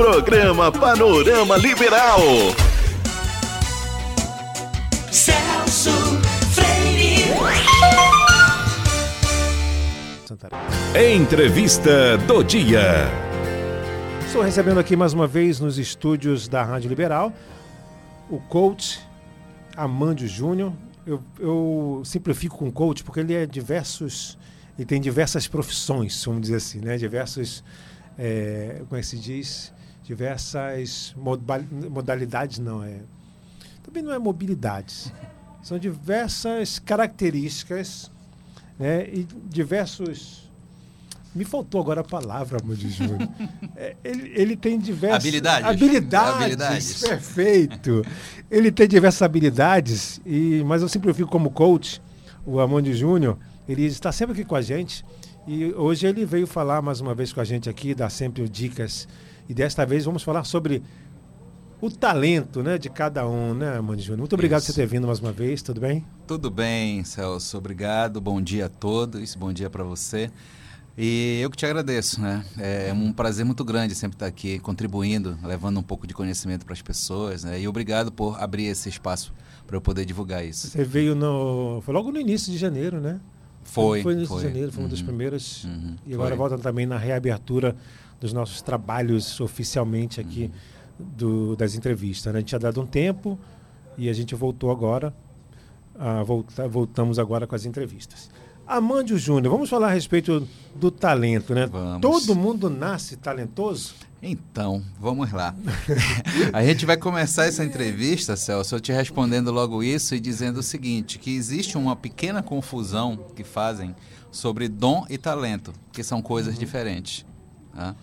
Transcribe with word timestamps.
Programa 0.00 0.72
Panorama 0.72 1.58
Liberal. 1.58 2.20
Celso 5.12 5.90
Freire. 6.54 7.26
Entrevista 11.14 12.16
do 12.16 12.42
dia. 12.42 12.80
Estou 14.24 14.40
recebendo 14.40 14.80
aqui 14.80 14.96
mais 14.96 15.12
uma 15.12 15.26
vez 15.26 15.60
nos 15.60 15.76
estúdios 15.76 16.48
da 16.48 16.62
Rádio 16.62 16.88
Liberal 16.88 17.30
o 18.30 18.38
coach 18.38 18.98
Amandio 19.76 20.26
Júnior. 20.26 20.72
Eu, 21.06 21.22
eu 21.38 22.02
simplifico 22.06 22.56
com 22.56 22.72
coach 22.72 23.04
porque 23.04 23.20
ele 23.20 23.34
é 23.34 23.44
diversos, 23.44 24.38
ele 24.78 24.86
tem 24.86 24.98
diversas 24.98 25.46
profissões, 25.46 26.24
vamos 26.24 26.40
dizer 26.40 26.56
assim, 26.56 26.80
né? 26.80 26.96
Diversos, 26.96 27.62
é, 28.18 28.80
como 28.88 28.98
é 28.98 29.00
que 29.00 29.06
se 29.06 29.18
diz? 29.18 29.78
Diversas 30.10 31.14
moda- 31.16 31.64
modalidades, 31.88 32.58
não 32.58 32.82
é? 32.82 32.96
Também 33.84 34.02
não 34.02 34.12
é 34.12 34.18
mobilidades. 34.18 35.12
São 35.62 35.78
diversas 35.78 36.80
características, 36.80 38.10
né? 38.76 39.04
E 39.08 39.24
diversos 39.48 40.50
me 41.32 41.44
faltou 41.44 41.80
agora 41.80 42.00
a 42.00 42.04
palavra, 42.04 42.58
Amandio 42.60 42.90
Júnior. 42.90 43.20
É, 43.76 43.94
ele, 44.02 44.32
ele 44.34 44.56
tem 44.56 44.80
diversas 44.80 45.20
Habilidades. 45.20 45.68
habilidades. 45.68 46.34
Habilidades. 46.42 47.00
Perfeito. 47.02 48.04
ele 48.50 48.72
tem 48.72 48.88
diversas 48.88 49.22
habilidades, 49.22 50.20
e, 50.26 50.60
mas 50.66 50.82
eu 50.82 50.88
simplifico 50.88 51.30
como 51.30 51.52
coach, 51.52 52.02
o 52.44 52.58
Amandio 52.58 52.94
Júnior, 52.94 53.38
ele 53.68 53.84
está 53.84 54.10
sempre 54.10 54.32
aqui 54.32 54.44
com 54.44 54.56
a 54.56 54.60
gente. 54.62 55.04
E 55.46 55.66
hoje 55.74 56.04
ele 56.04 56.26
veio 56.26 56.48
falar 56.48 56.82
mais 56.82 57.00
uma 57.00 57.14
vez 57.14 57.32
com 57.32 57.40
a 57.40 57.44
gente 57.44 57.70
aqui, 57.70 57.94
dar 57.94 58.10
sempre 58.10 58.48
dicas. 58.48 59.06
E 59.50 59.54
desta 59.54 59.84
vez 59.84 60.04
vamos 60.04 60.22
falar 60.22 60.44
sobre 60.44 60.80
o 61.80 61.90
talento 61.90 62.62
né, 62.62 62.78
de 62.78 62.88
cada 62.88 63.26
um, 63.28 63.52
né, 63.52 63.76
Amandio 63.78 64.04
Júnior? 64.04 64.20
Muito 64.20 64.34
obrigado 64.34 64.60
por 64.60 64.66
Isso. 64.66 64.74
você 64.74 64.82
ter 64.82 64.86
vindo 64.86 65.08
mais 65.08 65.18
uma 65.18 65.32
vez, 65.32 65.60
tudo 65.60 65.80
bem? 65.80 66.06
Tudo 66.24 66.48
bem, 66.48 67.02
Celso, 67.02 67.58
obrigado. 67.58 68.20
Bom 68.20 68.40
dia 68.40 68.66
a 68.66 68.68
todos, 68.68 69.34
bom 69.34 69.52
dia 69.52 69.68
para 69.68 69.82
você. 69.82 70.30
E 70.96 71.40
eu 71.42 71.50
que 71.50 71.56
te 71.56 71.66
agradeço, 71.66 72.20
né? 72.20 72.44
É 72.58 72.92
um 72.92 73.12
prazer 73.12 73.44
muito 73.44 73.64
grande 73.64 73.92
sempre 73.96 74.14
estar 74.14 74.26
aqui 74.26 74.60
contribuindo, 74.60 75.36
levando 75.42 75.80
um 75.80 75.82
pouco 75.82 76.06
de 76.06 76.14
conhecimento 76.14 76.64
para 76.64 76.74
as 76.74 76.82
pessoas, 76.82 77.42
né? 77.42 77.60
E 77.60 77.66
obrigado 77.66 78.12
por 78.12 78.40
abrir 78.40 78.66
esse 78.66 78.88
espaço 78.88 79.34
para 79.66 79.76
eu 79.76 79.80
poder 79.80 80.04
divulgar 80.04 80.44
isso. 80.44 80.68
Você 80.68 80.84
veio 80.84 81.16
no. 81.16 81.80
Foi 81.84 81.92
logo 81.92 82.12
no 82.12 82.20
início 82.20 82.52
de 82.52 82.58
janeiro, 82.58 83.00
né? 83.00 83.18
Foi. 83.64 84.00
Foi 84.02 84.14
no 84.14 84.20
início 84.20 84.36
foi. 84.36 84.42
de 84.44 84.48
janeiro, 84.48 84.70
foi 84.72 84.84
uma 84.84 84.90
das 84.90 85.00
Uhum, 85.00 85.06
primeiras. 85.06 85.64
uhum, 85.64 85.96
E 86.06 86.14
agora 86.14 86.30
foi. 86.30 86.38
volta 86.38 86.56
também 86.58 86.86
na 86.86 86.96
reabertura 86.98 87.74
dos 88.20 88.32
nossos 88.32 88.60
trabalhos 88.62 89.40
oficialmente 89.40 90.20
aqui 90.20 90.50
Uhum. 90.98 91.06
do- 91.16 91.56
das 91.56 91.74
entrevistas. 91.74 92.32
Né? 92.32 92.38
A 92.38 92.40
gente 92.40 92.48
tinha 92.50 92.58
dado 92.58 92.80
um 92.80 92.86
tempo 92.86 93.38
e 93.96 94.08
a 94.08 94.12
gente 94.12 94.34
voltou 94.34 94.70
agora. 94.70 95.12
volta- 96.24 96.66
voltamos 96.66 97.18
agora 97.18 97.46
com 97.46 97.54
as 97.54 97.66
entrevistas. 97.66 98.30
Amandio 98.66 99.18
Júnior, 99.18 99.52
vamos 99.52 99.68
falar 99.68 99.88
a 99.88 99.92
respeito 99.92 100.48
do 100.74 100.90
talento, 100.90 101.54
né? 101.54 101.66
Vamos. 101.66 102.00
Todo 102.00 102.34
mundo 102.34 102.70
nasce 102.70 103.16
talentoso? 103.16 103.94
Então, 104.22 104.82
vamos 104.98 105.30
lá. 105.32 105.54
a 106.54 106.64
gente 106.64 106.86
vai 106.86 106.96
começar 106.96 107.46
essa 107.46 107.64
entrevista, 107.64 108.36
Celso, 108.36 108.76
eu 108.76 108.80
te 108.80 108.92
respondendo 108.92 109.50
logo 109.50 109.82
isso 109.82 110.14
e 110.14 110.20
dizendo 110.20 110.60
o 110.60 110.62
seguinte, 110.62 111.18
que 111.18 111.34
existe 111.34 111.76
uma 111.76 111.94
pequena 111.96 112.42
confusão 112.42 113.18
que 113.34 113.42
fazem 113.44 113.94
sobre 114.30 114.68
dom 114.68 115.04
e 115.10 115.18
talento, 115.18 115.72
que 115.92 116.02
são 116.02 116.22
coisas 116.22 116.58
diferentes. 116.58 117.26
Tá? 117.74 117.94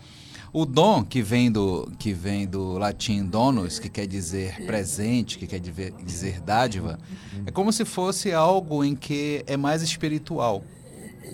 O 0.53 0.65
dom, 0.65 1.03
que 1.03 1.21
vem, 1.21 1.51
do, 1.51 1.91
que 1.99 2.13
vem 2.13 2.47
do 2.47 2.77
latim 2.77 3.23
donus, 3.25 3.79
que 3.79 3.89
quer 3.89 4.07
dizer 4.07 4.65
presente, 4.65 5.37
que 5.37 5.45
quer 5.45 5.59
dizer, 5.59 6.39
dádiva, 6.39 6.97
é 7.45 7.51
como 7.51 7.71
se 7.71 7.83
fosse 7.83 8.31
algo 8.31 8.83
em 8.83 8.95
que 8.95 9.43
é 9.45 9.57
mais 9.57 9.81
espiritual. 9.81 10.63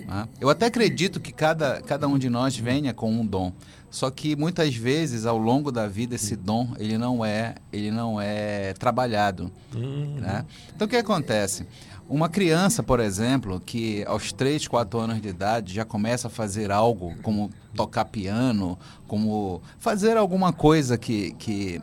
né? 0.06 0.28
Eu 0.40 0.50
até 0.50 0.66
acredito 0.66 1.20
que 1.20 1.32
cada, 1.32 1.80
cada 1.82 2.08
um 2.08 2.18
de 2.18 2.28
nós 2.28 2.56
venha 2.56 2.92
com 2.92 3.10
um 3.10 3.24
dom. 3.24 3.52
Só 3.88 4.10
que 4.10 4.34
muitas 4.34 4.74
vezes 4.74 5.24
ao 5.24 5.38
longo 5.38 5.70
da 5.70 5.86
vida 5.86 6.16
esse 6.16 6.34
dom 6.34 6.74
ele 6.80 6.98
não 6.98 7.24
é 7.24 7.54
ele 7.72 7.92
não 7.92 8.20
é 8.20 8.72
trabalhado, 8.74 9.52
né? 9.72 10.44
Então 10.74 10.86
o 10.86 10.88
que 10.90 10.96
acontece? 10.96 11.64
Uma 12.08 12.28
criança, 12.28 12.82
por 12.82 13.00
exemplo, 13.00 13.58
que 13.58 14.04
aos 14.06 14.30
3, 14.30 14.68
4 14.68 15.00
anos 15.00 15.22
de 15.22 15.28
idade 15.28 15.74
já 15.74 15.84
começa 15.84 16.28
a 16.28 16.30
fazer 16.30 16.70
algo 16.70 17.14
como 17.22 17.50
tocar 17.74 18.04
piano, 18.04 18.78
como 19.06 19.62
fazer 19.78 20.16
alguma 20.16 20.52
coisa 20.52 20.98
que, 20.98 21.32
que, 21.38 21.80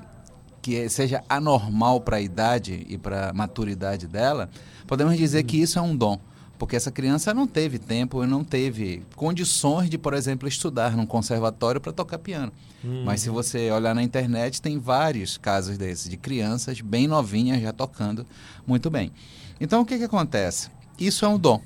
que 0.61 0.87
seja 0.89 1.23
anormal 1.27 2.01
para 2.01 2.17
a 2.17 2.21
idade 2.21 2.85
e 2.87 2.97
para 2.99 3.31
a 3.31 3.33
maturidade 3.33 4.07
dela, 4.07 4.47
podemos 4.85 5.17
dizer 5.17 5.43
que 5.43 5.59
isso 5.59 5.79
é 5.79 5.81
um 5.81 5.95
dom. 5.95 6.19
Porque 6.59 6.75
essa 6.75 6.91
criança 6.91 7.33
não 7.33 7.47
teve 7.47 7.79
tempo 7.79 8.23
e 8.23 8.27
não 8.27 8.43
teve 8.43 9.03
condições 9.15 9.89
de, 9.89 9.97
por 9.97 10.13
exemplo, 10.13 10.47
estudar 10.47 10.95
num 10.95 11.07
conservatório 11.07 11.81
para 11.81 11.91
tocar 11.91 12.19
piano. 12.19 12.51
Mas 13.03 13.21
se 13.21 13.31
você 13.31 13.71
olhar 13.71 13.95
na 13.95 14.03
internet, 14.03 14.61
tem 14.61 14.77
vários 14.77 15.39
casos 15.39 15.75
desses, 15.75 16.07
de 16.07 16.17
crianças 16.17 16.79
bem 16.79 17.07
novinhas 17.07 17.59
já 17.59 17.73
tocando 17.73 18.27
muito 18.67 18.91
bem. 18.91 19.11
Então, 19.61 19.81
o 19.81 19.85
que, 19.85 19.99
que 19.99 20.03
acontece? 20.03 20.69
Isso 20.99 21.23
é 21.23 21.27
um 21.27 21.37
dom. 21.37 21.61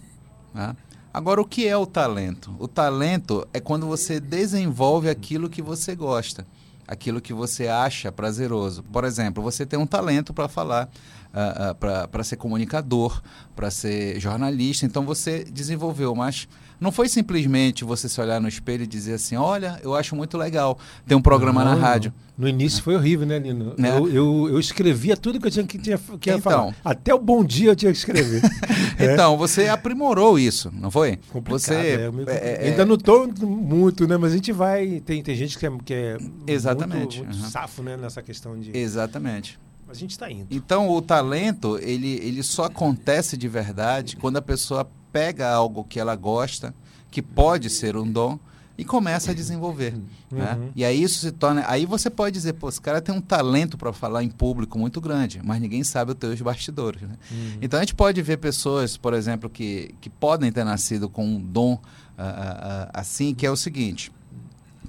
né? 0.53 0.75
Agora, 1.13 1.39
o 1.39 1.45
que 1.45 1.65
é 1.65 1.77
o 1.77 1.85
talento? 1.85 2.53
O 2.59 2.67
talento 2.67 3.47
é 3.53 3.61
quando 3.61 3.87
você 3.87 4.19
desenvolve 4.19 5.09
aquilo 5.09 5.49
que 5.49 5.61
você 5.61 5.95
gosta, 5.95 6.45
aquilo 6.85 7.21
que 7.21 7.33
você 7.33 7.69
acha 7.69 8.11
prazeroso. 8.11 8.83
Por 8.83 9.05
exemplo, 9.05 9.41
você 9.41 9.65
tem 9.65 9.79
um 9.79 9.87
talento 9.87 10.33
para 10.33 10.49
falar, 10.49 10.89
ah, 11.33 11.73
para 12.11 12.23
ser 12.25 12.35
comunicador, 12.35 13.21
para 13.55 13.71
ser 13.71 14.19
jornalista, 14.19 14.85
então 14.85 15.05
você 15.05 15.45
desenvolveu, 15.45 16.13
mas 16.13 16.49
não 16.79 16.91
foi 16.91 17.07
simplesmente 17.07 17.83
você 17.83 18.07
se 18.09 18.19
olhar 18.19 18.39
no 18.41 18.47
espelho 18.47 18.83
e 18.83 18.87
dizer 18.87 19.13
assim: 19.13 19.35
olha, 19.35 19.79
eu 19.83 19.95
acho 19.95 20.15
muito 20.15 20.37
legal 20.37 20.77
ter 21.07 21.15
um 21.15 21.21
programa 21.21 21.63
na 21.63 21.75
Não, 21.75 21.81
rádio. 21.81 22.13
No 22.37 22.47
início 22.49 22.83
foi 22.83 22.95
horrível, 22.95 23.25
né, 23.25 23.39
Lino? 23.39 23.73
Né? 23.77 23.97
Eu, 23.97 24.09
eu, 24.09 24.49
eu 24.49 24.59
escrevia 24.59 25.15
tudo 25.15 25.39
que 25.39 25.47
eu 25.47 25.51
tinha 25.51 25.65
que, 25.65 25.77
tinha, 25.77 25.97
que 26.19 26.29
Então. 26.29 26.41
falar. 26.41 26.75
Até 26.83 27.13
o 27.13 27.19
bom 27.19 27.43
dia 27.45 27.71
eu 27.71 27.75
tinha 27.75 27.91
que 27.91 27.97
escrever. 27.97 28.41
É. 28.97 29.11
Então, 29.13 29.37
você 29.37 29.67
aprimorou 29.67 30.39
isso, 30.39 30.71
não 30.73 30.89
foi? 30.89 31.19
Complicado, 31.29 31.59
você 31.59 31.73
é, 31.73 31.93
é, 31.95 32.07
complicado. 32.07 32.35
é, 32.35 32.67
Ainda 32.69 32.85
não 32.85 32.95
estou 32.95 33.27
muito, 33.45 34.07
né? 34.07 34.15
Mas 34.15 34.31
a 34.31 34.35
gente 34.37 34.53
vai. 34.53 35.01
Tem, 35.01 35.21
tem 35.21 35.35
gente 35.35 35.59
que 35.59 35.65
é, 35.65 35.71
que 35.83 35.93
é 35.93 36.17
Exatamente, 36.47 37.19
muito, 37.19 37.29
muito 37.33 37.43
uhum. 37.43 37.49
safo 37.49 37.83
né, 37.83 37.97
nessa 37.97 38.21
questão 38.21 38.57
de. 38.57 38.71
Exatamente. 38.77 39.59
Mas 39.85 39.97
a 39.97 39.99
gente 39.99 40.11
está 40.11 40.31
indo. 40.31 40.47
Então, 40.49 40.89
o 40.89 41.01
talento, 41.01 41.77
ele, 41.81 42.13
ele 42.23 42.41
só 42.41 42.63
acontece 42.65 43.35
de 43.35 43.49
verdade 43.49 44.15
quando 44.15 44.37
a 44.37 44.41
pessoa 44.41 44.89
pega 45.15 45.49
algo 45.49 45.85
que 45.85 45.97
ela 45.97 46.13
gosta, 46.13 46.75
que 47.09 47.21
pode 47.21 47.69
ser 47.69 47.95
um 47.95 48.05
dom, 48.11 48.37
e 48.77 48.83
começa 48.83 49.31
a 49.31 49.33
desenvolver. 49.33 49.93
né? 50.29 50.57
Uhum. 50.59 50.71
E 50.75 50.83
aí 50.83 51.01
isso 51.01 51.19
se 51.19 51.31
torna. 51.31 51.63
Aí 51.69 51.85
você 51.85 52.09
pode 52.09 52.33
dizer, 52.33 52.51
pô, 52.51 52.67
esse 52.67 52.81
cara 52.81 52.99
tem 52.99 53.15
um 53.15 53.21
talento 53.21 53.77
para 53.77 53.93
falar 53.93 54.23
em 54.23 54.27
público 54.27 54.77
muito 54.77 54.99
grande, 54.99 55.39
mas 55.41 55.61
ninguém 55.61 55.85
sabe 55.85 56.11
os 56.11 56.17
teus 56.17 56.41
bastidores. 56.41 57.01
Né? 57.03 57.15
Então 57.61 57.79
a 57.79 57.81
gente 57.81 57.95
pode 57.95 58.21
ver 58.21 58.35
pessoas, 58.39 58.97
por 58.97 59.13
exemplo, 59.13 59.49
que, 59.49 59.95
que 60.01 60.09
podem 60.09 60.51
ter 60.51 60.65
nascido 60.65 61.07
com 61.07 61.25
um 61.25 61.39
dom 61.39 61.79
ah, 62.17 62.89
ah, 62.93 62.99
assim, 62.99 63.33
que 63.33 63.45
é 63.45 63.49
o 63.49 63.55
seguinte: 63.55 64.11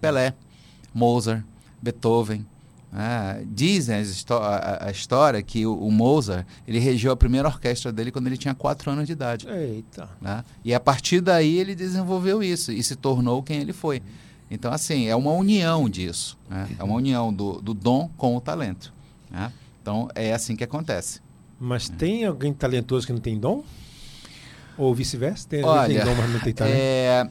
Pelé, 0.01 0.35
Mozart, 0.93 1.45
Beethoven. 1.81 2.45
Né? 2.97 3.45
dizem 3.53 4.01
histó- 4.01 4.43
a, 4.43 4.91
história 4.91 5.43
que 5.43 5.67
o, 5.67 5.91
Mozart 5.91 6.47
ele 6.67 6.79
regeu 6.79 7.13
a 7.13 7.17
primeira 7.17 7.47
orquestra 7.47 7.93
dele 7.93 8.11
quando 8.11 8.27
ele 8.27 8.39
tinha 8.39 8.55
4 8.55 8.91
anos 8.91 9.07
de 9.07 9.13
idade. 9.13 9.47
Eita. 9.49 10.09
né? 10.21 10.43
E 10.65 10.73
a 10.75 10.81
partir 10.81 11.21
daí 11.21 11.59
ele 11.59 11.75
desenvolveu 11.75 12.43
isso 12.43 12.73
e 12.73 12.83
se 12.83 12.97
tornou 12.97 13.43
quem 13.43 13.61
ele 13.61 13.73
foi. 13.75 14.03
Então, 14.51 14.73
assim, 14.73 15.07
é 15.09 15.15
uma 15.17 15.33
união 15.33 15.89
disso. 15.91 16.39
né? 16.49 16.69
É 16.79 16.83
uma 16.85 16.95
união 16.95 17.33
do, 17.35 17.61
do 17.61 17.75
dom 17.75 18.09
com 18.17 18.35
o 18.37 18.41
talento. 18.41 18.93
né? 19.31 19.53
Então, 19.83 20.09
é 20.15 20.33
assim 20.33 20.57
que 20.57 20.65
acontece. 20.65 21.21
Mas 21.61 21.89
tem 21.89 22.25
alguém 22.25 22.53
talentoso 22.53 23.07
que 23.07 23.13
não 23.13 23.21
tem 23.21 23.39
dom? 23.39 23.63
Ou 24.79 24.95
vice-versa? 24.95 25.49
Tem 25.49 25.63
alguém 25.63 25.97
que 25.99 26.05
tem 26.05 26.15
dom, 26.15 26.21
mas 26.21 26.31
não 26.33 26.41
tem 26.41 26.53
talento? 26.53 26.77
é, 26.77 27.29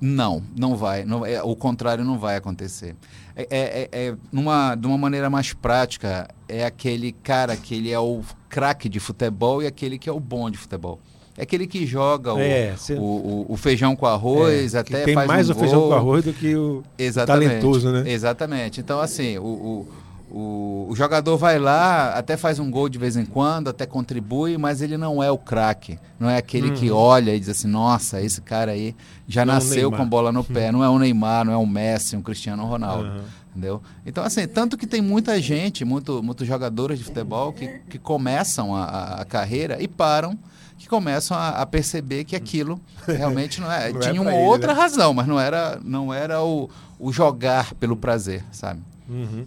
não, 0.00 0.42
não 0.56 0.76
vai. 0.76 1.04
Não, 1.04 1.24
é, 1.26 1.42
o 1.42 1.54
contrário 1.54 2.04
não 2.04 2.18
vai 2.18 2.36
acontecer. 2.36 2.94
É, 3.36 3.42
é- 3.50 3.88
é- 3.92 4.06
é, 4.08 4.14
numa, 4.32 4.74
de 4.74 4.86
uma 4.86 4.96
maneira 4.98 5.28
mais 5.28 5.52
prática, 5.52 6.28
é 6.48 6.64
aquele 6.64 7.12
cara 7.12 7.56
que 7.56 7.74
ele 7.74 7.90
é 7.90 7.98
o 7.98 8.22
craque 8.48 8.88
de 8.88 8.98
futebol 8.98 9.62
e 9.62 9.66
aquele 9.66 9.98
que 9.98 10.08
é 10.08 10.12
o 10.12 10.20
bom 10.20 10.50
de 10.50 10.58
futebol. 10.58 10.98
É 11.38 11.42
aquele 11.42 11.66
que 11.66 11.86
joga 11.86 12.34
o, 12.34 12.38
É, 12.40 12.74
cê- 12.76 12.94
o, 12.94 13.00
o- 13.02 13.46
o 13.48 13.56
feijão 13.56 13.94
com 13.96 14.04
arroz, 14.06 14.74
É, 14.74 14.78
até 14.80 15.04
tem 15.04 15.14
faz 15.14 15.26
mais 15.28 15.48
um 15.48 15.52
o 15.52 15.54
feijão 15.54 15.80
gol. 15.80 15.88
com 15.90 15.94
arroz 15.94 16.24
do 16.24 16.32
que 16.32 16.54
o 16.56 16.82
Exatamente. 16.98 17.48
talentoso, 17.50 17.90
né? 17.90 18.02
Exatamente. 18.10 18.80
Então, 18.80 19.00
assim, 19.00 19.38
o, 19.38 19.44
o, 19.44 19.88
o, 20.30 20.86
o 20.88 20.94
jogador 20.96 21.36
vai 21.36 21.58
lá, 21.58 22.14
até 22.14 22.36
faz 22.36 22.58
um 22.58 22.70
gol 22.70 22.88
de 22.88 22.98
vez 22.98 23.16
em 23.16 23.24
quando, 23.24 23.68
até 23.68 23.84
contribui, 23.86 24.56
mas 24.56 24.80
ele 24.80 24.96
não 24.96 25.22
é 25.22 25.30
o 25.30 25.38
craque. 25.38 25.98
Não 26.18 26.28
é 26.30 26.36
aquele 26.36 26.70
que 26.72 26.90
olha 26.90 27.34
e 27.34 27.40
diz 27.40 27.48
assim, 27.48 27.68
nossa, 27.68 28.20
esse 28.22 28.40
cara 28.40 28.72
aí 28.72 28.94
já 29.26 29.44
Não 29.44 29.52
é 29.52 29.56
nasceu 29.56 29.90
com 29.90 30.08
bola 30.08 30.30
no 30.30 30.44
pé. 30.44 30.70
Não 30.70 30.84
é 30.84 30.88
o 30.88 30.98
Neymar, 30.98 31.44
não 31.44 31.52
é 31.52 31.56
o 31.56 31.66
Messi, 31.66 32.16
um 32.16 32.22
Cristiano 32.22 32.64
Ronaldo. 32.64 33.08
Aham. 33.08 33.24
Entendeu? 33.50 33.82
Então, 34.06 34.22
assim, 34.22 34.46
tanto 34.46 34.78
que 34.78 34.86
tem 34.86 35.02
muita 35.02 35.40
gente, 35.40 35.84
muito, 35.84 36.22
muitos 36.22 36.46
jogadores 36.46 36.98
de 37.00 37.04
futebol 37.04 37.52
que, 37.52 37.66
que 37.88 37.98
começam 37.98 38.76
a, 38.76 38.84
a- 39.20 39.24
carreira 39.24 39.82
e 39.82 39.88
param, 39.88 40.38
que 40.78 40.88
começam 40.88 41.36
a, 41.36 41.48
a 41.48 41.66
perceber 41.66 42.22
que 42.22 42.36
aquilo 42.36 42.80
realmente 43.08 43.60
não 43.60 43.70
é. 43.70 43.90
Não 43.90 43.98
é 43.98 44.02
tinha 44.02 44.14
pra 44.14 44.22
uma 44.22 44.32
ele, 44.34 44.44
outra 44.46 44.72
né? 44.72 44.80
razão, 44.80 45.12
mas 45.12 45.26
não 45.26 45.40
era, 45.40 45.80
não 45.84 46.14
era 46.14 46.40
o, 46.40 46.70
o 46.96 47.12
jogar 47.12 47.74
pelo 47.74 47.96
prazer, 47.96 48.44
sabe? 48.52 48.80
Uhum. 49.08 49.44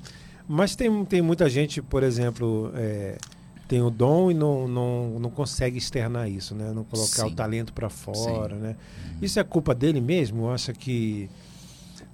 Mas 0.47 0.75
tem, 0.75 1.05
tem 1.05 1.21
muita 1.21 1.49
gente, 1.49 1.81
por 1.81 2.03
exemplo, 2.03 2.71
é, 2.75 3.17
tem 3.67 3.81
o 3.81 3.89
dom 3.89 4.29
e 4.29 4.33
não, 4.33 4.67
não, 4.67 5.19
não 5.19 5.29
consegue 5.29 5.77
externar 5.77 6.29
isso, 6.29 6.53
né? 6.53 6.71
Não 6.73 6.83
colocar 6.83 7.23
Sim. 7.23 7.27
o 7.27 7.31
talento 7.35 7.73
para 7.73 7.89
fora, 7.89 8.55
né? 8.55 8.75
Isso 9.21 9.39
é 9.39 9.43
culpa 9.43 9.73
dele 9.73 10.01
mesmo? 10.01 10.49
Acha 10.49 10.73
que 10.73 11.29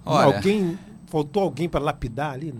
Olha- 0.05 0.35
alguém 0.35 0.77
faltou 1.07 1.41
alguém 1.43 1.67
para 1.67 1.79
lapidar 1.79 2.33
ali? 2.33 2.53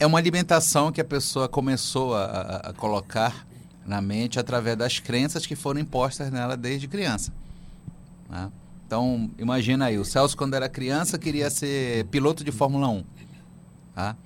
É 0.00 0.06
uma 0.06 0.18
alimentação 0.18 0.90
que 0.90 1.00
a 1.00 1.04
pessoa 1.04 1.48
começou 1.48 2.14
a, 2.14 2.24
a- 2.24 2.56
a 2.70 2.72
colocar 2.72 3.46
na 3.84 4.00
mente 4.00 4.38
através 4.38 4.76
das 4.76 4.98
crenças 4.98 5.44
que 5.46 5.54
foram 5.56 5.80
impostas 5.80 6.30
nela 6.30 6.56
desde 6.56 6.86
criança. 6.88 7.32
né? 8.28 8.50
Então, 8.86 9.30
imagina 9.38 9.84
aí, 9.86 9.98
o 9.98 10.04
Celso, 10.04 10.34
quando 10.34 10.54
era 10.54 10.66
criança, 10.66 11.18
queria 11.18 11.50
ser 11.50 12.06
piloto 12.06 12.42
de 12.42 12.50
Fórmula 12.50 12.88
1. 12.88 13.04
tá? 13.94 14.16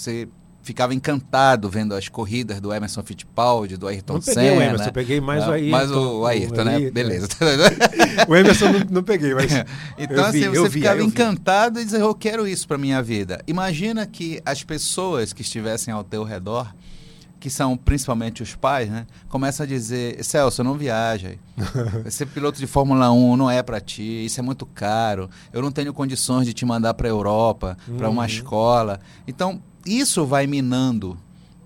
Você 0.00 0.26
ficava 0.62 0.94
encantado 0.94 1.68
vendo 1.68 1.94
as 1.94 2.08
corridas 2.08 2.58
do 2.60 2.72
Emerson 2.72 3.02
Fittipaldi, 3.02 3.76
do 3.76 3.86
Ayrton 3.86 4.14
Não 4.14 4.20
Senna. 4.22 4.34
peguei 4.40 4.50
o 4.58 4.62
Emerson, 4.62 4.84
eu 4.84 4.92
peguei 4.92 5.20
mais 5.20 5.44
o 5.44 5.50
né? 5.50 5.54
Ayrton. 5.56 5.70
Mais 5.70 5.90
o 5.90 6.26
Ayrton, 6.26 6.60
O 6.60 6.64
né? 6.64 6.74
Ayrton. 6.76 6.92
Beleza. 6.94 7.28
O 8.28 8.36
Emerson 8.36 8.72
não, 8.72 8.80
não 8.90 9.02
peguei, 9.02 9.34
mas. 9.34 9.50
Então, 9.98 10.24
assim, 10.24 10.40
vi, 10.40 10.48
você 10.48 10.68
vi, 10.70 10.80
ficava 10.80 11.02
encantado 11.02 11.80
e 11.80 11.84
dizer, 11.84 12.00
eu 12.00 12.14
quero 12.14 12.46
isso 12.48 12.66
para 12.66 12.78
minha 12.78 13.02
vida. 13.02 13.42
Imagina 13.46 14.06
que 14.06 14.40
as 14.44 14.62
pessoas 14.64 15.32
que 15.34 15.42
estivessem 15.42 15.92
ao 15.92 16.02
teu 16.04 16.24
redor, 16.24 16.72
que 17.38 17.48
são 17.50 17.76
principalmente 17.76 18.42
os 18.42 18.54
pais, 18.54 18.88
né, 18.90 19.06
começam 19.28 19.64
a 19.64 19.66
dizer, 19.66 20.22
Celso, 20.24 20.62
não 20.64 20.74
viaja. 20.74 21.34
Ser 22.10 22.26
piloto 22.26 22.58
de 22.58 22.66
Fórmula 22.66 23.10
1 23.10 23.36
não 23.36 23.50
é 23.50 23.62
para 23.62 23.80
ti, 23.80 24.24
isso 24.26 24.38
é 24.40 24.42
muito 24.42 24.64
caro. 24.66 25.28
Eu 25.52 25.60
não 25.62 25.70
tenho 25.72 25.92
condições 25.92 26.46
de 26.46 26.52
te 26.54 26.64
mandar 26.66 26.94
para 26.94 27.06
a 27.06 27.10
Europa, 27.10 27.76
para 27.98 28.08
uma 28.10 28.22
Uhum. 28.22 28.26
escola. 28.28 29.00
Então, 29.26 29.60
isso 29.86 30.24
vai 30.26 30.46
minando 30.46 31.16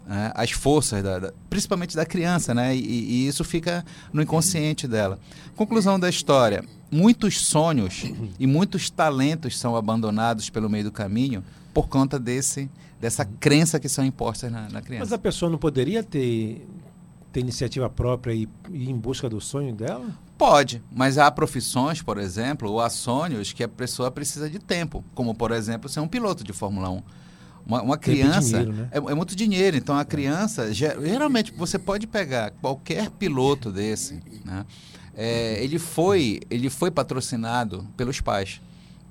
né, 0.06 0.30
as 0.34 0.50
forças, 0.50 1.02
da, 1.02 1.18
da- 1.18 1.32
principalmente 1.48 1.96
da 1.96 2.04
criança, 2.04 2.52
né? 2.54 2.76
E, 2.76 2.80
e 2.80 3.26
isso 3.26 3.42
fica 3.44 3.84
no 4.12 4.20
inconsciente 4.22 4.86
dela. 4.86 5.18
Conclusão 5.56 5.98
da 5.98 6.08
história: 6.08 6.64
muitos 6.90 7.40
sonhos 7.46 8.04
e 8.38 8.46
muitos 8.46 8.90
talentos 8.90 9.58
são 9.58 9.74
abandonados 9.76 10.50
pelo 10.50 10.68
meio 10.68 10.84
do 10.84 10.92
caminho 10.92 11.42
por 11.72 11.88
conta 11.88 12.18
desse 12.18 12.70
dessa 13.00 13.24
crença 13.24 13.78
que 13.80 13.88
são 13.88 14.04
impostas 14.04 14.50
na, 14.50 14.62
na 14.62 14.68
Mas 14.74 14.84
criança. 14.84 15.14
a 15.14 15.18
pessoa 15.18 15.50
não 15.50 15.58
poderia 15.58 16.02
ter, 16.02 16.66
ter 17.32 17.40
iniciativa 17.40 17.90
própria 17.90 18.32
e 18.32 18.48
ir 18.70 18.88
em 18.88 18.96
busca 18.96 19.28
do 19.28 19.40
sonho 19.42 19.74
dela? 19.74 20.06
Pode, 20.38 20.82
mas 20.90 21.18
há 21.18 21.30
profissões, 21.30 22.00
por 22.00 22.16
exemplo, 22.16 22.70
ou 22.70 22.80
há 22.80 22.88
sonhos 22.88 23.52
que 23.52 23.62
a 23.62 23.68
pessoa 23.68 24.10
precisa 24.10 24.48
de 24.48 24.58
tempo, 24.58 25.04
como 25.14 25.34
por 25.34 25.50
exemplo 25.52 25.88
ser 25.88 26.00
um 26.00 26.08
piloto 26.08 26.42
de 26.42 26.52
Fórmula 26.54 26.88
1. 26.90 27.02
Uma, 27.66 27.82
uma 27.82 27.96
criança 27.98 28.58
dinheiro, 28.58 28.72
né? 28.72 28.88
é, 28.92 28.98
é 28.98 29.14
muito 29.14 29.34
dinheiro, 29.34 29.76
então 29.76 29.96
a 29.96 30.04
criança 30.04 30.72
ge- 30.72 30.94
geralmente 31.02 31.52
você 31.52 31.78
pode 31.78 32.06
pegar 32.06 32.50
qualquer 32.60 33.10
piloto 33.10 33.72
desse, 33.72 34.20
né? 34.44 34.66
É, 35.16 35.62
ele 35.62 35.78
foi 35.78 36.40
ele 36.50 36.68
foi 36.68 36.90
patrocinado 36.90 37.86
pelos 37.96 38.20
pais. 38.20 38.60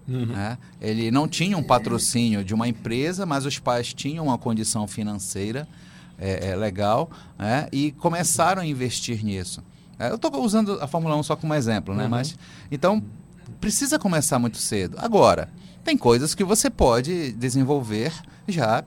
Uhum. 0.07 0.25
né? 0.25 0.57
Ele 0.81 1.09
não 1.09 1.27
tinha 1.29 1.57
um 1.57 1.63
patrocínio 1.63 2.43
de 2.43 2.53
uma 2.53 2.67
empresa, 2.67 3.25
mas 3.25 3.45
os 3.45 3.57
pais 3.57 3.93
tinham 3.93 4.25
uma 4.25 4.37
condição 4.37 4.85
financeira 4.85 5.65
é, 6.19 6.49
é, 6.49 6.55
legal 6.57 7.09
né? 7.39 7.69
e 7.71 7.91
começaram 7.93 8.61
a 8.61 8.65
investir 8.65 9.23
nisso. 9.23 9.63
É, 9.97 10.09
eu 10.09 10.15
estou 10.15 10.43
usando 10.43 10.77
a 10.81 10.87
Fórmula 10.87 11.15
1 11.15 11.23
só 11.23 11.35
como 11.37 11.53
exemplo, 11.53 11.95
né? 11.95 12.03
Uhum. 12.03 12.09
Mas, 12.09 12.37
então, 12.69 13.01
precisa 13.61 13.97
começar 13.97 14.37
muito 14.39 14.57
cedo. 14.57 14.97
Agora, 14.99 15.49
tem 15.83 15.97
coisas 15.97 16.33
que 16.33 16.43
você 16.43 16.69
pode 16.69 17.31
desenvolver 17.33 18.13
já 18.47 18.83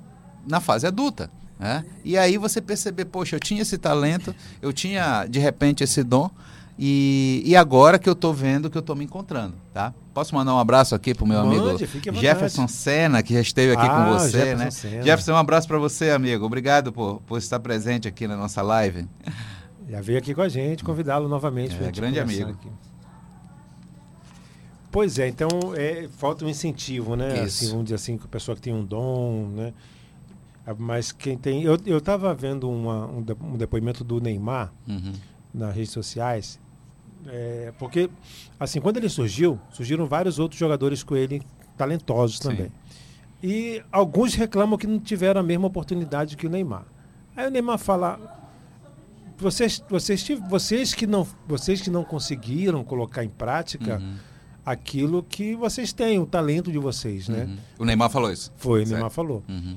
na 0.47 0.61
fase 0.61 0.87
adulta. 0.87 1.31
Né? 1.59 1.85
E 2.05 2.19
aí 2.19 2.37
você 2.37 2.61
perceber, 2.61 3.07
poxa, 3.07 3.37
eu 3.37 3.41
tinha 3.41 3.63
esse 3.63 3.79
talento, 3.79 4.35
eu 4.61 4.73
tinha 4.73 5.27
de 5.27 5.39
repente 5.39 5.83
esse 5.83 6.03
dom, 6.03 6.31
e, 6.79 7.43
e 7.45 7.57
agora 7.57 7.99
que 7.99 8.09
eu 8.09 8.13
estou 8.13 8.35
vendo 8.35 8.69
que 8.69 8.77
eu 8.77 8.81
estou 8.81 8.95
me 8.95 9.03
encontrando, 9.05 9.55
tá? 9.73 9.95
Posso 10.13 10.35
mandar 10.35 10.55
um 10.55 10.59
abraço 10.59 10.95
aqui 10.95 11.15
pro 11.15 11.27
meu 11.27 11.43
Mande, 11.43 11.59
amigo. 11.59 12.21
Jefferson 12.21 12.69
Senna, 12.69 13.23
que 13.23 13.33
já 13.33 13.41
esteve 13.41 13.73
aqui 13.73 13.87
Ah, 13.87 14.05
com 14.05 14.13
você, 14.19 14.31
Jefferson 14.31 14.57
né? 14.65 14.71
Senna. 14.71 15.03
Jefferson, 15.03 15.33
um 15.33 15.37
abraço 15.37 15.67
para 15.67 15.79
você, 15.79 16.11
amigo. 16.11 16.45
Obrigado 16.45 16.93
por, 16.93 17.23
por 17.27 17.39
estar 17.39 17.59
presente 17.61 18.07
aqui 18.07 18.29
na 18.29 18.37
nossa 18.37 18.61
live. 18.61 19.07
Já 19.89 20.03
veio 20.03 20.19
aqui 20.19 20.35
com 20.35 20.43
a 20.43 20.49
gente, 20.51 20.85
convidá-lo 20.85 21.29
novamente. 21.29 21.75
É, 21.83 21.91
grande 21.91 22.21
amigo. 22.21 22.51
aqui. 22.51 22.69
Pois 24.97 25.19
é, 25.19 25.29
então 25.29 25.49
é, 25.77 26.09
falta 26.17 26.43
um 26.43 26.49
incentivo, 26.49 27.17
né? 27.17 27.35
Isso. 27.45 27.65
Assim, 27.65 27.69
vamos 27.69 27.85
dizer 27.85 27.97
assim, 27.97 28.17
que 28.17 28.25
a 28.25 28.29
pessoa 28.29 28.55
que 28.55 28.63
tem 28.63 28.73
um 28.73 28.83
dom, 28.83 29.49
né? 29.49 29.75
Ah, 30.67 30.75
Mas 30.79 31.13
quem 31.13 31.37
tem. 31.37 31.63
Eu, 31.63 31.77
eu 31.85 32.01
tava 32.01 32.33
vendo 32.35 32.67
uma- 32.71 33.05
um, 33.07 33.21
de- 33.23 33.37
um 33.39 33.59
depoimento 33.59 34.03
do 34.03 34.23
Neymar 34.23 34.73
Uhum. 34.89 35.13
nas 35.53 35.75
redes 35.77 35.91
sociais. 35.93 36.59
é, 37.29 37.73
porque, 37.79 38.09
assim, 38.59 38.81
quando 38.81 38.97
ele 38.99 39.09
surgiu, 39.09 39.59
surgiram 39.71 40.07
vários 40.07 40.39
outros 40.39 40.59
jogadores 40.59 41.03
com 41.03 41.15
ele 41.17 41.43
talentosos 41.77 42.39
Sim. 42.39 42.49
também. 42.51 42.73
E 43.43 43.83
alguns 43.93 44.33
reclamam 44.35 44.79
que 44.79 44.87
não 44.87 44.99
tiveram 45.01 45.41
a 45.41 45.45
mesma 45.45 45.67
oportunidade 45.67 46.37
que 46.37 46.47
o 46.47 46.51
Neymar. 46.51 46.87
Aí 47.37 47.49
o 47.49 47.51
Neymar 47.51 47.79
fala: 47.79 48.19
vocês, 49.37 49.83
vocês, 49.91 50.27
vocês, 50.49 50.95
que, 50.95 51.07
não, 51.07 51.27
vocês 51.47 51.83
que 51.83 51.91
não 51.91 52.03
conseguiram 52.05 52.83
colocar 52.83 53.23
em 53.25 53.29
prática 53.29 53.99
Uhum. 53.99 54.15
Aquilo 54.67 55.23
que 55.23 55.55
vocês 55.55 55.93
têm, 55.93 56.19
o 56.19 56.27
talento 56.27 56.71
de 56.73 56.79
vocês, 56.79 57.29
né? 57.29 57.45
Uhum. 57.45 57.57
O 57.79 57.85
Neymar 57.85 58.11
falou 58.11 58.31
isso. 58.33 58.53
Foi, 58.57 58.81
o 58.83 58.83
Certo. 58.85 58.95
Neymar 58.97 59.11
falou. 59.11 59.43
Uhum. 59.49 59.77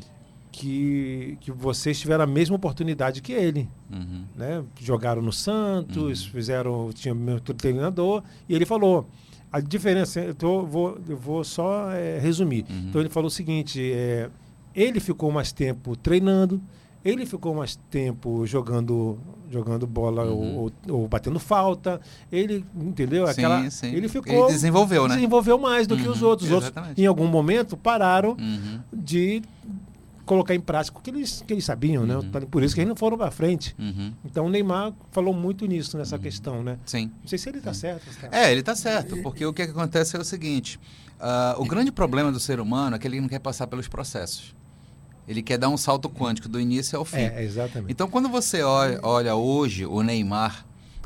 Que, 0.52 1.38
que 1.40 1.52
vocês 1.52 2.00
tiveram 2.00 2.24
a 2.24 2.28
mesma 2.28 2.56
oportunidade 2.56 3.22
que 3.22 3.32
ele. 3.32 3.70
Uhum. 3.94 4.24
Né? 4.36 4.64
Jogaram 4.82 5.22
no 5.22 5.32
Santos, 5.32 6.26
fizeram, 6.26 6.90
tinha 6.94 7.14
o 7.14 7.18
mesmo 7.18 7.40
treinador, 7.42 8.24
e 8.50 8.56
ele 8.56 8.66
falou. 8.66 9.08
A 9.52 9.60
diferença, 9.60 10.20
eu, 10.20 10.36
tô- 10.36 10.64
vou, 10.64 11.00
eu 11.10 11.18
vou 11.18 11.44
só 11.44 11.90
é, 11.92 12.20
resumir. 12.20 12.66
Uhum. 12.70 12.86
Então 12.90 13.02
ele 13.02 13.10
falou 13.10 13.28
o 13.30 13.32
seguinte: 13.32 13.82
é, 13.94 14.30
ele 14.76 15.00
ficou 15.00 15.32
mais 15.32 15.52
tempo 15.52 15.96
treinando, 15.96 16.62
ele 17.04 17.26
ficou 17.26 17.56
mais 17.56 17.76
tempo 17.90 18.46
jogando, 18.46 19.18
jogando 19.50 19.88
bola 19.88 20.26
Uhum. 20.26 20.56
ou, 20.58 20.72
ou- 20.90 21.00
ou 21.02 21.08
batendo 21.08 21.40
falta. 21.40 22.00
Ele, 22.32 22.66
entendeu? 22.76 23.26
Sim, 23.28 23.32
Aquela, 23.32 23.70
sim. 23.70 23.88
Ele 23.94 24.08
ficou. 24.10 24.34
Ele 24.46 24.54
desenvolveu, 24.54 25.08
né? 25.08 25.16
Desenvolveu 25.16 25.58
mais 25.58 25.88
do 25.88 25.96
que 25.96 26.08
os 26.08 26.22
Uhum, 26.22 26.28
outros. 26.30 26.50
Os 26.50 26.56
outros, 26.56 26.74
em 26.98 27.06
algum 27.06 27.28
momento, 27.28 27.78
pararam 27.78 28.32
Uhum. 28.40 28.80
de 28.92 29.42
colocar 30.26 30.54
em 30.54 30.60
prática 30.60 30.96
o 30.96 31.02
que 31.02 31.10
eles, 31.10 31.44
que 31.48 31.52
eles 31.54 31.66
sabiam, 31.66 32.06
né? 32.06 32.16
Uhum. 32.18 32.30
Por 32.52 32.62
isso 32.62 32.76
que 32.76 32.82
eles 32.82 32.90
não 32.90 32.96
foram 32.96 33.18
para 33.18 33.32
frente. 33.32 33.76
Uhum. 33.80 34.14
Então 34.24 34.46
o 34.46 34.50
Neymar 34.50 34.94
falou 35.12 35.34
muito 35.34 35.66
nisso, 35.66 35.98
nessa 35.98 36.20
questão, 36.20 36.62
né? 36.62 36.78
Sim. 36.86 37.10
Não 37.22 37.28
sei 37.28 37.40
se 37.40 37.50
ele 37.50 37.58
está 37.58 37.74
certo. 37.74 38.04
É, 38.32 38.52
ele 38.52 38.62
tá 38.62 38.76
certo, 38.76 39.18
porque 39.24 39.44
o 39.46 39.52
que, 39.52 39.64
acontece 39.64 40.16
é 40.16 40.20
o 40.20 40.24
seguinte: 40.24 40.80
ah, 41.20 41.56
o 41.58 41.66
grande 41.66 41.92
problema 41.92 42.32
do 42.32 42.40
ser 42.40 42.60
humano 42.60 42.96
é 42.96 43.00
que 43.00 43.08
ele 43.08 43.20
não 43.20 43.28
quer 43.28 43.40
passar 43.40 43.66
pelos 43.66 43.88
processos. 43.88 44.54
Ele 45.30 45.44
quer 45.44 45.60
dar 45.60 45.70
um 45.70 45.78
salto 45.78 46.10
quântico 46.10 46.50
do 46.50 46.60
início 46.60 46.98
ao 46.98 47.06
fim. 47.06 47.18
É, 47.18 47.44
exatamente. 47.44 47.92
Então, 47.92 48.10
quando 48.10 48.28
você 48.28 48.64
olha, 48.64 49.00
olha 49.04 49.36
hoje 49.36 49.86
o 49.86 50.02
Neymar, 50.02 50.66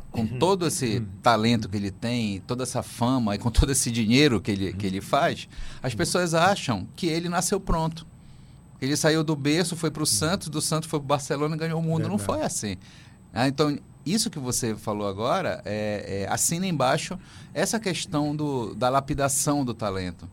com 0.09 0.25
todo 0.25 0.65
esse 0.65 1.01
talento 1.21 1.67
que 1.67 1.75
ele 1.75 1.91
tem, 1.91 2.39
toda 2.47 2.63
essa 2.63 2.81
fama 2.81 3.35
e 3.35 3.37
com 3.37 3.51
todo 3.51 3.73
esse 3.73 3.91
dinheiro 3.91 4.39
que 4.39 4.51
ele, 4.51 4.71
que 4.71 4.87
ele 4.87 5.01
faz, 5.01 5.49
as 5.81 5.93
pessoas 5.93 6.33
acham 6.33 6.87
que 6.95 7.07
ele 7.07 7.27
nasceu 7.27 7.59
pronto. 7.59 8.07
Ele 8.81 8.95
saiu 8.95 9.25
do 9.25 9.35
berço, 9.35 9.75
foi 9.75 9.91
para 9.91 10.03
o 10.03 10.05
Santos, 10.05 10.47
do 10.47 10.61
Santos 10.61 10.89
foi 10.89 10.99
para 10.99 11.05
o 11.05 11.07
Barcelona 11.07 11.57
e 11.57 11.59
ganhou 11.59 11.81
o 11.81 11.83
mundo. 11.83 12.07
Não 12.07 12.17
Verdade. 12.17 12.23
foi 12.25 12.41
assim. 12.43 12.77
Ah, 13.33 13.49
então, 13.49 13.77
isso 14.05 14.29
que 14.29 14.39
você 14.39 14.73
falou 14.73 15.05
agora, 15.05 15.61
é, 15.65 16.23
é, 16.23 16.33
assina 16.33 16.65
embaixo 16.65 17.19
essa 17.53 17.77
questão 17.77 18.33
do, 18.33 18.73
da 18.73 18.87
lapidação 18.87 19.65
do 19.65 19.73
talento. 19.73 20.29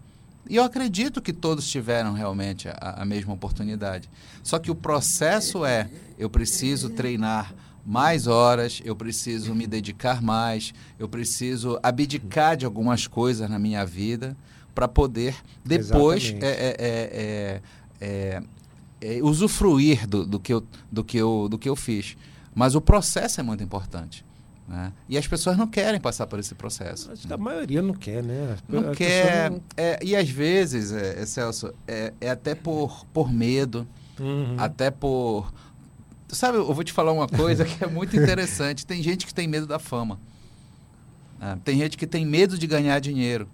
E 0.51 0.57
eu 0.57 0.65
acredito 0.65 1.23
que 1.23 1.33
todos 1.33 1.71
tiveram 1.71 2.13
realmente 2.13 2.69
a, 2.69 3.03
a 3.03 3.05
mesma 3.05 3.33
oportunidade. 3.33 4.11
Só 4.43 4.59
que 4.59 4.69
o 4.69 4.75
processo 4.75 5.65
é: 5.65 5.89
eu 6.19 6.29
preciso 6.29 6.91
treinar 6.91 7.55
mais 7.87 8.27
horas, 8.27 8.83
eu 8.85 8.97
preciso 8.97 9.55
me 9.55 9.65
dedicar 9.65 10.21
mais, 10.21 10.75
eu 10.99 11.09
preciso 11.09 11.79
abdicar 11.85 12.57
de 12.57 12.65
algumas 12.67 13.07
coisas 13.07 13.49
na 13.49 13.61
minha 13.61 13.87
vida 13.87 14.37
para 14.75 14.89
poder 14.89 15.37
depois 15.65 16.35
é, 16.41 16.47
é, 16.47 16.77
é, 16.79 17.61
é, 17.61 17.63
é, 18.01 18.43
é, 19.01 19.23
usufruir 19.23 20.05
do, 20.05 20.27
do, 20.27 20.41
que 20.41 20.53
eu, 20.53 20.67
do, 20.91 21.05
que 21.05 21.17
eu, 21.17 21.49
do 21.49 21.59
que 21.59 21.69
eu 21.69 21.77
fiz. 21.77 22.17
Mas 22.53 22.75
o 22.75 22.81
processo 22.81 23.39
é 23.39 23.43
muito 23.45 23.63
importante. 23.63 24.25
Né? 24.71 24.93
E 25.09 25.19
as 25.19 25.27
pessoas 25.27 25.57
não 25.57 25.67
querem 25.67 26.01
passar 26.01 26.29
por 26.29 26.39
esse 26.39 26.55
processo. 26.55 27.11
Acho 27.11 27.27
que 27.27 27.33
a 27.33 27.37
maioria 27.37 27.83
não 27.83 27.93
quer, 27.93 28.23
né? 28.23 28.57
Não 28.69 28.91
A 28.91 28.95
quer. 28.95 29.51
não- 29.51 29.61
é, 29.77 29.99
e 30.01 30.15
às 30.15 30.29
vezes, 30.31 30.93
é, 30.93 31.21
é, 31.21 31.27
Celso, 31.27 31.75
é, 31.89 32.13
é 32.21 32.31
até 32.31 32.55
por, 32.55 33.05
por 33.13 33.33
medo, 33.33 33.85
Uhum. 34.21 34.55
até 34.57 34.89
por. 34.89 35.53
Sabe, 36.29 36.59
eu 36.59 36.73
vou 36.73 36.85
te 36.85 36.93
falar 36.93 37.11
uma 37.11 37.27
coisa 37.27 37.65
que 37.65 37.83
é 37.83 37.89
muito 37.89 38.17
interessante. 38.17 38.87
Tem 38.87 39.03
gente 39.03 39.27
que 39.27 39.35
tem 39.35 39.49
medo 39.49 39.67
da 39.67 39.81
fama. 39.81 40.21
né? 41.41 41.59
Tem 41.65 41.77
gente 41.77 41.99
que 41.99 42.07
tem 42.07 42.25
medo 42.25 42.57
de 42.57 42.67
ganhar 42.69 43.01
dinheiro. 43.01 43.49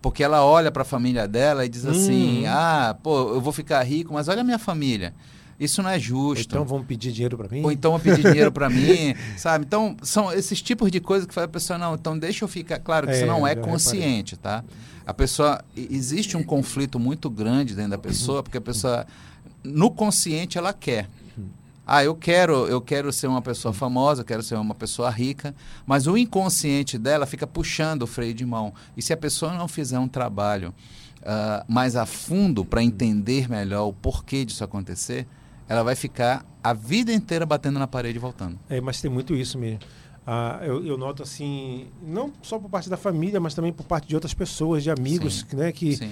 Porque 0.00 0.22
ela 0.22 0.44
olha 0.44 0.70
para 0.70 0.82
a 0.82 0.84
família 0.84 1.26
dela 1.26 1.66
e 1.66 1.68
diz 1.68 1.84
assim: 1.84 2.44
Uhum. 2.44 2.52
ah, 2.52 2.96
pô, 3.02 3.34
eu 3.34 3.40
vou 3.40 3.52
ficar 3.52 3.82
rico, 3.82 4.14
mas 4.14 4.28
olha 4.28 4.42
a 4.42 4.44
minha 4.44 4.58
família. 4.60 5.12
Isso 5.60 5.82
não 5.82 5.90
é 5.90 5.94
Ou 5.94 6.00
justo. 6.00 6.46
Então 6.48 6.64
vão 6.64 6.82
pedir 6.82 7.12
dinheiro 7.12 7.36
para 7.36 7.48
mim? 7.48 7.62
Ou 7.62 7.70
então 7.70 7.90
vão 7.90 8.00
pedir 8.00 8.22
dinheiro 8.22 8.50
para 8.50 8.68
mim, 8.70 9.14
sabe? 9.36 9.66
Então, 9.66 9.94
são 10.02 10.32
esses 10.32 10.62
tipos 10.62 10.90
de 10.90 10.98
coisas 11.00 11.26
que 11.28 11.34
faz 11.34 11.44
a 11.44 11.48
pessoa, 11.48 11.78
não, 11.78 11.94
então 11.94 12.18
deixa 12.18 12.42
eu 12.44 12.48
ficar. 12.48 12.78
Claro 12.78 13.06
que 13.06 13.12
É, 13.12 13.16
isso 13.18 13.26
não 13.26 13.46
é 13.46 13.50
já 13.50 13.56
reparei. 13.56 13.70
consciente, 13.70 14.36
tá? 14.38 14.64
A 15.06 15.12
pessoa. 15.12 15.62
Existe 15.76 16.34
um 16.36 16.42
conflito 16.42 16.98
muito 16.98 17.28
grande 17.28 17.74
dentro 17.74 17.90
da 17.90 17.98
pessoa, 17.98 18.42
porque 18.42 18.56
a 18.56 18.60
pessoa, 18.60 19.06
no 19.62 19.90
consciente, 19.90 20.56
ela 20.56 20.72
quer. 20.72 21.08
Ah, 21.86 22.04
eu 22.04 22.14
quero, 22.14 22.68
eu 22.68 22.80
quero 22.80 23.12
ser 23.12 23.26
uma 23.26 23.42
pessoa 23.42 23.74
famosa, 23.74 24.20
eu 24.20 24.24
quero 24.24 24.44
ser 24.44 24.54
uma 24.54 24.76
pessoa 24.76 25.10
rica, 25.10 25.52
mas 25.84 26.06
o 26.06 26.16
inconsciente 26.16 26.96
dela 26.96 27.26
fica 27.26 27.48
puxando 27.48 28.02
o 28.02 28.06
freio 28.06 28.32
de 28.32 28.46
mão. 28.46 28.72
E 28.96 29.02
se 29.02 29.12
a 29.12 29.16
pessoa 29.16 29.52
não 29.54 29.66
fizer 29.66 29.98
um 29.98 30.06
trabalho 30.06 30.72
ah, 31.24 31.64
mais 31.68 31.96
a 31.96 32.06
fundo 32.06 32.64
para 32.64 32.80
entender 32.82 33.48
melhor 33.50 33.88
o 33.88 33.92
porquê 33.92 34.44
disso 34.44 34.62
acontecer, 34.62 35.26
ela 35.70 35.82
vai 35.84 35.94
ficar 35.94 36.44
a 36.62 36.72
vida 36.72 37.12
inteira 37.12 37.46
batendo 37.46 37.78
na 37.78 37.86
parede 37.86 38.18
e 38.18 38.20
voltando. 38.20 38.58
É, 38.68 38.80
mas 38.80 39.00
tem 39.00 39.10
muito 39.10 39.34
isso 39.36 39.56
mesmo. 39.56 39.78
Ah, 40.26 40.58
eu, 40.62 40.84
eu 40.84 40.98
noto 40.98 41.22
assim, 41.22 41.86
não 42.02 42.32
só 42.42 42.58
por 42.58 42.68
parte 42.68 42.90
da 42.90 42.96
família, 42.96 43.40
mas 43.40 43.54
também 43.54 43.72
por 43.72 43.84
parte 43.86 44.08
de 44.08 44.14
outras 44.16 44.34
pessoas, 44.34 44.82
de 44.82 44.90
amigos, 44.90 45.46
Sim. 45.48 45.56
né, 45.56 45.72
que 45.72 45.96
Sim. 45.96 46.10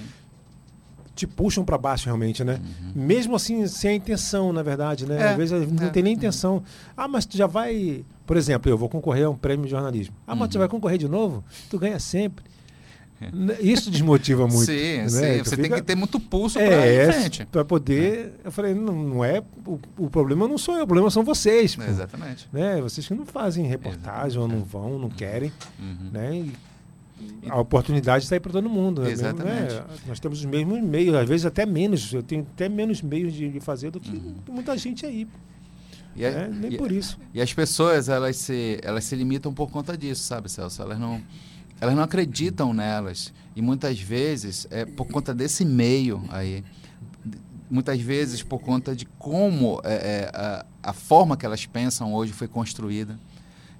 te 1.15 1.27
puxam 1.27 1.63
para 1.65 1.77
baixo 1.77 2.05
realmente, 2.05 2.43
né? 2.43 2.59
Mesmo 2.95 3.35
assim, 3.35 3.67
sem 3.67 3.91
a 3.91 3.93
intenção, 3.93 4.53
na 4.53 4.63
verdade, 4.63 5.05
né? 5.05 5.15
Uhum. 5.17 5.21
É, 5.21 5.29
Às 5.31 5.37
vezes 5.37 5.71
não 5.71 5.87
é. 5.87 5.89
tem 5.89 6.01
nem 6.03 6.13
intenção. 6.13 6.63
Ah, 6.95 7.07
mas 7.07 7.25
tu 7.25 7.35
já 7.37 7.45
vai, 7.45 8.03
por 8.25 8.37
exemplo, 8.37 8.71
eu 8.71 8.77
vou 8.77 8.87
concorrer 8.89 9.25
a 9.25 9.29
um 9.29 9.35
prêmio 9.35 9.65
de 9.65 9.71
jornalismo. 9.71 10.15
Ah, 10.25 10.35
mas 10.35 10.47
tu 10.49 10.55
Uhum. 10.55 10.59
vai 10.59 10.67
concorrer 10.69 10.97
de 10.97 11.07
novo? 11.09 11.43
Tu 11.69 11.77
ganha 11.77 11.99
sempre. 11.99 12.45
Isso 13.59 13.91
desmotiva 13.91 14.47
muito. 14.47 14.65
sim, 14.65 14.97
né? 14.97 15.09
sim. 15.09 15.43
Tu 15.43 15.49
Você 15.49 15.55
tem 15.55 15.65
fica- 15.65 15.75
que 15.75 15.81
ter 15.81 15.95
muito 15.95 16.19
pulso 16.19 16.57
para 16.57 16.87
ir 16.87 16.99
é, 16.99 17.11
frente. 17.11 17.45
para 17.45 17.65
poder. 17.65 18.33
Eu 18.43 18.51
falei, 18.51 18.73
não, 18.73 18.93
não 18.95 19.25
é. 19.25 19.43
O, 19.65 19.79
o 19.97 20.09
problema 20.09 20.47
não 20.47 20.57
sou 20.57 20.75
eu, 20.77 20.83
o 20.83 20.87
problema 20.87 21.09
são 21.11 21.23
vocês. 21.23 21.75
pô. 21.75 21.83
Exatamente. 21.83 22.47
Né? 22.53 22.79
Vocês 22.81 23.07
que 23.07 23.13
não 23.13 23.25
fazem 23.25 23.65
reportagem 23.65 24.39
ou 24.39 24.47
não 24.47 24.63
vão, 24.63 24.97
não 24.97 25.09
querem. 25.09 25.51
Uhum. 25.79 26.09
Né? 26.13 26.37
E 27.43 27.49
a 27.49 27.59
oportunidade 27.59 28.23
está 28.23 28.35
aí 28.35 28.39
para 28.39 28.53
todo 28.53 28.69
mundo. 28.69 29.01
né? 29.01 29.09
Mesmo, 29.09 29.25
Exatamente. 29.27 29.73
né? 29.73 29.83
Nós 30.07 30.19
temos 30.21 30.39
os 30.39 30.45
mesmos 30.45 30.81
meios, 30.81 31.13
às 31.15 31.27
vezes 31.27 31.45
até 31.45 31.65
menos. 31.65 32.13
Eu 32.13 32.23
tenho 32.23 32.47
até 32.53 32.69
menos 32.69 33.01
meios 33.01 33.33
de, 33.33 33.59
fazer 33.59 33.91
do 33.91 33.99
que 33.99 34.21
muita 34.49 34.77
gente 34.77 35.05
aí. 35.05 35.23
Uhum. 35.25 35.29
E, 36.15 36.25
a- 36.25 36.31
né? 36.31 36.49
Nem 36.51 36.73
e- 36.73 36.77
por 36.77 36.89
isso. 36.91 37.19
E 37.33 37.41
as 37.41 37.53
pessoas, 37.53 38.07
elas 38.07 38.37
se, 38.37 38.79
elas 38.81 39.03
se 39.03 39.15
limitam 39.15 39.53
por 39.53 39.69
conta 39.69 39.97
disso, 39.97 40.23
sabe, 40.23 40.49
Celso? 40.49 40.81
Elas 40.81 40.97
não, 40.97 41.21
elas 41.81 41.95
não 41.95 42.03
acreditam 42.03 42.73
nelas. 42.73 43.33
E 43.55 43.61
muitas 43.61 43.99
vezes, 43.99 44.67
é 44.69 44.85
por 44.85 45.07
conta 45.07 45.33
desse 45.33 45.65
meio 45.65 46.23
aí, 46.29 46.63
muitas 47.69 47.99
vezes 48.01 48.41
por 48.41 48.59
conta 48.59 48.95
de 48.95 49.05
como 49.05 49.79
é, 49.83 49.93
é, 49.93 50.31
a, 50.33 50.65
a 50.83 50.93
forma 50.93 51.37
que 51.37 51.45
elas 51.45 51.65
pensam 51.65 52.13
hoje 52.13 52.31
foi 52.33 52.47
construída. 52.47 53.19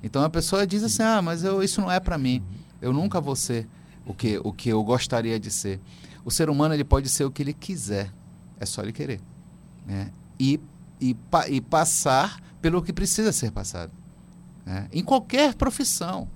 Então 0.04 0.24
a 0.24 0.30
pessoa 0.30 0.66
diz 0.68 0.84
assim, 0.84 1.02
ah, 1.04 1.22
mas 1.22 1.44
eu, 1.44 1.62
isso 1.64 1.82
não 1.82 1.92
é 1.92 2.00
para 2.00 2.18
mim. 2.18 2.44
Eu 2.82 2.94
nunca 2.94 3.20
vou 3.20 3.36
ser 3.36 3.68
o 4.06 4.14
que, 4.14 4.40
o 4.44 4.54
que 4.54 4.70
eu 4.70 4.84
gostaria 4.84 5.40
de 5.40 5.52
ser. 5.52 5.80
O 6.24 6.32
ser 6.32 6.50
humano 6.50 6.74
ele 6.74 6.84
pode 6.84 7.10
ser 7.10 7.24
o 7.26 7.32
que 7.32 7.42
ele 7.42 7.54
quiser. 7.54 8.12
É 8.60 8.66
só 8.66 8.82
ele 8.82 8.92
querer. 8.94 9.22
Né? 9.86 10.12
E, 10.40 10.60
e, 11.00 11.14
pa- 11.14 11.48
e 11.50 11.60
passar 11.60 12.40
pelo 12.62 12.82
que 12.82 12.94
precisa 12.94 13.32
ser 13.32 13.52
passado. 13.52 13.92
né? 14.66 14.88
Em 14.92 15.04
qualquer 15.04 15.56
profissão. 15.56 16.28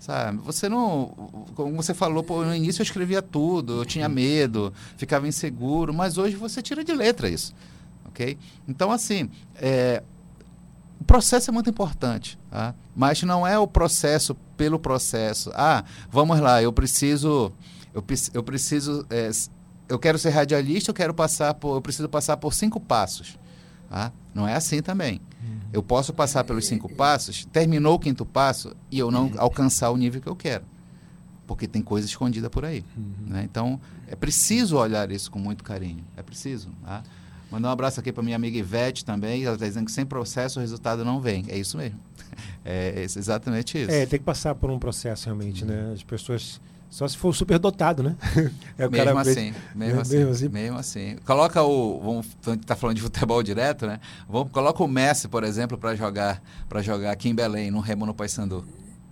Sabe? 0.00 0.38
Você 0.38 0.66
não. 0.66 1.08
Como 1.54 1.76
você 1.76 1.92
falou, 1.92 2.24
pô, 2.24 2.42
no 2.42 2.54
início 2.54 2.80
eu 2.80 2.84
escrevia 2.84 3.20
tudo, 3.20 3.80
eu 3.80 3.84
tinha 3.84 4.08
medo, 4.08 4.72
ficava 4.96 5.28
inseguro, 5.28 5.92
mas 5.92 6.16
hoje 6.16 6.36
você 6.36 6.62
tira 6.62 6.82
de 6.82 6.94
letra 6.94 7.28
isso. 7.28 7.54
Ok? 8.06 8.38
Então, 8.66 8.90
assim, 8.90 9.28
é, 9.56 10.02
o 10.98 11.04
processo 11.04 11.50
é 11.50 11.52
muito 11.52 11.68
importante, 11.68 12.38
tá? 12.50 12.74
mas 12.96 13.22
não 13.22 13.46
é 13.46 13.58
o 13.58 13.66
processo 13.66 14.34
pelo 14.56 14.78
processo. 14.78 15.50
Ah, 15.54 15.84
vamos 16.10 16.40
lá, 16.40 16.62
eu 16.62 16.72
preciso, 16.72 17.52
eu, 17.92 18.02
eu 18.32 18.42
preciso, 18.42 19.06
é, 19.10 19.30
eu 19.86 19.98
quero 19.98 20.18
ser 20.18 20.30
radialista, 20.30 20.90
eu 20.90 20.94
quero 20.94 21.12
passar 21.12 21.52
por, 21.52 21.76
eu 21.76 21.82
preciso 21.82 22.08
passar 22.08 22.38
por 22.38 22.54
cinco 22.54 22.80
passos. 22.80 23.38
Tá? 23.90 24.10
Não 24.34 24.48
é 24.48 24.54
assim 24.54 24.80
também. 24.80 25.20
Eu 25.72 25.82
posso 25.82 26.12
passar 26.12 26.44
pelos 26.44 26.66
cinco 26.66 26.88
passos, 26.88 27.44
terminou 27.46 27.94
o 27.94 27.98
quinto 27.98 28.24
passo 28.26 28.74
e 28.90 28.98
eu 28.98 29.10
não 29.10 29.30
alcançar 29.38 29.90
o 29.90 29.96
nível 29.96 30.20
que 30.20 30.28
eu 30.28 30.34
quero, 30.36 30.64
porque 31.46 31.66
tem 31.68 31.80
coisa 31.82 32.06
escondida 32.06 32.50
por 32.50 32.64
aí. 32.64 32.84
né? 33.26 33.42
Então 33.44 33.80
é 34.08 34.16
preciso 34.16 34.76
olhar 34.76 35.10
isso 35.10 35.30
com 35.30 35.38
muito 35.38 35.62
carinho. 35.62 36.04
É 36.16 36.22
preciso. 36.22 36.70
Tá? 36.84 37.02
Mandar 37.50 37.68
um 37.68 37.72
abraço 37.72 37.98
aqui 37.98 38.12
para 38.12 38.22
minha 38.22 38.36
amiga 38.36 38.56
Ivete 38.58 39.04
também. 39.04 39.44
Ela 39.44 39.54
está 39.54 39.66
dizendo 39.66 39.84
que 39.86 39.92
sem 39.92 40.06
processo 40.06 40.58
o 40.58 40.62
resultado 40.62 41.04
não 41.04 41.20
vem. 41.20 41.44
É 41.48 41.58
isso 41.58 41.76
mesmo. 41.76 41.98
É 42.64 43.02
esse- 43.02 43.18
exatamente 43.18 43.78
isso. 43.80 43.90
É, 43.90 44.04
tem 44.06 44.18
que 44.18 44.24
passar 44.24 44.54
por 44.54 44.70
um 44.70 44.78
processo 44.78 45.24
realmente, 45.26 45.64
né? 45.64 45.92
As 45.94 46.02
pessoas. 46.02 46.60
Só 46.90 47.06
se 47.06 47.16
for 47.16 47.32
superdotado, 47.32 48.02
né? 48.02 48.16
É 48.76 48.86
o 48.86 48.90
mesmo 48.90 49.06
cara 49.06 49.20
assim, 49.20 49.54
mesmo 49.74 50.00
assim, 50.00 50.16
mesmo 50.16 50.30
assim. 50.30 50.48
mesmo 50.48 50.78
assim. 50.78 51.16
Coloca 51.24 51.62
o, 51.62 52.00
vamos 52.00 52.26
tá 52.66 52.74
falando 52.74 52.96
de 52.96 53.02
futebol 53.02 53.42
direto, 53.42 53.86
né? 53.86 54.00
Vamos 54.28 54.50
coloca 54.50 54.82
o 54.82 54.88
Messi, 54.88 55.28
por 55.28 55.44
exemplo, 55.44 55.78
para 55.78 55.94
jogar, 55.94 56.42
para 56.68 56.82
jogar 56.82 57.12
aqui 57.12 57.28
em 57.28 57.34
Belém, 57.34 57.70
no 57.70 57.78
Remo 57.78 58.04
no 58.06 58.14
Paysandu. 58.14 58.64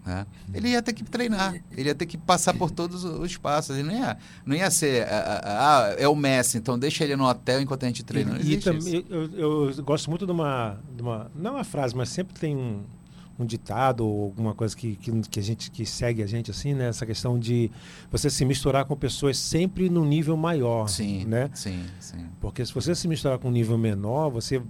Né? 0.04 0.26
Ele 0.54 0.68
ia 0.70 0.80
ter 0.80 0.94
que 0.94 1.04
treinar, 1.04 1.54
ele 1.70 1.90
ia 1.90 1.94
ter 1.94 2.06
que 2.06 2.16
passar 2.16 2.54
por 2.54 2.70
todos 2.70 3.04
os 3.04 3.36
passos. 3.36 3.76
Ele 3.76 3.88
não 3.88 3.94
ia, 3.94 4.16
não 4.44 4.56
ia 4.56 4.70
ser, 4.70 5.06
ah, 5.06 5.94
é 5.98 6.08
o 6.08 6.16
Messi, 6.16 6.56
então 6.56 6.78
deixa 6.78 7.04
ele 7.04 7.14
no 7.14 7.28
hotel 7.28 7.60
enquanto 7.60 7.84
a 7.84 7.86
gente 7.86 8.02
treina. 8.02 8.32
Não 8.32 8.40
E, 8.40 8.54
e 8.54 8.56
também 8.56 9.04
eu, 9.10 9.30
eu 9.34 9.82
gosto 9.84 10.08
muito 10.08 10.24
de 10.24 10.32
uma, 10.32 10.78
de 10.96 11.02
uma. 11.02 11.30
Não 11.34 11.54
uma 11.54 11.64
frase, 11.64 11.94
mas 11.94 12.08
sempre 12.08 12.34
tem 12.40 12.56
um, 12.56 12.82
um 13.38 13.46
ditado 13.46 14.06
ou 14.06 14.24
alguma 14.24 14.52
coisa 14.54 14.76
que, 14.76 14.96
que, 14.96 15.12
que 15.28 15.38
a 15.38 15.42
gente 15.42 15.70
que 15.70 15.86
segue 15.86 16.22
a 16.22 16.26
gente 16.26 16.50
assim, 16.50 16.74
né? 16.74 16.88
Essa 16.88 17.06
questão 17.06 17.38
de 17.38 17.70
você 18.10 18.28
se 18.28 18.44
misturar 18.44 18.84
com 18.84 18.96
pessoas 18.96 19.38
sempre 19.38 19.88
no 19.88 20.04
nível 20.04 20.36
maior. 20.36 20.88
Sim, 20.88 21.24
Né? 21.24 21.48
sim, 21.54 21.84
sim. 22.00 22.26
Porque 22.40 22.64
se 22.66 22.74
você 22.74 22.94
se 22.94 23.06
misturar 23.06 23.38
com 23.38 23.48
um 23.48 23.52
nível 23.52 23.78
menor, 23.78 24.28
você, 24.30 24.60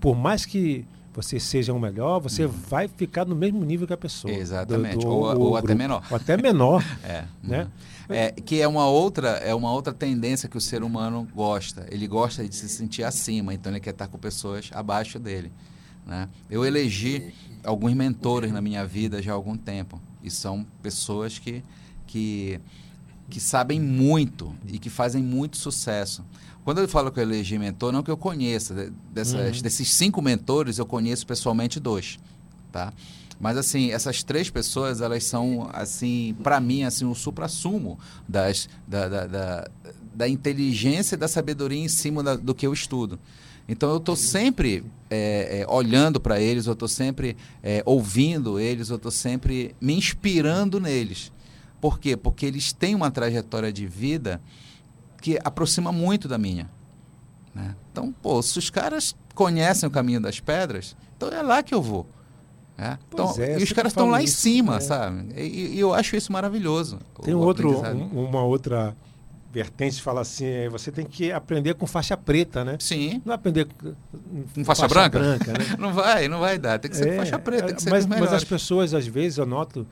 por 0.00 0.16
mais 0.16 0.46
que 0.46 0.86
você 1.12 1.38
seja 1.38 1.72
o 1.72 1.78
melhor, 1.78 2.18
você 2.18 2.44
vai 2.46 2.88
ficar 2.88 3.24
no 3.24 3.36
mesmo 3.36 3.64
nível 3.64 3.86
que 3.86 3.92
a 3.92 3.96
pessoa. 3.96 4.32
Uhum. 4.34 4.40
Exatamente, 4.40 5.06
ou- 5.06 5.38
ou 5.38 5.56
até 5.56 5.66
grupo. 5.68 5.78
menor. 5.78 6.02
Ou 6.10 6.16
até 6.16 6.36
menor. 6.36 6.82
É, 7.04 7.24
Né? 7.42 7.62
uhum. 8.08 8.14
É, 8.16 8.30
que 8.32 8.60
é 8.60 8.66
uma 8.68 8.86
outra 8.86 9.28
é 9.38 9.54
uma 9.54 9.70
outra 9.72 9.92
tendência 9.92 10.48
que 10.48 10.56
o 10.58 10.60
ser 10.60 10.82
humano 10.82 11.26
gosta. 11.34 11.86
Ele 11.90 12.06
gosta 12.06 12.46
de 12.46 12.54
se 12.54 12.68
sentir 12.68 13.02
acima, 13.04 13.54
então 13.54 13.70
ele 13.72 13.80
quer 13.80 13.90
estar 13.90 14.08
com 14.08 14.18
pessoas 14.18 14.70
abaixo 14.74 15.18
dele. 15.18 15.52
Né? 16.06 16.28
Eu 16.50 16.64
elegi 16.66 17.32
alguns 17.64 17.94
mentores 17.94 18.52
na 18.52 18.60
minha 18.60 18.86
vida 18.86 19.20
já 19.22 19.32
há 19.32 19.34
algum 19.34 19.56
tempo 19.56 20.00
e 20.22 20.30
são 20.30 20.66
pessoas 20.82 21.38
que 21.38 21.62
que 22.06 22.60
que 23.30 23.40
sabem 23.40 23.80
muito 23.80 24.54
e 24.68 24.78
que 24.78 24.90
fazem 24.90 25.22
muito 25.22 25.56
sucesso. 25.56 26.22
Quando 26.62 26.80
eu 26.80 26.88
falo 26.88 27.10
que 27.10 27.18
eu 27.18 27.22
elegi 27.22 27.58
mentor, 27.58 27.90
não 27.90 28.02
que 28.02 28.10
eu 28.10 28.16
conheça 28.18 28.74
de- 28.74 28.92
dessas, 29.12 29.56
Uhum. 29.56 29.62
desses 29.62 29.92
cinco 29.94 30.20
mentores, 30.20 30.78
eu 30.78 30.84
conheço 30.84 31.26
pessoalmente 31.26 31.80
dois, 31.80 32.18
tá? 32.70 32.92
Mas 33.40 33.56
assim, 33.56 33.90
essas 33.90 34.22
três 34.22 34.50
pessoas, 34.50 35.00
elas 35.00 35.24
são 35.24 35.68
assim, 35.72 36.36
para 36.42 36.60
mim, 36.60 36.84
assim, 36.84 37.04
o 37.06 37.14
supra-sumo 37.14 37.98
das 38.28 38.68
da, 38.86 39.08
da, 39.08 39.26
da, 39.26 39.70
da 40.14 40.28
inteligência 40.28 41.14
e 41.14 41.18
da 41.18 41.26
sabedoria 41.26 41.82
em 41.82 41.88
cima 41.88 42.22
da- 42.22 42.36
do 42.36 42.54
que 42.54 42.66
eu 42.66 42.72
estudo. 42.74 43.18
Então 43.66 43.90
eu 43.90 43.96
estou 43.96 44.14
sempre 44.16 44.84
é, 45.10 45.60
é, 45.62 45.66
olhando 45.68 46.20
para 46.20 46.38
eles, 46.40 46.66
eu 46.66 46.74
estou 46.74 46.88
sempre 46.88 47.36
é, 47.62 47.82
ouvindo 47.86 48.60
eles, 48.60 48.90
eu 48.90 48.96
estou 48.96 49.10
sempre 49.10 49.74
me 49.80 49.94
inspirando 49.96 50.78
neles. 50.78 51.32
Por 51.80 51.98
quê? 51.98 52.16
Porque 52.16 52.44
eles 52.46 52.72
têm 52.72 52.94
uma 52.94 53.10
trajetória 53.10 53.72
de 53.72 53.86
vida 53.86 54.40
que 55.22 55.38
aproxima 55.42 55.90
muito 55.92 56.28
da 56.28 56.36
minha. 56.36 56.70
né? 57.54 57.74
Então, 57.90 58.12
pô, 58.12 58.42
se 58.42 58.58
os 58.58 58.68
caras 58.68 59.14
conhecem 59.34 59.86
o 59.86 59.90
caminho 59.92 60.20
das 60.20 60.40
pedras, 60.40 60.94
então 61.16 61.28
é 61.30 61.40
lá 61.42 61.62
que 61.62 61.74
eu 61.74 61.80
vou. 61.80 62.06
né? 62.76 62.98
Então, 63.08 63.34
é, 63.38 63.58
e 63.58 63.62
os 63.62 63.72
caras 63.72 63.92
estão 63.92 64.10
lá 64.10 64.20
em 64.20 64.24
isso, 64.26 64.40
cima, 64.42 64.76
é. 64.76 64.80
sabe? 64.80 65.40
E, 65.40 65.74
e 65.76 65.80
eu 65.80 65.94
acho 65.94 66.16
isso 66.16 66.30
maravilhoso. 66.32 66.98
Tem 67.22 67.34
um 67.34 67.38
outro, 67.38 67.70
um- 67.94 68.26
uma 68.28 68.42
outra 68.42 68.94
vertentes 69.54 70.00
fala 70.00 70.20
assim, 70.22 70.44
é, 70.44 70.68
você 70.68 70.90
tem 70.90 71.06
que 71.06 71.30
aprender 71.30 71.74
com 71.74 71.86
faixa 71.86 72.16
preta, 72.16 72.64
né? 72.64 72.76
Sim. 72.80 73.22
Não 73.24 73.32
aprender 73.34 73.66
com 73.66 73.94
Com 74.56 74.64
faixa, 74.64 74.88
branca? 74.88 75.20
né? 75.20 75.38
Não 75.78 75.92
vai, 75.94 76.26
não 76.26 76.40
vai 76.40 76.58
dar. 76.58 76.78
Tem 76.80 76.90
que 76.90 76.96
ser 76.96 77.08
É, 77.08 77.16
faixa 77.16 77.38
preta, 77.38 77.66
tem 77.68 77.76
que 77.76 77.82
ser 77.82 77.90
mas, 77.90 78.32
as 78.32 78.42
pessoas, 78.44 78.92
às 78.92 79.06
vezes, 79.06 79.38
eu 79.38 79.46
noto, 79.46 79.86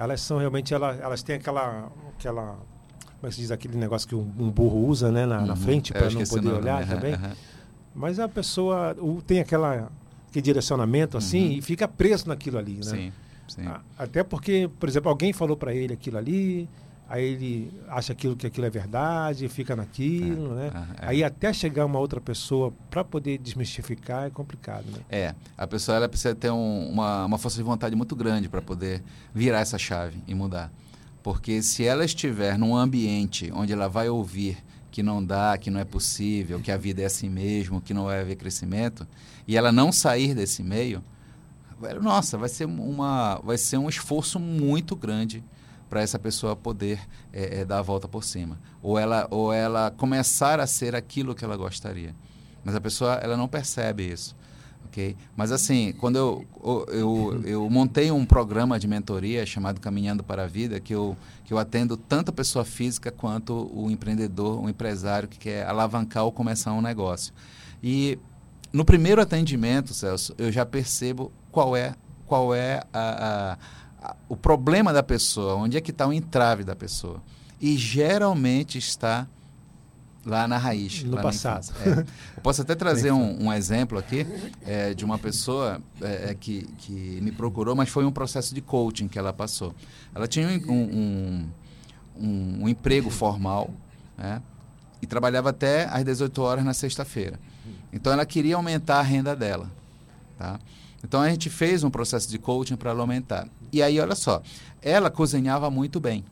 elas 0.00 0.20
são 0.20 0.38
realmente, 0.38 0.74
elas, 0.74 0.98
elas 1.00 1.22
têm 1.22 1.36
aquela, 1.36 1.92
aquela, 2.18 2.56
como 3.20 3.22
é 3.22 3.28
que 3.28 3.34
se 3.36 3.40
diz, 3.42 3.50
aquele 3.52 3.76
negócio 3.78 4.08
que 4.08 4.16
um, 4.16 4.28
um 4.38 4.50
burro 4.50 4.84
usa, 4.88 5.12
né, 5.12 5.24
na, 5.24 5.40
na 5.46 5.54
Uhum. 5.54 5.56
frente, 5.60 5.92
Eu 5.94 5.98
para 6.00 6.10
não 6.10 6.24
poder 6.24 6.48
nome 6.48 6.58
olhar 6.58 6.80
também, 6.86 7.12
também. 7.12 7.14
aham. 7.14 7.36
Mas 7.94 8.18
a 8.18 8.28
pessoa 8.28 8.96
tem 9.24 9.38
aquela, 9.38 9.88
aquele 10.28 10.42
direcionamento 10.42 11.16
assim 11.16 11.44
Uhum. 11.46 11.52
e 11.52 11.62
fica 11.62 11.86
preso 11.86 12.26
naquilo 12.28 12.58
ali, 12.58 12.74
né? 12.78 12.82
Sim, 12.82 13.12
sim. 13.46 13.64
A- 13.66 13.80
Até 13.96 14.24
porque, 14.24 14.68
por 14.80 14.88
exemplo, 14.88 15.08
alguém 15.08 15.32
falou 15.32 15.56
para 15.56 15.72
ele 15.72 15.92
aquilo 15.94 16.18
ali, 16.18 16.68
aí 17.08 17.24
ele 17.24 17.72
acha 17.88 18.12
aquilo 18.12 18.34
que 18.36 18.46
aquilo 18.46 18.66
é 18.66 18.70
verdade, 18.70 19.48
fica 19.48 19.76
naquilo, 19.76 20.54
né? 20.54 20.70
ah, 20.74 20.86
é. 21.02 21.08
Aí 21.08 21.24
até 21.24 21.52
chegar 21.52 21.84
uma 21.86 21.98
outra 21.98 22.20
pessoa 22.20 22.72
para 22.90 23.04
poder 23.04 23.38
desmistificar 23.38 24.24
é 24.26 24.30
complicado, 24.30 24.84
né? 24.86 24.98
É, 25.10 25.34
a 25.56 25.66
pessoa 25.66 25.96
ela 25.96 26.08
precisa 26.08 26.34
ter 26.34 26.50
um- 26.50 26.88
uma, 26.90 27.24
uma 27.26 27.38
força 27.38 27.56
de 27.58 27.62
vontade 27.62 27.94
muito 27.94 28.16
grande 28.16 28.48
para 28.48 28.62
poder 28.62 29.02
virar 29.34 29.60
essa 29.60 29.78
chave 29.78 30.18
e 30.26 30.34
mudar. 30.34 30.72
Porque 31.22 31.62
se 31.62 31.84
ela 31.84 32.04
estiver 32.04 32.58
num 32.58 32.76
ambiente 32.76 33.50
onde 33.54 33.72
ela 33.72 33.88
vai 33.88 34.08
ouvir 34.08 34.58
que 34.90 35.02
não 35.02 35.24
dá, 35.24 35.58
que 35.58 35.70
não 35.70 35.80
é 35.80 35.84
possível, 35.84 36.60
que 36.60 36.70
a 36.70 36.76
vida 36.76 37.02
é 37.02 37.06
assim 37.06 37.28
mesmo, 37.28 37.80
que 37.80 37.92
não 37.92 38.04
vai 38.04 38.20
haver 38.20 38.36
crescimento, 38.36 39.06
e 39.48 39.56
ela 39.56 39.72
não 39.72 39.90
sair 39.90 40.34
desse 40.34 40.62
meio, 40.62 41.02
nossa, 42.00 42.38
vai 42.38 42.48
ser, 42.48 42.64
uma, 42.66 43.40
vai 43.42 43.58
ser 43.58 43.76
um 43.76 43.88
esforço 43.88 44.38
muito 44.38 44.94
grande 44.94 45.42
para 45.88 46.02
essa 46.02 46.18
pessoa 46.18 46.56
poder 46.56 46.98
eh, 47.32 47.60
eh, 47.60 47.64
dar 47.64 47.78
a 47.78 47.82
volta 47.82 48.08
por 48.08 48.24
cima. 48.24 48.58
Ou 48.82 48.98
ela, 48.98 49.26
ou 49.30 49.52
ela 49.52 49.90
começar 49.90 50.60
a 50.60 50.66
ser 50.66 50.94
aquilo 50.94 51.34
que 51.34 51.44
ela 51.44 51.56
gostaria. 51.56 52.14
Mas 52.64 52.74
a 52.74 52.80
pessoa 52.80 53.14
ela 53.14 53.36
não 53.36 53.46
percebe 53.46 54.10
isso. 54.10 54.34
ok? 54.86 55.16
Mas 55.36 55.52
assim, 55.52 55.92
quando 55.98 56.16
eu, 56.16 56.46
eu, 56.88 57.42
eu, 57.44 57.70
montei 57.70 58.10
um 58.10 58.24
programa 58.24 58.78
de 58.78 58.88
mentoria 58.88 59.44
chamado 59.44 59.80
Caminhando 59.80 60.22
para 60.24 60.44
a 60.44 60.46
Vida, 60.46 60.80
que 60.80 60.94
eu, 60.94 61.16
que 61.44 61.52
eu 61.52 61.58
atendo 61.58 61.96
tanto 61.96 62.30
a 62.30 62.32
pessoa 62.32 62.64
física 62.64 63.10
quanto 63.10 63.70
o 63.74 63.90
empreendedor, 63.90 64.62
o 64.62 64.68
empresário 64.68 65.28
que 65.28 65.38
quer 65.38 65.66
alavancar 65.66 66.24
ou 66.24 66.32
começar 66.32 66.72
um 66.72 66.80
negócio. 66.80 67.32
E 67.82 68.18
no 68.72 68.84
primeiro 68.84 69.20
atendimento, 69.20 69.92
Celso, 69.94 70.34
eu 70.38 70.50
já 70.50 70.64
percebo 70.64 71.30
qual 71.52 71.76
é, 71.76 71.94
qual 72.26 72.54
é 72.54 72.82
a- 72.92 73.56
a- 73.58 73.58
o 74.28 74.36
problema 74.36 74.92
da 74.92 75.02
pessoa, 75.02 75.54
onde 75.54 75.76
é 75.76 75.80
que 75.80 75.90
está 75.90 76.06
o 76.06 76.12
entrave 76.12 76.64
da 76.64 76.74
pessoa. 76.76 77.22
E 77.60 77.76
geralmente 77.76 78.76
está 78.78 79.26
lá 80.26 80.48
na 80.48 80.56
raiz. 80.58 81.02
No 81.04 81.16
passado. 81.22 81.72
É. 81.84 82.00
Eu 82.36 82.42
posso 82.42 82.62
até 82.62 82.74
trazer 82.74 83.12
um, 83.12 83.44
um 83.44 83.52
exemplo 83.52 83.98
aqui 83.98 84.26
é, 84.66 84.94
de 84.94 85.04
uma 85.04 85.18
pessoa 85.18 85.80
é, 86.00 86.30
é, 86.30 86.34
que, 86.34 86.62
que 86.78 86.92
me 87.22 87.30
procurou, 87.32 87.74
mas 87.74 87.88
foi 87.88 88.04
um 88.04 88.12
processo 88.12 88.54
de 88.54 88.60
coaching 88.60 89.06
que 89.08 89.18
ela 89.18 89.32
passou. 89.32 89.74
Ela 90.14 90.26
tinha 90.26 90.46
um, 90.48 90.72
um, 90.72 91.48
um- 92.16 92.62
um 92.62 92.68
emprego 92.68 93.10
formal 93.10 93.70
né, 94.16 94.40
e 95.02 95.06
trabalhava 95.06 95.50
até 95.50 95.86
às 95.86 96.04
18 96.04 96.40
horas 96.42 96.64
na 96.64 96.72
sexta-feira. 96.72 97.38
Então 97.92 98.12
ela 98.12 98.24
queria 98.26 98.56
aumentar 98.56 98.98
a 98.98 99.02
renda 99.02 99.34
dela. 99.36 99.70
Tá? 100.38 100.58
Então 101.02 101.20
a 101.20 101.28
gente 101.28 101.50
fez 101.50 101.84
um 101.84 101.90
processo 101.90 102.28
de 102.30 102.38
coaching 102.38 102.76
para 102.76 102.90
ela 102.90 103.00
aumentar. 103.00 103.46
E 103.74 103.82
aí, 103.82 103.98
olha 103.98 104.14
só, 104.14 104.40
ela 104.80 105.10
cozinhava 105.10 105.68
muito 105.70 105.98
bem. 105.98 106.24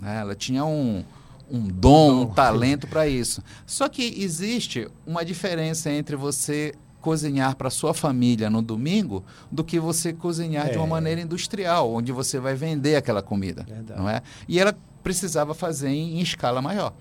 né? 0.00 0.20
Ela 0.20 0.34
tinha 0.34 0.64
um, 0.64 1.02
um 1.50 1.60
dom, 1.66 2.22
um 2.22 2.26
talento 2.26 2.86
para 2.92 3.08
isso. 3.08 3.42
Só 3.66 3.88
que 3.88 4.02
existe 4.22 4.86
uma 5.06 5.24
diferença 5.24 5.90
entre 5.90 6.14
você 6.14 6.74
cozinhar 7.00 7.56
para 7.56 7.70
sua 7.70 7.94
família 7.94 8.50
no 8.50 8.60
domingo 8.60 9.24
do 9.50 9.64
que 9.64 9.78
você 9.80 10.12
cozinhar 10.12 10.68
de 10.70 10.76
uma 10.76 10.84
É. 10.86 10.90
maneira 10.90 11.20
industrial, 11.20 11.90
onde 11.92 12.12
você 12.12 12.38
vai 12.38 12.54
vender 12.54 12.96
aquela 12.96 13.22
comida, 13.22 13.64
Verdade. 13.66 13.98
não 14.00 14.08
é? 14.08 14.20
E 14.48 14.58
ela 14.60 14.76
precisava 15.02 15.54
fazer 15.54 15.88
em, 15.88 16.18
em 16.18 16.20
escala 16.20 16.60
maior. 16.60 16.92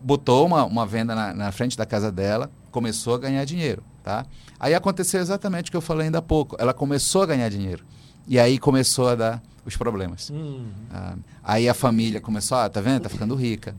Botou 0.00 0.46
uma, 0.46 0.64
uma 0.64 0.86
venda 0.86 1.14
na, 1.14 1.32
na 1.34 1.52
frente 1.52 1.76
da 1.76 1.86
casa 1.86 2.10
dela, 2.12 2.50
começou 2.70 3.14
a 3.14 3.18
ganhar 3.18 3.44
dinheiro, 3.44 3.82
tá? 4.02 4.26
Aí 4.58 4.74
aconteceu 4.74 5.20
exatamente 5.20 5.68
o 5.68 5.70
que 5.70 5.76
eu 5.76 5.80
falei 5.80 6.06
ainda 6.06 6.18
há 6.18 6.22
pouco. 6.22 6.56
Ela 6.58 6.74
começou 6.74 7.22
a 7.22 7.26
ganhar 7.26 7.48
dinheiro. 7.48 7.84
E 8.28 8.38
aí 8.38 8.58
começou 8.58 9.08
a 9.08 9.14
dar 9.14 9.42
os 9.64 9.76
problemas. 9.76 10.30
Hum, 10.30 10.66
Ah, 10.92 11.16
aí 11.42 11.68
a 11.68 11.74
família 11.74 12.20
começou, 12.20 12.58
ah, 12.58 12.68
tá 12.68 12.80
vendo? 12.80 13.02
Tá 13.02 13.08
ficando 13.08 13.34
rica. 13.34 13.74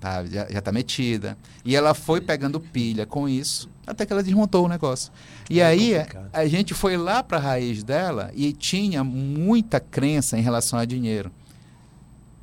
Tá, 0.00 0.24
já, 0.26 0.46
já 0.50 0.60
tá 0.60 0.72
metida. 0.72 1.36
E 1.64 1.74
ela 1.76 1.94
foi 1.94 2.20
pegando 2.20 2.58
pilha 2.60 3.06
com 3.06 3.28
isso, 3.28 3.68
até 3.86 4.04
que 4.04 4.12
ela 4.12 4.22
desmontou 4.22 4.64
o 4.64 4.68
negócio. 4.68 5.10
E 5.48 5.60
É 5.60 5.66
aí 5.66 5.94
complicado. 5.94 6.28
a 6.32 6.46
gente 6.46 6.74
foi 6.74 6.96
lá 6.96 7.22
para 7.22 7.38
a 7.38 7.40
raiz 7.40 7.82
dela 7.82 8.30
e 8.34 8.52
tinha 8.52 9.02
muita 9.04 9.80
crença 9.80 10.38
em 10.38 10.42
relação 10.42 10.78
a 10.78 10.84
dinheiro. 10.84 11.30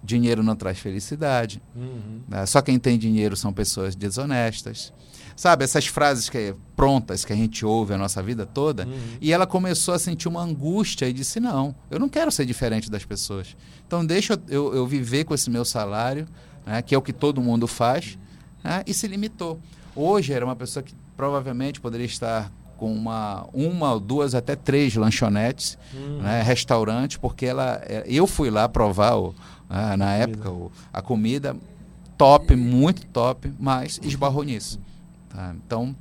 Dinheiro 0.04 0.43
não 0.43 0.56
traz 0.56 0.80
felicidade. 0.80 1.62
uhum. 1.76 2.19
né? 2.28 2.46
Só 2.46 2.62
quem 2.62 2.78
tem 2.78 2.98
dinheiro 2.98 3.36
são 3.38 3.54
pessoas 3.54 3.96
desonestas. 3.96 4.91
Sabe, 5.36 5.63
essas 5.63 5.88
frases 5.88 6.30
que 6.30 6.38
é 6.38 6.56
prontas 6.76 7.26
que 7.26 7.34
a 7.34 7.36
gente 7.36 7.65
ouve 7.65 7.93
a 7.93 7.98
nossa 7.98 8.22
vida 8.22 8.46
toda. 8.46 8.86
Uhum. 8.86 8.93
E 9.22 9.32
ela 9.34 9.48
começou 9.48 9.93
a 9.93 10.00
sentir 10.00 10.28
uma 10.28 10.41
angústia 10.41 11.08
e 11.08 11.13
disse: 11.13 11.39
Não, 11.39 11.74
eu 11.89 12.00
não 12.00 12.08
quero 12.10 12.32
ser 12.32 12.46
diferente 12.46 12.89
das 12.91 13.04
pessoas. 13.06 13.56
Então, 13.88 14.06
deixa 14.06 14.34
eu, 14.48 14.67
eu- 14.72 14.76
eu 14.76 14.88
viver 14.88 15.24
com 15.24 15.34
esse 15.34 15.50
meu 15.50 15.65
salário, 15.65 16.28
né, 16.65 16.82
que 16.82 16.93
é 16.96 16.98
o 16.98 17.02
que 17.02 17.13
todo 17.13 17.41
mundo 17.41 17.67
faz, 17.67 18.17
né, 18.63 18.84
e 18.88 18.93
se 18.93 19.08
limitou. 19.08 19.60
Hoje 19.96 20.34
era 20.34 20.43
uma 20.46 20.56
pessoa 20.56 20.82
que 20.84 20.93
provavelmente 21.15 21.80
poderia 21.82 22.06
estar 22.06 22.52
com 22.78 22.91
uma, 22.93 23.48
uma 23.54 23.93
ou 23.93 24.00
duas, 24.00 24.34
até 24.36 24.56
três 24.56 24.96
lanchonetes, 24.96 25.78
Uhum. 25.93 26.22
né, 26.22 26.41
restaurantes, 26.41 27.17
porque 27.17 27.46
ela, 27.46 27.80
é, 27.84 28.04
eu 28.08 28.26
fui 28.28 28.50
lá 28.50 28.67
provar, 28.67 29.15
o, 29.15 29.34
ah, 29.69 29.96
na 29.96 30.13
época, 30.15 30.50
o- 30.50 30.72
a 30.91 31.02
comida 31.02 31.56
top, 32.17 32.56
muito 32.56 33.06
top, 33.08 33.52
mas 33.60 34.00
esbarrou 34.04 34.43
nisso. 34.43 34.80
Tá? 35.34 35.56
Então, 35.65 35.96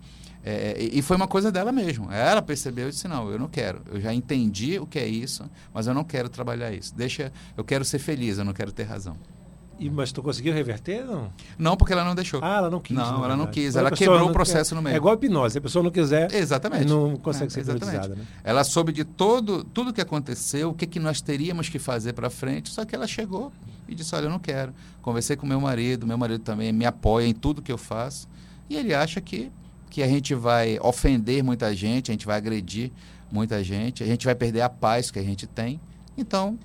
é, 0.44 0.76
e 0.80 0.98
e 0.98 1.02
foi 1.02 1.16
uma 1.16 1.28
coisa 1.28 1.50
dela 1.52 1.70
mesmo. 1.72 2.10
Ela 2.10 2.42
percebeu 2.42 2.88
e 2.88 2.90
disse: 2.90 3.06
Não, 3.08 3.30
eu 3.30 3.38
não 3.38 3.48
quero. 3.48 3.80
Eu 3.90 4.00
já 4.00 4.12
entendi 4.12 4.78
o 4.78 4.86
que 4.86 4.98
é 4.98 5.06
isso, 5.06 5.48
mas 5.72 5.86
eu 5.86 5.94
não 5.94 6.04
quero 6.04 6.28
trabalhar 6.28 6.72
isso. 6.72 6.94
Deixa, 6.94 7.32
eu 7.56 7.64
quero 7.64 7.84
ser 7.84 7.98
feliz, 7.98 8.38
eu 8.38 8.44
não 8.44 8.52
quero 8.52 8.72
ter 8.72 8.84
razão. 8.84 9.16
E, 9.80 9.90
mas 9.90 10.12
tu 10.12 10.22
conseguiu 10.22 10.52
reverter, 10.52 11.04
não? 11.04 11.28
Não, 11.58 11.76
porque 11.76 11.92
ela 11.92 12.04
não 12.04 12.14
deixou. 12.14 12.38
Ah, 12.42 12.58
ela 12.58 12.70
não 12.70 12.78
quis. 12.78 12.96
Não, 12.96 13.24
ela 13.24 13.34
não 13.34 13.46
quis, 13.48 13.74
ela 13.74 13.90
quebrou 13.90 14.28
o 14.28 14.32
processo 14.32 14.70
quer- 14.70 14.74
no 14.76 14.82
meio. 14.82 14.94
É 14.94 14.96
igual 14.96 15.12
a 15.14 15.16
hipnose. 15.16 15.52
Se 15.54 15.58
a 15.58 15.60
pessoa 15.60 15.82
não 15.82 15.90
quiser, 15.90 16.32
Exatamente. 16.32 16.86
não 16.86 17.16
consegue 17.16 17.46
É, 17.46 17.50
ser 17.50 17.60
exatamente. 17.60 17.88
hipnotizada, 17.96 18.14
né? 18.14 18.26
Ela 18.44 18.62
soube 18.62 18.92
de 18.92 19.02
todo, 19.02 19.64
tudo 19.64 19.92
que 19.92 20.00
aconteceu, 20.00 20.70
o 20.70 20.74
que, 20.74 20.86
que 20.86 21.00
nós 21.00 21.20
teríamos 21.20 21.68
que 21.68 21.80
fazer 21.80 22.12
para 22.12 22.30
frente, 22.30 22.70
só 22.70 22.84
que 22.84 22.94
ela 22.94 23.08
chegou 23.08 23.50
e 23.88 23.94
disse: 23.94 24.14
Olha, 24.14 24.26
eu 24.26 24.30
não 24.30 24.38
quero. 24.38 24.72
Conversei 25.00 25.34
com 25.36 25.46
meu 25.46 25.60
marido, 25.60 26.06
meu 26.06 26.18
marido 26.18 26.44
também 26.44 26.72
me 26.72 26.84
apoia 26.86 27.26
em 27.26 27.34
tudo 27.34 27.60
que 27.60 27.72
eu 27.72 27.78
faço, 27.78 28.28
e 28.72 28.76
ele 28.76 28.94
acha 28.94 29.20
que, 29.20 29.52
que 29.90 30.02
a 30.02 30.08
gente 30.08 30.34
vai 30.34 30.78
ofender 30.80 31.44
muita 31.44 31.74
gente, 31.76 32.10
a 32.10 32.14
gente 32.14 32.24
vai 32.24 32.38
agredir 32.38 32.90
muita 33.30 33.62
gente, 33.62 34.02
a 34.02 34.06
gente 34.06 34.24
vai 34.24 34.34
perder 34.34 34.62
a 34.62 34.68
paz 34.70 35.10
que 35.10 35.18
a 35.18 35.22
gente 35.22 35.46
tem. 35.46 35.78
Então, 36.16 36.58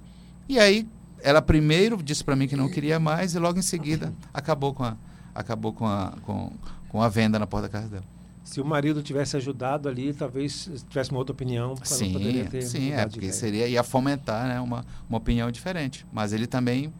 e 0.48 0.58
aí, 0.58 0.88
ela 1.22 1.41
primeiro 1.41 2.02
disse 2.02 2.24
para 2.24 2.34
mim 2.34 2.48
que 2.48 2.56
não 2.56 2.70
queria 2.70 2.98
mais, 2.98 3.36
e 3.36 3.39
logo 3.39 3.60
em 3.60 3.62
seguida 3.62 4.13
acabou 4.34 4.74
com 4.74 4.86
a, 4.86 4.96
acabou 5.36 5.74
com 5.74 5.86
a, 5.86 6.13
com, 6.22 6.54
com 6.88 7.02
a 7.02 7.10
venda 7.10 7.38
na 7.38 7.46
porta 7.46 7.67
da 7.67 7.72
casa 7.74 7.89
dela. 7.89 8.06
Se 8.41 8.62
o 8.62 8.65
marido 8.65 9.04
tivesse 9.04 9.36
ajudado 9.36 9.89
ali, 9.89 10.13
talvez 10.13 10.86
tivesse 10.88 11.12
uma 11.12 11.20
outra 11.20 11.34
opinião. 11.34 11.76
Sim, 11.84 12.13
poderia 12.13 12.46
ter 12.46 12.62
sim, 12.62 12.93
é, 12.93 13.06
porque 13.06 13.34
seria 13.34 13.67
ia 13.67 13.84
fomentar 13.84 14.48
né, 14.48 14.62
uma, 14.62 14.86
uma 15.10 15.17
opinião 15.17 15.52
diferente. 15.52 16.08
Mas 16.13 16.32
ele 16.32 16.48
também 16.48 16.93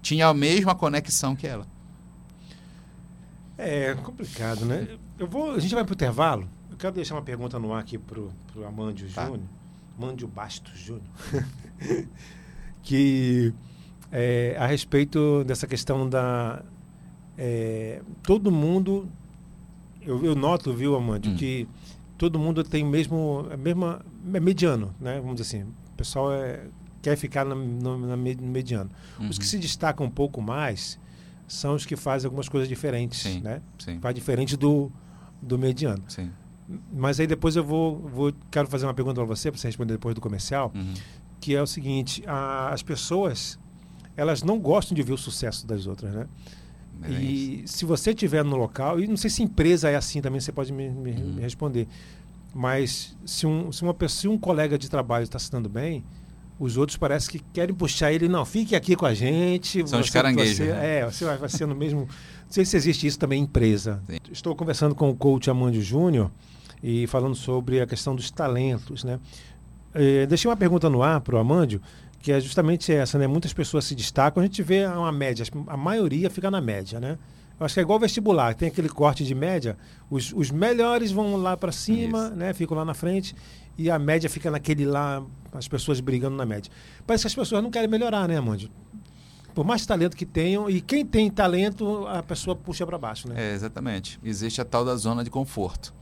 tinha 0.00 0.28
a 0.28 0.32
mesma 0.32 0.74
conexão 0.74 1.36
que 1.36 1.46
ela. 1.46 1.66
É 3.58 3.94
complicado, 3.94 4.64
né? 4.66 4.86
Eu 5.18 5.26
vou, 5.26 5.52
a 5.52 5.58
gente 5.58 5.74
vai 5.74 5.82
para 5.84 5.92
o 5.92 5.94
intervalo. 5.94 6.48
Eu 6.70 6.76
quero 6.76 6.94
deixar 6.94 7.14
uma 7.14 7.22
pergunta 7.22 7.58
no 7.58 7.72
ar 7.72 7.80
aqui 7.80 7.96
pro, 7.96 8.30
pro 8.52 8.66
Amândio 8.66 9.08
Tá. 9.10 9.24
Júnior. 9.26 9.48
Amândio 9.98 10.28
Bastos 10.28 10.78
Júnior. 10.78 11.06
que 12.82 13.52
é, 14.12 14.56
a 14.58 14.66
respeito 14.66 15.42
dessa 15.44 15.66
questão 15.66 16.08
da. 16.08 16.62
é, 17.36 18.02
todo 18.22 18.50
mundo. 18.50 19.08
Eu, 20.02 20.24
eu 20.24 20.34
noto, 20.36 20.72
viu, 20.72 20.94
Amândio, 20.94 21.32
Hum. 21.32 21.36
que 21.36 21.66
todo 22.16 22.38
mundo 22.38 22.62
tem 22.62 22.84
o 22.84 22.86
mesmo. 22.86 23.46
A 23.50 23.56
mesma, 23.56 24.04
é 24.32 24.38
mediano, 24.40 24.94
né? 25.00 25.18
Vamos 25.20 25.36
dizer 25.40 25.58
assim. 25.58 25.68
O 25.68 25.96
pessoal 25.96 26.32
é, 26.32 26.66
quer 27.02 27.16
ficar 27.16 27.44
no, 27.44 27.56
me- 27.56 28.34
no 28.36 28.46
mediano. 28.46 28.90
Os 29.28 29.38
que 29.38 29.44
Uhum. 29.44 29.50
se 29.50 29.58
destacam 29.58 30.06
um 30.06 30.10
pouco 30.10 30.40
mais 30.40 30.98
são 31.46 31.74
os 31.74 31.86
que 31.86 31.96
fazem 31.96 32.26
algumas 32.26 32.48
coisas 32.48 32.68
diferentes, 32.68 33.20
Sim. 33.20 33.40
né? 33.40 33.60
Sim, 33.78 33.98
Faz 34.00 34.14
diferente 34.14 34.56
do, 34.56 34.90
do 35.40 35.58
mediano. 35.58 36.02
sim. 36.08 36.30
Mas 36.92 37.20
aí 37.20 37.26
depois 37.28 37.54
eu 37.54 37.62
vou, 37.62 38.00
vou 38.00 38.32
quero 38.50 38.66
fazer 38.66 38.86
uma 38.86 38.94
pergunta 38.94 39.14
para 39.16 39.24
você, 39.24 39.50
para 39.52 39.60
você 39.60 39.68
responder 39.68 39.92
depois 39.92 40.14
do 40.14 40.20
comercial, 40.20 40.72
Uhum. 40.74 40.94
que 41.40 41.54
é 41.54 41.62
o 41.62 41.66
seguinte: 41.66 42.24
a- 42.26 42.70
as 42.72 42.82
pessoas 42.82 43.56
elas 44.16 44.42
não 44.42 44.58
gostam 44.58 44.94
de 44.94 45.02
ver 45.02 45.12
o 45.12 45.18
sucesso 45.18 45.66
das 45.66 45.86
outras, 45.86 46.12
né? 46.14 46.26
É 47.02 47.10
e 47.10 47.62
se 47.66 47.84
você 47.84 48.10
estiver 48.10 48.42
no 48.42 48.56
local, 48.56 48.98
e 48.98 49.06
não 49.06 49.16
sei 49.16 49.28
se 49.30 49.42
empresa 49.42 49.88
é 49.90 49.94
assim 49.94 50.20
também, 50.22 50.40
você 50.40 50.50
pode 50.50 50.72
me, 50.72 50.88
me- 50.88 51.12
Uhum. 51.12 51.34
me 51.34 51.40
responder. 51.42 51.86
Mas 52.54 53.16
se 53.26 53.46
um, 53.46 53.70
se 53.70 53.82
uma 53.82 53.94
se 54.08 54.26
um 54.26 54.38
colega 54.38 54.78
de 54.78 54.88
trabalho 54.88 55.24
está 55.24 55.38
se 55.38 55.50
dando 55.52 55.68
bem, 55.68 56.02
os 56.58 56.76
outros 56.76 56.96
parece 56.96 57.28
que 57.30 57.38
querem 57.52 57.74
puxar 57.74 58.12
ele, 58.12 58.28
não, 58.28 58.44
fique 58.44 58.74
aqui 58.74 58.96
com 58.96 59.06
a 59.06 59.12
gente. 59.14 59.86
São 59.88 60.00
os 60.00 60.10
caranguejos, 60.10 60.56
você- 60.56 60.64
né? 60.72 60.98
É, 61.00 61.04
você 61.04 61.24
vai, 61.24 61.36
vai 61.36 61.48
ser 61.48 61.66
no 61.66 61.74
mesmo. 61.74 62.00
Não 62.46 62.52
sei 62.52 62.64
se 62.64 62.76
existe 62.76 63.06
isso 63.08 63.18
também 63.18 63.40
em 63.40 63.44
empresa. 63.44 64.00
Sim. 64.08 64.18
Estou 64.32 64.54
conversando 64.54 64.94
com 64.94 65.10
o 65.10 65.16
coach 65.16 65.50
Amandio 65.50 65.82
Júnior 65.82 66.30
e 66.82 67.06
falando 67.08 67.34
sobre 67.34 67.80
a 67.80 67.86
questão 67.86 68.14
dos 68.14 68.30
talentos, 68.30 69.02
né? 69.02 69.18
Eh, 69.92 70.26
deixei 70.26 70.48
uma 70.48 70.56
pergunta 70.56 70.88
no 70.88 71.02
ar 71.02 71.20
para 71.20 71.34
o 71.34 71.38
Amândio, 71.38 71.80
que 72.20 72.30
é 72.30 72.40
justamente 72.40 72.92
essa, 72.92 73.18
né? 73.18 73.26
Muitas 73.26 73.52
pessoas 73.52 73.84
se 73.84 73.94
destacam, 73.96 74.40
a 74.42 74.46
gente 74.46 74.62
vê 74.62 74.86
uma 74.86 75.10
média, 75.10 75.44
a 75.66 75.76
maioria 75.76 76.30
fica 76.30 76.50
na 76.50 76.60
média, 76.60 77.00
né? 77.00 77.18
Eu 77.58 77.64
acho 77.64 77.74
que 77.74 77.80
é 77.80 77.82
igual 77.82 77.98
vestibular, 77.98 78.54
tem 78.54 78.68
aquele 78.68 78.88
corte 78.88 79.24
de 79.24 79.34
média, 79.34 79.76
os, 80.10 80.32
os 80.32 80.50
melhores 80.50 81.10
vão 81.10 81.36
lá 81.36 81.56
para 81.56 81.72
cima, 81.72 82.26
Isso. 82.26 82.36
né? 82.36 82.52
Ficam 82.52 82.76
lá 82.76 82.84
na 82.84 82.94
frente, 82.94 83.34
e 83.78 83.90
a 83.90 83.98
média 83.98 84.28
fica 84.28 84.50
naquele 84.50 84.84
lá, 84.86 85.22
as 85.52 85.68
pessoas 85.68 86.00
brigando 86.00 86.36
na 86.36 86.46
média. 86.46 86.70
Parece 87.06 87.22
que 87.22 87.28
as 87.28 87.34
pessoas 87.34 87.62
não 87.62 87.70
querem 87.70 87.88
melhorar, 87.88 88.28
né, 88.28 88.36
Amândio? 88.36 88.70
Por 89.54 89.64
mais 89.64 89.86
talento 89.86 90.16
que 90.16 90.26
tenham, 90.26 90.68
e 90.68 90.80
quem 90.80 91.04
tem 91.04 91.30
talento, 91.30 92.06
a 92.08 92.22
pessoa 92.22 92.54
puxa 92.54 92.86
para 92.86 92.98
baixo, 92.98 93.28
né? 93.28 93.34
É, 93.38 93.54
exatamente. 93.54 94.18
Existe 94.22 94.60
a 94.60 94.64
tal 94.64 94.84
da 94.84 94.94
zona 94.96 95.24
de 95.24 95.30
conforto. 95.30 95.94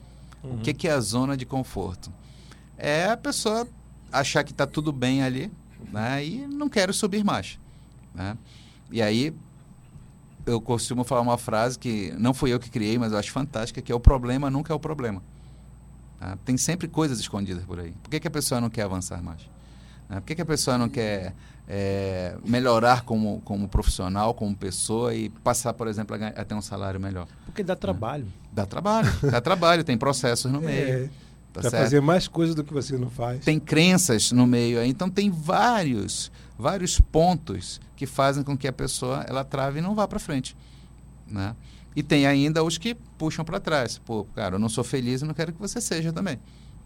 Uhum. 0.42 0.54
O 0.54 0.58
que, 0.58 0.74
que 0.74 0.88
é 0.88 0.92
a 0.92 1.00
zona 1.00 1.37
de 1.37 1.46
conforto? 1.46 2.12
É 2.76 3.06
a 3.06 3.16
pessoa 3.16 3.66
achar 4.10 4.42
que 4.44 4.52
está 4.52 4.66
tudo 4.66 4.92
bem 4.92 5.22
ali 5.22 5.50
né, 5.92 6.24
e 6.24 6.46
não 6.46 6.68
quero 6.68 6.92
subir 6.92 7.24
mais. 7.24 7.58
Né? 8.14 8.37
E 8.90 9.00
aí 9.00 9.34
eu 10.46 10.60
costumo 10.60 11.04
falar 11.04 11.20
uma 11.20 11.38
frase 11.38 11.78
que 11.78 12.12
não 12.18 12.34
fui 12.34 12.52
eu 12.52 12.58
que 12.58 12.70
criei, 12.70 12.98
mas 12.98 13.12
eu 13.12 13.18
acho 13.18 13.32
fantástica, 13.32 13.80
que 13.80 13.90
é 13.90 13.94
o 13.94 14.00
problema 14.00 14.50
nunca 14.50 14.72
é 14.72 14.76
o 14.76 14.80
problema. 14.80 15.22
Tá? 16.24 16.38
Tem 16.44 16.56
sempre 16.56 16.88
coisas 16.88 17.18
escondidas 17.20 17.64
por 17.64 17.78
aí. 17.78 17.92
Por 18.02 18.10
que, 18.10 18.20
que 18.20 18.28
a 18.28 18.30
pessoa 18.30 18.60
não 18.60 18.70
quer 18.70 18.82
avançar 18.82 19.22
mais? 19.22 19.40
Né? 20.08 20.16
Por 20.20 20.26
que, 20.26 20.34
que 20.34 20.42
a 20.42 20.46
pessoa 20.46 20.78
não 20.78 20.88
quer 20.88 21.34
é, 21.68 22.37
melhorar 22.44 23.02
como, 23.02 23.40
como 23.44 23.68
profissional, 23.68 24.34
como 24.34 24.54
pessoa 24.56 25.14
e 25.14 25.28
passar, 25.28 25.72
por 25.74 25.87
exemplo, 25.88 26.14
a, 26.14 26.18
ganhar- 26.18 26.38
a 26.38 26.44
ter 26.44 26.54
um 26.54 26.62
salário 26.62 26.98
melhor? 27.00 27.26
Porque 27.44 27.62
dá 27.62 27.76
trabalho. 27.76 28.26
Dá 28.52 28.64
trabalho, 28.66 29.12
dá 29.22 29.40
trabalho, 29.40 29.84
tem 29.84 29.98
processos 29.98 30.50
no 30.50 30.60
meio. 30.62 30.88
É, 30.88 31.10
tá 31.52 31.60
para 31.60 31.70
fazer 31.70 32.00
mais 32.00 32.26
coisas 32.28 32.54
do 32.54 32.64
que 32.64 32.72
você 32.72 32.96
não 32.96 33.10
faz. 33.10 33.44
Tem 33.44 33.58
crenças 33.58 34.32
no 34.32 34.46
meio 34.46 34.78
aí, 34.80 34.88
então 34.88 35.10
tem 35.10 35.30
vários, 35.30 36.30
vários 36.58 37.00
pontos 37.00 37.80
que 37.96 38.06
fazem 38.06 38.42
com 38.42 38.56
que 38.56 38.66
a 38.68 38.72
pessoa 38.72 39.24
ela 39.28 39.44
trave 39.44 39.78
e 39.78 39.82
não 39.82 39.94
vá 39.94 40.06
para 40.06 40.18
frente, 40.18 40.56
né? 41.26 41.54
E 41.96 42.02
tem 42.02 42.26
ainda 42.26 42.62
os 42.64 42.76
que 42.78 42.94
puxam 43.16 43.44
para 43.44 43.61
trás. 43.61 43.98
Pô, 44.04 44.24
cara, 44.35 44.57
eu 44.57 44.59
não 44.59 44.68
sou 44.68 44.83
feliz 44.85 45.22
e 45.22 45.24
não 45.24 45.35
quero 45.35 45.52
que 45.52 45.61
você 45.61 45.80
seja 45.80 46.12
também. 46.12 46.38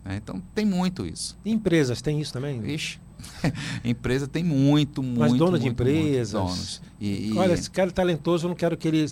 né? 0.05 0.17
Então 0.23 0.43
tem 0.55 0.65
muito 0.67 1.07
isso. 1.07 1.37
Empresas 1.45 2.03
têm 2.03 2.21
isso 2.21 2.33
também? 2.33 2.63
Ixi, 2.71 2.99
empresa 3.85 4.27
tem 4.29 4.45
muito, 4.45 5.03
muito. 5.03 5.19
Mas 5.21 5.33
dono 5.35 5.59
de 5.59 5.65
muito, 5.67 5.83
muito 5.85 5.97
empresas. 5.99 6.33
donos. 6.33 6.83
E, 7.01 7.31
e- 7.31 7.39
Olha, 7.39 7.55
esse 7.55 7.71
cara 7.71 7.89
é 7.89 7.93
talentoso, 7.93 8.47
eu 8.47 8.49
não 8.51 8.57
quero 8.57 8.77
que 8.77 8.87
ele. 8.89 9.09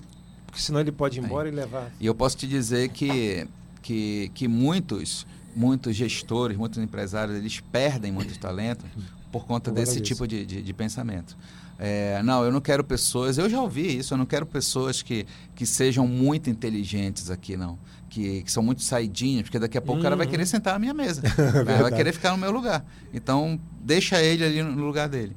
Porque 0.46 0.60
senão 0.60 0.80
ele 0.80 0.92
pode 0.92 1.18
ir 1.18 1.22
Tem. 1.22 1.28
embora 1.30 1.48
e 1.48 1.52
levar. 1.52 1.90
E 2.00 2.06
eu 2.06 2.14
posso 2.14 2.36
te 2.36 2.46
dizer 2.46 2.88
que, 2.90 3.46
que, 3.82 4.30
que 4.34 4.46
muitos, 4.48 5.26
muitos 5.54 5.94
gestores, 5.96 6.56
muitos 6.56 6.78
empresários, 6.78 7.36
eles 7.36 7.60
perdem 7.60 8.12
muito 8.12 8.38
talento 8.38 8.84
por 9.32 9.44
conta 9.46 9.70
desse 9.70 10.00
tipo 10.00 10.26
de, 10.26 10.46
de, 10.46 10.62
de 10.62 10.72
pensamento. 10.72 11.36
É, 11.78 12.22
não, 12.22 12.42
eu 12.44 12.50
não 12.50 12.60
quero 12.60 12.82
pessoas, 12.82 13.36
eu 13.38 13.48
já 13.50 13.60
ouvi 13.60 13.98
isso, 13.98 14.14
eu 14.14 14.18
não 14.18 14.24
quero 14.26 14.46
pessoas 14.46 15.02
que, 15.02 15.26
que 15.54 15.66
sejam 15.66 16.06
muito 16.08 16.48
inteligentes 16.48 17.30
aqui, 17.30 17.56
não. 17.56 17.78
Que, 18.08 18.42
que 18.42 18.50
são 18.50 18.62
muito 18.62 18.82
saidinhos, 18.82 19.42
porque 19.42 19.58
daqui 19.58 19.76
a 19.76 19.82
pouco 19.82 20.00
o 20.00 20.02
cara 20.02 20.16
vai 20.16 20.24
Uhum. 20.26 20.30
querer 20.32 20.46
sentar 20.46 20.76
à 20.76 20.78
minha 20.78 20.94
mesa. 20.94 21.20
né? 21.66 21.82
vai 21.82 21.92
querer 21.92 22.12
ficar 22.12 22.30
no 22.32 22.38
meu 22.38 22.50
lugar. 22.50 22.84
Então, 23.12 23.60
deixa 23.80 24.22
ele 24.22 24.44
ali 24.44 24.62
no 24.62 24.84
lugar 24.86 25.08
dele. 25.08 25.36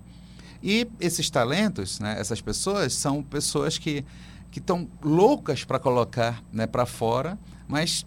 E 0.63 0.87
esses 0.99 1.29
talentos, 1.29 1.99
né, 1.99 2.15
essas 2.19 2.39
pessoas, 2.41 2.93
são 2.93 3.21
pessoas 3.23 3.77
que 3.77 4.05
que 4.51 4.57
estão 4.57 4.87
loucas 5.03 5.63
para 5.63 5.77
colocar 5.77 6.43
né, 6.51 6.65
para 6.65 6.83
fora, 6.83 7.37
mas 7.67 8.03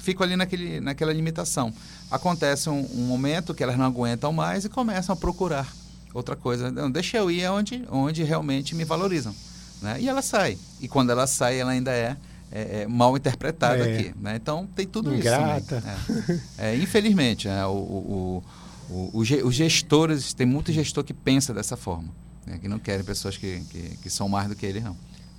ficam 0.00 0.24
ali 0.26 0.34
naquele, 0.34 0.80
naquela 0.80 1.12
limitação. 1.12 1.72
Acontece 2.10 2.68
um, 2.68 2.80
um 2.92 3.06
momento 3.06 3.54
que 3.54 3.62
elas 3.62 3.78
não 3.78 3.84
aguentam 3.84 4.32
mais 4.32 4.64
e 4.64 4.68
começam 4.68 5.12
a 5.12 5.16
procurar 5.16 5.72
outra 6.16 6.34
coisa. 6.36 6.70
Não, 6.70 6.90
deixa 6.90 7.16
eu 7.18 7.30
ir 7.30 7.48
onde, 7.50 7.84
onde 7.90 8.22
realmente 8.24 8.74
me 8.74 8.84
valorizam. 8.84 9.34
Né? 9.82 10.00
E 10.00 10.08
ela 10.08 10.22
sai. 10.22 10.58
E 10.80 10.88
quando 10.88 11.10
ela 11.10 11.26
sai, 11.26 11.58
ela 11.60 11.70
ainda 11.72 11.90
é, 11.92 12.16
é- 12.50 12.82
é 12.82 12.86
mal 12.86 13.16
interpretada 13.16 13.86
É. 13.88 13.98
aqui. 13.98 14.14
Né? 14.20 14.36
Então 14.36 14.66
tem 14.74 14.86
tudo 14.86 15.14
Ingrata. 15.14 15.58
isso. 15.58 15.66
também. 16.26 16.40
É. 16.58 16.74
Infelizmente, 16.76 17.46
né, 17.48 17.66
o, 17.66 17.70
o, 17.70 18.44
o, 18.90 19.10
os 19.18 19.54
gestores, 19.54 20.32
tem 20.32 20.46
muito 20.46 20.72
gestor 20.72 21.04
que 21.04 21.12
pensa 21.14 21.52
dessa 21.52 21.76
forma. 21.76 22.08
né, 22.46 22.58
que 22.58 22.68
não 22.68 22.78
querem 22.78 23.04
pessoas 23.04 23.36
que, 23.36 23.60
que, 23.70 23.98
que 24.02 24.08
são 24.10 24.28
mais 24.28 24.48
do 24.48 24.54
que 24.56 24.64
ele, 24.64 24.80
não. 24.80 24.96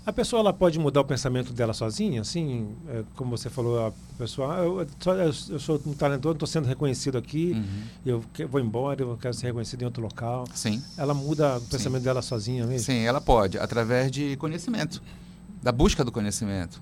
A 0.08 0.14
pessoa 0.14 0.40
ela 0.40 0.54
pode 0.54 0.80
mudar 0.80 1.02
o 1.02 1.04
pensamento 1.04 1.52
dela 1.52 1.74
sozinha, 1.74 2.22
assim, 2.22 2.74
é, 2.88 3.04
como 3.18 3.38
você 3.38 3.50
falou, 3.50 3.88
a 3.88 3.92
pessoa, 4.18 4.56
ah, 4.56 4.60
eu, 4.64 4.80
eu, 4.80 5.34
eu 5.50 5.60
sou 5.60 5.82
um 5.86 5.92
talentoso, 5.92 6.32
estou 6.36 6.48
sendo 6.48 6.66
reconhecido 6.66 7.18
aqui, 7.18 7.52
Uhum. 7.54 7.84
eu 8.06 8.24
que- 8.34 8.46
vou 8.46 8.62
embora, 8.62 9.02
eu 9.02 9.18
quero 9.22 9.34
ser 9.34 9.48
reconhecido 9.48 9.82
em 9.82 9.86
outro 9.86 10.02
local. 10.02 10.46
Sim, 10.54 10.82
Ela 10.96 11.14
muda 11.14 11.58
o 11.58 11.62
pensamento 11.62 12.04
dela 12.04 12.22
sozinha 12.22 12.66
mesmo? 12.66 12.86
sim, 12.86 13.00
ela 13.00 13.20
pode, 13.20 13.60
através 13.60 14.10
de 14.10 14.38
conhecimento, 14.38 15.04
da 15.62 15.74
busca 15.74 16.06
do 16.06 16.12
conhecimento, 16.12 16.82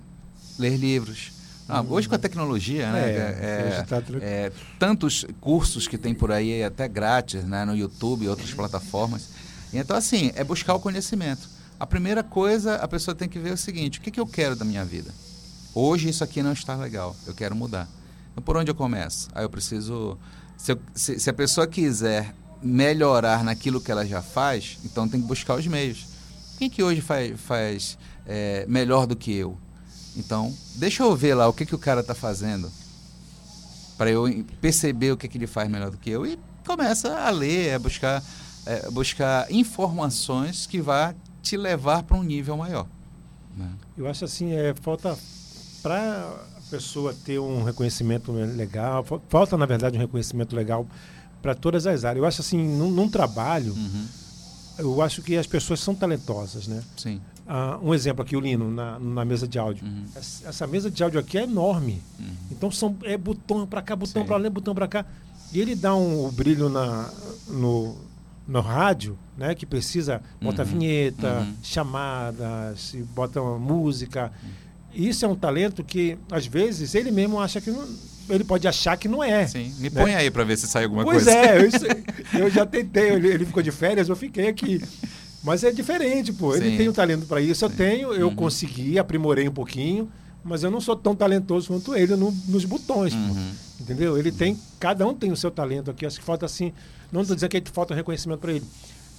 ler 0.59 0.77
livros. 0.77 1.31
Ah, 1.67 1.81
hoje 1.81 2.07
com 2.07 2.13
a 2.13 2.19
tecnologia, 2.19 2.91
né? 2.91 3.09
É, 3.09 3.17
é- 3.41 3.67
hoje 3.67 3.83
tá 3.87 4.03
é, 4.21 4.51
tantos 4.77 5.25
cursos 5.41 5.87
que 5.87 5.97
tem 5.97 6.13
por 6.13 6.31
aí, 6.31 6.63
até 6.63 6.87
grátis, 6.87 7.43
né? 7.43 7.65
no 7.65 7.75
YouTube 7.75 8.23
e 8.25 8.29
outras 8.29 8.53
plataformas. 8.53 9.27
Então, 9.73 9.97
assim, 9.97 10.31
é 10.35 10.43
buscar 10.43 10.75
o 10.75 10.79
conhecimento. 10.79 11.54
A 11.79 11.85
primeira 11.85 12.23
coisa, 12.23 12.75
a 12.75 12.87
pessoa 12.87 13.13
tem 13.15 13.27
que 13.27 13.39
ver 13.39 13.53
o 13.53 13.57
seguinte: 13.57 13.99
o 13.99 14.01
que, 14.01 14.11
que 14.11 14.19
eu 14.19 14.25
quero 14.27 14.55
da 14.55 14.63
minha 14.65 14.85
vida? 14.85 15.11
Hoje 15.73 16.09
isso 16.09 16.23
aqui 16.23 16.41
não 16.41 16.53
está 16.53 16.75
legal, 16.75 17.15
eu 17.27 17.33
quero 17.33 17.55
mudar. 17.55 17.87
Então, 18.31 18.43
por 18.43 18.55
onde 18.57 18.71
eu 18.71 18.75
começo? 18.75 19.27
Aí 19.33 19.43
eu 19.43 19.49
preciso. 19.49 20.17
Se, 20.57 20.71
eu- 20.71 20.79
se- 20.93 21.19
se 21.19 21.29
a 21.29 21.33
pessoa 21.33 21.67
quiser 21.67 22.33
melhorar 22.63 23.43
naquilo 23.43 23.81
que 23.81 23.91
ela 23.91 24.05
já 24.05 24.21
faz, 24.21 24.77
então 24.85 25.07
tem 25.07 25.21
que 25.21 25.27
buscar 25.27 25.55
os 25.55 25.67
meios. 25.67 26.05
Quem 26.57 26.69
que 26.69 26.81
hoje 26.81 27.01
faz, 27.01 27.39
faz 27.41 27.97
é, 28.25 28.65
melhor 28.67 29.05
do 29.05 29.15
que 29.15 29.33
eu? 29.33 29.57
Então, 30.15 30.53
deixa 30.75 31.03
eu 31.03 31.13
ver 31.13 31.35
lá 31.35 31.47
o 31.47 31.53
que, 31.53 31.65
que 31.65 31.75
o 31.75 31.77
cara 31.77 31.99
está 31.99 32.15
fazendo 32.15 32.71
para 33.97 34.09
eu 34.09 34.45
perceber 34.61 35.11
o 35.11 35.17
que, 35.17 35.27
que 35.27 35.37
ele 35.37 35.47
faz 35.47 35.69
melhor 35.69 35.91
do 35.91 35.97
que 35.97 36.09
eu 36.09 36.25
e 36.25 36.39
começa 36.65 37.13
a 37.17 37.29
ler, 37.29 37.73
a 37.73 37.79
buscar, 37.79 38.23
é, 38.65 38.89
buscar 38.89 39.51
informações 39.51 40.65
que 40.65 40.79
vá 40.81 41.13
te 41.45 41.55
levar 41.55 42.01
para 42.03 42.17
um 42.17 42.23
nível 42.23 42.57
maior. 42.57 42.87
né? 43.55 43.69
Eu 43.95 44.07
acho 44.07 44.25
assim, 44.25 44.51
é, 44.53 44.73
falta 44.81 45.15
para 45.83 46.27
a 46.57 46.69
pessoa 46.71 47.13
ter 47.23 47.39
um 47.39 47.63
reconhecimento 47.63 48.31
legal, 48.31 49.03
fa- 49.03 49.19
falta 49.29 49.55
na 49.55 49.65
verdade 49.67 49.95
um 49.95 49.99
reconhecimento 50.01 50.55
legal 50.55 50.87
para 51.41 51.53
todas 51.53 51.85
as 51.85 52.03
áreas. 52.03 52.21
Eu 52.23 52.27
acho 52.27 52.41
assim, 52.41 52.57
num, 52.57 52.89
num 52.89 53.07
trabalho, 53.07 53.73
Uhum, 53.73 54.05
eu 54.79 55.01
acho 55.01 55.21
que 55.21 55.37
as 55.37 55.45
pessoas 55.45 55.79
são 55.79 55.93
talentosas, 55.93 56.67
né? 56.67 56.81
Sim. 56.97 57.21
Ah, 57.47 57.77
um 57.81 57.93
exemplo 57.93 58.23
aqui, 58.23 58.35
o 58.35 58.39
Lino, 58.39 58.71
na, 58.71 58.97
na 58.99 59.23
mesa 59.23 59.47
de 59.47 59.59
áudio. 59.59 59.85
Uhum. 59.85 60.03
Essa, 60.15 60.49
essa 60.49 60.65
mesa 60.67 60.89
de 60.89 61.03
áudio 61.03 61.19
aqui 61.19 61.37
é 61.37 61.43
enorme. 61.43 62.01
Uhum. 62.19 62.25
Então 62.51 62.71
são 62.71 62.97
é 63.03 63.15
botão 63.15 63.67
para 63.67 63.83
cá, 63.83 63.95
botão 63.95 64.25
para 64.25 64.37
lá, 64.37 64.49
botão 64.49 64.73
para 64.73 64.87
cá. 64.87 65.05
E 65.53 65.59
ele 65.61 65.75
dá 65.75 65.95
um, 65.95 66.25
o 66.25 66.31
brilho 66.31 66.67
na, 66.69 67.07
no, 67.47 67.95
no 68.47 68.61
rádio, 68.61 69.17
né? 69.37 69.55
Que 69.55 69.65
precisa 69.65 70.21
bota 70.41 70.63
Uhum. 70.63 70.69
vinheta, 70.69 71.39
Uhum. 71.39 71.53
chamadas, 71.63 72.95
bota 73.13 73.41
uma 73.41 73.57
música. 73.57 74.31
Isso 74.93 75.25
é 75.25 75.27
um 75.27 75.35
talento 75.35 75.83
que 75.83 76.17
às 76.31 76.45
vezes 76.45 76.95
ele 76.95 77.11
mesmo 77.11 77.39
acha 77.39 77.59
que 77.59 77.69
não, 77.69 77.85
ele 78.29 78.43
pode 78.43 78.67
achar 78.67 78.95
que 78.97 79.07
não 79.07 79.23
é. 79.23 79.45
Sim. 79.47 79.73
Me 79.79 79.89
né? 79.89 80.01
põe 80.01 80.15
aí 80.15 80.31
para 80.31 80.43
ver 80.43 80.57
se 80.57 80.67
sai 80.67 80.83
alguma 80.85 81.03
Pois 81.03 81.23
coisa. 81.25 81.31
é, 81.37 81.57
eu, 81.59 81.69
eu 82.45 82.49
já 82.49 82.65
tentei. 82.65 83.09
Ele, 83.11 83.27
ele 83.27 83.45
ficou 83.45 83.61
de 83.61 83.71
férias, 83.71 84.07
eu 84.09 84.15
fiquei 84.15 84.47
aqui. 84.47 84.81
Mas 85.43 85.63
é 85.63 85.71
diferente, 85.71 86.31
pô. 86.33 86.55
Ele 86.55 86.71
Sim. 86.71 86.77
tem 86.77 86.89
o 86.89 86.93
talento 86.93 87.25
para 87.27 87.39
isso, 87.41 87.63
eu 87.65 87.69
tenho, 87.69 88.13
eu 88.13 88.29
Uhum. 88.29 88.35
consegui, 88.35 88.97
aprimorei 88.97 89.47
um 89.47 89.51
pouquinho, 89.53 90.09
mas 90.43 90.63
eu 90.63 90.71
não 90.71 90.81
sou 90.81 90.95
tão 90.95 91.15
talentoso 91.15 91.67
quanto 91.67 91.93
ele 91.95 92.15
no- 92.15 92.31
nos 92.47 92.65
botões, 92.65 93.13
pô. 93.13 93.19
Uhum. 93.19 93.51
Entendeu? 93.81 94.17
Ele 94.17 94.31
tem, 94.31 94.57
cada 94.79 95.05
um 95.05 95.13
tem 95.13 95.31
o 95.31 95.35
seu 95.35 95.51
talento 95.51 95.91
aqui. 95.91 96.05
Acho 96.05 96.17
que 96.19 96.25
falta 96.25 96.45
assim, 96.45 96.71
não 97.15 97.21
estou 97.23 97.35
dizendo 97.35 97.49
que 97.49 97.61
falta 97.71 97.95
reconhecimento 97.95 98.39
para 98.39 98.51
ele, 98.53 98.65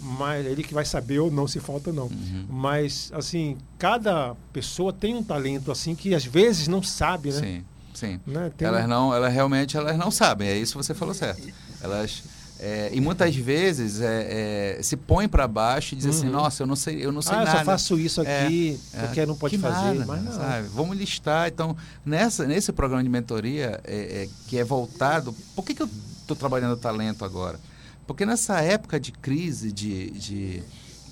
mas 0.01 0.45
ele 0.47 0.63
que 0.63 0.75
vai 0.75 0.85
saber 0.85 1.19
ou 1.19 1.31
não 1.31 1.47
se 1.49 1.59
falta 1.59 1.91
ou 1.91 1.97
não. 1.97 2.05
Uhum. 2.07 2.47
Mas 2.49 3.11
assim, 3.15 3.57
cada 3.79 4.35
pessoa 4.53 4.93
tem 4.93 5.15
um 5.15 5.23
talento 5.23 5.73
assim 5.73 5.95
que 5.95 6.15
às 6.15 6.25
vezes 6.25 6.69
não 6.69 6.83
sabe, 6.83 7.31
né? 7.33 7.41
Sim, 7.41 7.65
sim. 7.95 8.21
Né? 8.27 8.53
Elas 8.61 8.85
um- 8.85 8.89
não, 8.89 9.15
elas 9.15 9.33
realmente 9.33 9.77
elas 9.77 9.97
não 9.97 10.11
sabem, 10.11 10.49
é 10.49 10.57
isso 10.57 10.73
que 10.79 10.85
você 10.85 10.95
falou 10.95 11.15
certo. 11.15 11.43
Elas 11.81 12.23
é, 12.59 12.89
e 12.95 13.03
muitas 13.03 13.37
vezes 13.37 14.01
é, 14.01 14.77
é, 14.79 14.83
se 14.83 14.97
põe 14.97 15.29
para 15.29 15.47
baixo 15.47 15.93
e 15.95 15.97
diz 15.99 16.07
assim, 16.07 16.27
nossa, 16.27 16.63
eu 16.63 16.67
não 16.67 16.75
sei, 16.75 17.05
eu 17.05 17.13
não 17.13 17.21
sei 17.21 17.35
Uhum. 17.35 17.41
ah, 17.41 17.45
nada. 17.45 17.57
eu 17.57 17.59
só 17.61 17.65
faço 17.67 17.99
isso 17.99 18.21
aqui, 18.23 18.81
É, 18.95 19.03
porque 19.03 19.27
não 19.27 19.37
pode 19.37 19.59
fazer. 19.59 19.99
nada, 19.99 20.07
mas 20.07 20.25
não. 20.25 20.33
sabe? 20.33 20.69
Vamos 20.69 20.97
listar. 20.97 21.49
Então, 21.49 21.77
nessa, 22.05 22.47
nesse 22.47 22.73
programa 22.73 23.03
de 23.03 23.11
mentoria 23.11 23.79
é, 23.85 24.23
é, 24.25 24.29
que 24.49 24.57
é 24.59 24.65
voltado. 24.65 25.35
Por 25.55 25.67
que, 25.67 25.75
que 25.75 25.83
eu 25.83 25.89
estou 26.23 26.35
trabalhando 26.35 26.79
talento 26.79 27.27
agora? 27.27 27.61
Porque 28.07 28.25
nessa 28.27 28.61
época 28.61 28.99
de 29.01 29.12
crise, 29.12 29.73
de, 29.73 30.11
de, 30.12 30.62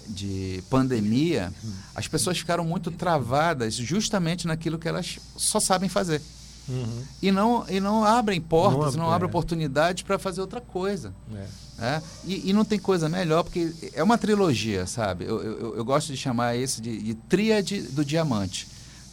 de 0.08 0.62
pandemia, 0.70 1.52
as 1.94 2.06
pessoas 2.06 2.38
ficaram 2.38 2.64
muito 2.64 2.90
travadas 2.90 3.74
justamente 3.74 4.46
naquilo 4.46 4.78
que 4.78 4.88
elas 4.88 5.18
só 5.36 5.58
sabem 5.58 5.88
fazer. 5.88 6.20
Uhum. 6.68 7.02
E 7.20 7.30
não, 7.30 7.66
e 7.68 7.78
não 7.78 8.04
abrem 8.04 8.40
portas, 8.40 8.94
Não 8.94 9.02
não, 9.04 9.10
abre- 9.10 9.16
abrem 9.16 9.26
é. 9.26 9.30
oportunidades 9.30 10.02
para 10.02 10.18
fazer 10.18 10.40
outra 10.40 10.60
coisa. 10.60 11.12
É. 11.34 11.64
É, 11.76 12.02
e, 12.24 12.50
e 12.50 12.52
não 12.52 12.64
tem 12.64 12.78
coisa 12.78 13.08
melhor, 13.08 13.42
porque 13.42 13.72
é 13.94 14.02
uma 14.02 14.16
trilogia, 14.16 14.86
sabe? 14.86 15.24
Eu, 15.24 15.42
eu, 15.42 15.76
eu 15.76 15.84
gosto 15.84 16.06
de 16.12 16.16
chamar 16.16 16.56
isso 16.56 16.80
de, 16.80 17.02
de 17.02 17.14
tríade 17.14 17.82
do 17.82 18.04
diamante, 18.04 18.68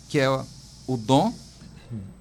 que 0.07 0.19
é 0.19 0.29
o, 0.29 0.45
o 0.85 0.95
dom, 0.95 1.33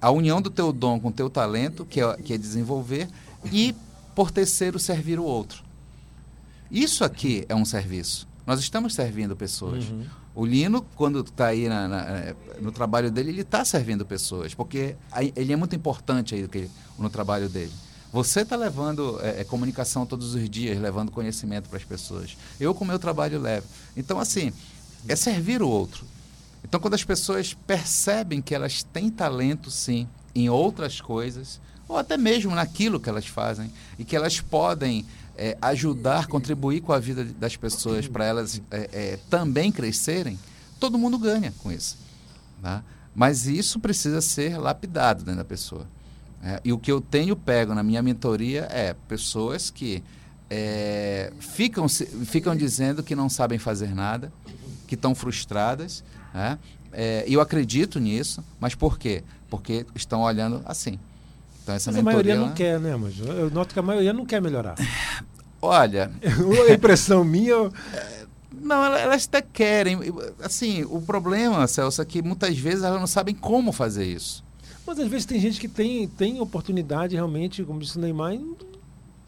a 0.01 0.09
união 0.09 0.41
do 0.41 0.49
teu 0.49 0.73
dom 0.73 0.99
com 0.99 1.09
o 1.09 1.11
teu 1.11 1.29
talento, 1.29 1.85
que 1.85 2.01
é, 2.01 2.17
que 2.17 2.33
é 2.33 2.37
desenvolver, 2.39 3.07
e, 3.53 3.75
por 4.15 4.31
terceiro, 4.31 4.77
servir 4.79 5.19
o 5.19 5.23
outro. 5.23 5.63
Isso 6.69 7.03
aqui 7.03 7.45
é 7.49 7.55
um 7.55 7.65
serviço. 7.65 8.27
Nós 8.45 8.59
estamos 8.59 8.93
servindo 8.93 9.35
pessoas. 9.35 9.85
Uhum. 9.89 10.05
O 10.33 10.45
Lino, 10.45 10.81
quando 10.95 11.19
está 11.21 11.47
aí 11.47 11.67
na- 11.67 11.87
na- 11.87 12.35
no 12.61 12.71
trabalho 12.71 13.11
dele, 13.11 13.29
ele 13.31 13.41
está 13.41 13.65
servindo 13.65 14.05
pessoas, 14.05 14.53
porque 14.53 14.95
ele 15.35 15.51
é 15.51 15.55
muito 15.55 15.75
importante 15.75 16.33
aí 16.33 16.47
no 16.97 17.09
trabalho 17.09 17.49
dele. 17.49 17.71
Você 18.13 18.41
está 18.41 18.55
levando 18.55 19.19
é, 19.21 19.43
comunicação 19.43 20.05
todos 20.05 20.33
os 20.33 20.49
dias, 20.49 20.79
levando 20.79 21.11
conhecimento 21.11 21.67
para 21.69 21.77
as 21.77 21.83
pessoas. 21.83 22.37
Eu, 22.59 22.73
com 22.73 22.83
o 22.83 22.87
meu 22.87 22.99
trabalho, 22.99 23.39
levo. 23.39 23.67
Então, 23.95 24.19
assim, 24.19 24.51
é 25.07 25.15
servir 25.15 25.61
o 25.61 25.67
outro. 25.67 26.05
Então, 26.63 26.79
quando 26.79 26.93
as 26.93 27.03
pessoas 27.03 27.53
percebem 27.53 28.41
que 28.41 28.53
elas 28.55 28.83
têm 28.83 29.09
talento, 29.09 29.69
sim, 29.71 30.07
em 30.35 30.49
outras 30.49 31.01
coisas, 31.01 31.59
ou 31.91 31.97
até 31.97 32.15
mesmo 32.15 32.55
naquilo 32.55 32.99
que 32.99 33.09
elas 33.09 33.27
fazem, 33.27 33.69
e 33.99 34.05
que 34.05 34.15
elas 34.15 34.39
podem 34.39 35.05
é, 35.37 35.57
ajudar, 35.61 36.27
contribuir 36.27 36.81
com 36.81 36.93
a 36.93 36.99
vida 36.99 37.25
das 37.25 37.57
pessoas 37.57 38.07
para 38.07 38.25
elas 38.25 38.61
é, 38.71 38.89
é, 38.93 39.19
também 39.29 39.71
crescerem, 39.71 40.39
todo 40.79 40.97
mundo 40.97 41.19
ganha 41.19 41.53
com 41.59 41.71
isso. 41.71 41.97
Tá? 42.61 42.81
Mas 43.13 43.45
isso 43.45 43.79
precisa 43.79 44.21
ser 44.21 44.57
lapidado 44.57 45.23
dentro 45.23 45.39
da 45.39 45.45
pessoa. 45.45 45.85
É, 46.41 46.61
e 46.63 46.71
o 46.71 46.77
que 46.77 46.91
eu 46.91 47.01
tenho 47.01 47.35
pego 47.35 47.75
na 47.75 47.83
minha 47.83 48.01
mentoria 48.01 48.67
é 48.71 48.95
pessoas 49.07 49.69
que 49.69 50.01
é, 50.49 51.31
ficam, 51.39 51.87
ficam 51.89 52.55
dizendo 52.55 53.03
que 53.03 53.15
não 53.15 53.29
sabem 53.29 53.59
fazer 53.59 53.93
nada, 53.93 54.31
que 54.87 54.95
estão 54.95 55.13
frustradas. 55.13 56.03
Né? 56.33 56.57
É, 56.93 57.25
eu 57.27 57.41
acredito 57.41 57.99
nisso, 57.99 58.41
mas 58.59 58.75
por 58.75 58.97
quê? 58.97 59.23
Porque 59.49 59.85
estão 59.93 60.21
olhando 60.21 60.61
assim. 60.65 60.97
Então, 61.63 61.75
essa 61.75 61.91
Mas 61.91 61.99
a 61.99 62.03
maioria 62.03 62.35
não 62.35 62.53
quer, 62.53 62.79
né, 62.79 62.95
mas 62.95 63.13
eu 63.19 63.49
noto 63.51 63.73
que 63.73 63.79
a 63.79 63.83
maioria 63.83 64.13
não 64.13 64.25
quer 64.25 64.41
melhorar. 64.41 64.75
Olha, 65.61 66.11
a 66.69 66.73
impressão 66.73 67.23
minha. 67.23 67.49
eu- 67.51 67.71
Não, 68.53 68.83
ela- 68.83 68.99
elas 68.99 69.25
até 69.27 69.41
querem. 69.41 69.97
Assim, 70.43 70.83
o 70.89 71.01
problema, 71.01 71.65
Celso, 71.67 72.01
é 72.01 72.05
que 72.05 72.21
muitas 72.21 72.57
vezes 72.57 72.83
elas 72.83 72.99
não 72.99 73.07
sabem 73.07 73.33
como 73.35 73.71
fazer 73.71 74.05
isso. 74.05 74.43
Mas 74.85 74.99
às 74.99 75.07
vezes 75.07 75.25
tem 75.25 75.39
gente 75.39 75.59
que 75.59 75.67
tem, 75.67 76.07
tem 76.07 76.41
oportunidade 76.41 77.15
realmente, 77.15 77.63
como 77.63 77.79
disse 77.79 77.97
o 77.97 78.01
Neymar, 78.01 78.33
e 78.33 78.55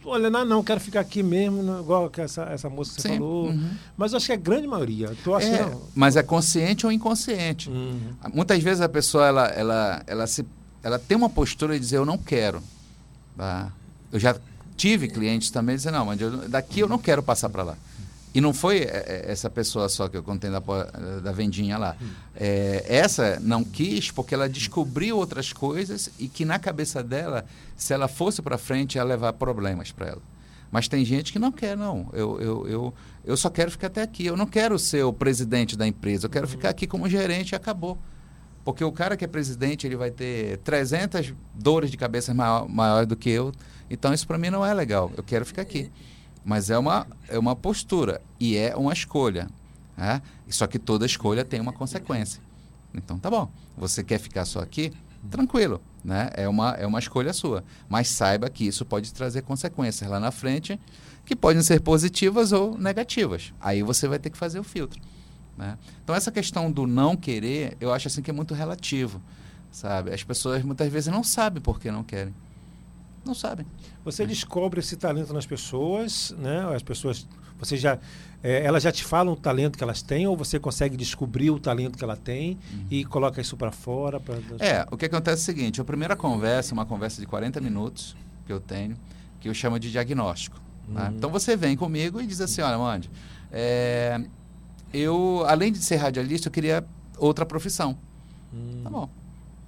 olha, 0.06 0.30
não, 0.30 0.44
não, 0.44 0.64
quero 0.64 0.80
ficar 0.80 1.00
aqui 1.02 1.22
mesmo, 1.24 1.62
não, 1.64 1.80
igual 1.80 2.10
que 2.10 2.20
essa, 2.20 2.44
essa 2.46 2.70
moça 2.70 2.96
que 2.96 3.02
você 3.02 3.08
Sim, 3.10 3.18
falou. 3.18 3.46
uhum. 3.50 3.70
Mas 3.96 4.12
eu 4.12 4.18
acho 4.18 4.26
que 4.26 4.32
é 4.32 4.36
a 4.36 4.38
grande 4.40 4.68
maioria. 4.68 5.16
Tu 5.24 5.34
acha 5.34 5.48
É, 5.48 5.62
não? 5.62 5.82
mas 5.96 6.16
é 6.18 6.24
consciente 6.24 6.86
ou 6.86 6.92
inconsciente. 6.92 7.70
Uhum. 7.70 8.00
Muitas 8.34 8.62
vezes 8.62 8.82
a 8.82 8.90
pessoa 8.90 9.26
ela, 9.28 9.46
ela, 9.48 10.04
ela, 10.08 10.28
se, 10.28 10.44
ela 10.84 11.00
tem 11.00 11.18
uma 11.18 11.30
postura 11.30 11.74
de 11.74 11.80
dizer 11.80 11.98
eu 11.98 12.06
não 12.06 12.18
quero. 12.18 12.62
Tá? 13.38 13.72
Eu 14.12 14.20
já 14.20 14.36
tive 14.76 15.08
clientes 15.08 15.50
também 15.50 15.76
dizendo, 15.76 15.96
não, 15.98 16.06
mas 16.06 16.20
eu- 16.22 16.50
daqui 16.50 16.82
eu 16.82 16.88
não 16.90 16.98
quero 17.00 17.24
passar 17.24 17.50
para 17.50 17.64
lá. 17.64 17.78
E 18.36 18.42
não 18.42 18.52
foi 18.52 18.80
é, 18.80 18.84
é, 19.28 19.32
essa 19.32 19.48
pessoa 19.50 19.88
só 19.88 20.08
que 20.08 20.18
eu 20.18 20.24
contei 20.24 20.50
da, 20.50 20.60
da 21.24 21.32
vendinha 21.32 21.78
lá. 21.78 21.96
É, 22.36 22.84
essa 22.88 23.40
não 23.40 23.64
quis 23.64 24.10
porque 24.10 24.34
ela 24.34 24.50
descobriu 24.50 25.18
outras 25.18 25.54
coisas 25.54 26.10
e 26.18 26.28
que 26.28 26.44
na 26.44 26.58
cabeça 26.58 27.04
dela, 27.04 27.46
se 27.78 27.94
ela 27.94 28.08
fosse 28.08 28.42
para 28.42 28.58
frente, 28.58 28.96
ia 28.96 29.04
levar 29.04 29.34
problemas 29.34 29.92
para 29.92 30.08
ela. 30.08 30.22
Mas 30.72 30.88
tem 30.88 31.06
gente 31.06 31.32
que 31.32 31.38
não 31.38 31.52
quer, 31.52 31.78
não. 31.78 32.10
Eu, 32.12 32.42
eu, 32.42 32.68
eu, 32.68 32.94
eu 33.24 33.38
só 33.38 33.52
quero 33.52 33.70
ficar 33.70 33.86
até 33.88 34.02
aqui. 34.02 34.26
Eu 34.26 34.36
não 34.36 34.48
quero 34.48 34.80
ser 34.80 35.04
o 35.04 35.14
presidente 35.14 35.78
da 35.78 35.86
empresa. 35.88 36.26
Eu 36.26 36.32
quero 36.32 36.48
ficar 36.48 36.70
aqui 36.70 36.88
como 36.88 37.08
gerente 37.08 37.52
e 37.52 37.56
acabou. 37.56 37.96
Porque 38.64 38.84
o 38.84 38.92
cara 38.92 39.18
que 39.18 39.26
é 39.26 39.28
presidente, 39.28 39.86
ele 39.86 39.96
vai 39.96 40.10
ter 40.10 40.58
300 40.60 41.34
dores 41.54 41.92
de 41.92 41.98
cabeça 41.98 42.34
maior, 42.34 42.68
maior 42.68 43.06
do 43.06 43.16
que 43.16 43.30
eu. 43.30 43.52
Então, 43.90 44.14
isso 44.14 44.26
para 44.26 44.38
mim 44.38 44.50
não 44.50 44.66
é 44.66 44.74
legal. 44.74 45.12
Eu 45.18 45.24
quero 45.24 45.46
ficar 45.46 45.62
aqui. 45.62 45.92
Mas 46.46 46.70
é 46.70 46.78
uma, 46.78 47.08
é 47.28 47.38
uma 47.38 47.56
postura 47.56 48.22
e 48.40 48.56
é 48.56 48.76
uma 48.76 48.94
escolha. 48.94 49.48
Né? 49.98 50.22
Só 50.50 50.66
que 50.66 50.80
toda 50.80 51.06
escolha 51.06 51.44
tem 51.44 51.60
uma 51.60 51.74
consequência. 51.74 52.42
Então, 52.94 53.20
tá 53.20 53.30
bom. 53.30 53.52
Você 53.78 54.04
quer 54.04 54.18
ficar 54.18 54.46
só 54.46 54.60
aqui? 54.60 54.94
Tranquilo. 55.30 55.82
Né? 56.04 56.30
É, 56.34 56.48
uma, 56.48 56.72
é 56.72 56.86
uma 56.86 57.00
escolha 57.00 57.34
sua. 57.34 57.64
Mas 57.90 58.08
saiba 58.10 58.50
que 58.50 58.66
isso 58.66 58.86
pode 58.86 59.14
trazer 59.14 59.42
consequências 59.42 60.10
lá 60.10 60.20
na 60.20 60.32
frente 60.32 60.80
que 61.26 61.36
podem 61.36 61.62
ser 61.62 61.82
positivas 61.82 62.52
ou 62.52 62.78
negativas. 62.78 63.54
Aí 63.60 63.82
você 63.84 64.08
vai 64.08 64.20
ter 64.20 64.30
que 64.30 64.38
fazer 64.38 64.60
o 64.60 64.64
filtro. 64.64 65.02
Né? 65.58 65.78
Então 66.04 66.16
essa 66.16 66.32
questão 66.32 66.72
do 66.72 66.88
não 66.88 67.16
querer, 67.16 67.78
eu 67.80 67.94
acho 67.94 68.08
assim 68.08 68.22
que 68.22 68.30
é 68.32 68.34
muito 68.34 68.54
relativo, 68.54 69.22
sabe? 69.72 70.12
As 70.12 70.24
pessoas 70.24 70.64
muitas 70.64 70.92
vezes 70.92 71.12
não 71.12 71.24
sabem 71.24 71.62
por 71.62 71.80
que 71.80 71.92
não 71.92 72.04
querem. 72.04 72.34
Não 73.26 73.34
sabem. 73.34 73.66
Você 74.04 74.26
descobre 74.26 74.80
esse 74.82 74.98
talento 74.98 75.34
nas 75.34 75.46
pessoas, 75.46 76.36
né? 76.38 76.76
As 76.76 76.84
pessoas, 76.84 77.26
você 77.58 77.78
já, 77.78 77.98
é, 78.44 78.66
elas 78.66 78.84
já 78.84 78.92
te 78.92 79.04
falam 79.04 79.34
o 79.34 79.38
talento 79.38 79.78
que 79.78 79.84
elas 79.84 80.02
têm, 80.02 80.28
ou 80.28 80.36
você 80.36 80.60
consegue 80.60 80.98
descobrir 80.98 81.50
o 81.50 81.58
talento 81.58 81.98
que 81.98 82.04
ela 82.04 82.18
tem 82.18 82.58
e 82.92 83.06
coloca 83.06 83.40
isso 83.40 83.56
para 83.56 83.72
fora? 83.72 84.20
Pra... 84.20 84.36
É, 84.60 84.86
o 84.92 84.98
que 84.98 85.06
acontece 85.06 85.50
é 85.50 85.54
o 85.54 85.56
seguinte, 85.56 85.80
a 85.80 85.86
primeira 85.86 86.18
conversa, 86.18 86.74
uma 86.74 86.86
conversa 86.86 87.22
de 87.22 87.28
40 87.28 87.62
minutos 87.62 88.14
que 88.46 88.52
eu 88.52 88.60
tenho, 88.60 88.98
que 89.40 89.48
eu 89.48 89.54
chamo 89.54 89.80
de 89.80 89.90
diagnóstico. 89.90 90.60
né? 90.88 91.14
Então 91.16 91.30
você 91.30 91.56
vem 91.56 91.78
comigo 91.78 92.20
e 92.20 92.28
diz 92.28 92.42
assim, 92.42 92.62
olha, 92.62 92.78
Mande, 92.78 93.10
é, 93.54 94.22
eu, 94.94 95.44
além 95.48 95.72
de 95.72 95.80
ser 95.80 95.96
radialista, 95.98 96.48
eu 96.48 96.52
queria 96.52 96.86
outra 97.18 97.46
profissão. 97.46 97.98
Hum. 98.54 98.82
Tá 98.84 98.90
bom. 98.90 99.10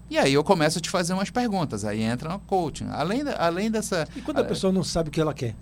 E 0.09 0.17
aí 0.19 0.33
eu 0.33 0.43
começo 0.43 0.77
a 0.77 0.81
te 0.81 0.89
fazer 0.89 1.13
umas 1.13 1.29
perguntas, 1.31 1.83
aí 1.83 2.01
entra 2.03 2.35
o 2.35 2.39
coaching. 2.39 2.87
Além, 2.91 3.23
da- 3.23 3.35
além 3.39 3.71
dessa... 3.71 4.07
E 4.15 4.21
quando 4.21 4.37
a 4.39 4.43
pessoa 4.43 4.71
não 4.71 4.83
sabe 4.83 5.09
o 5.09 5.11
que 5.11 5.19
ela 5.19 5.33
quer? 5.33 5.55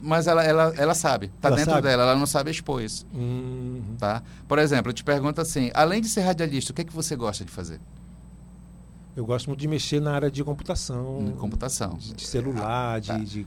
Mas 0.00 0.26
ela, 0.26 0.42
ela, 0.44 0.72
ela 0.76 0.94
sabe, 0.94 1.28
tá 1.40 1.48
Ela 1.48 1.56
dentro 1.56 1.72
sabe? 1.72 1.88
dela, 1.88 2.02
ela 2.04 2.16
não 2.16 2.26
sabe 2.26 2.50
expor 2.50 2.82
isso. 2.82 3.06
Hum, 3.14 3.80
Tá? 3.98 4.22
Por 4.46 4.58
exemplo, 4.58 4.90
eu 4.90 4.94
te 4.94 5.02
pergunto 5.04 5.40
assim, 5.40 5.70
além 5.74 6.00
de 6.00 6.08
ser 6.08 6.20
radialista, 6.22 6.70
o 6.72 6.74
que, 6.74 6.82
é 6.82 6.84
que 6.84 6.92
você 6.92 7.14
gosta 7.16 7.44
de 7.44 7.50
fazer? 7.50 7.80
eu 9.16 9.26
gosto 9.26 9.48
muito 9.48 9.58
de 9.58 9.66
mexer 9.66 10.00
na 10.00 10.12
área 10.14 10.30
de 10.30 10.44
computação, 10.44 11.18
Em 11.26 11.32
computação. 11.32 11.94
de, 11.94 12.14
de 12.14 12.24
celular, 12.24 13.00
Tá. 13.02 13.18
de, 13.18 13.24
de- 13.24 13.46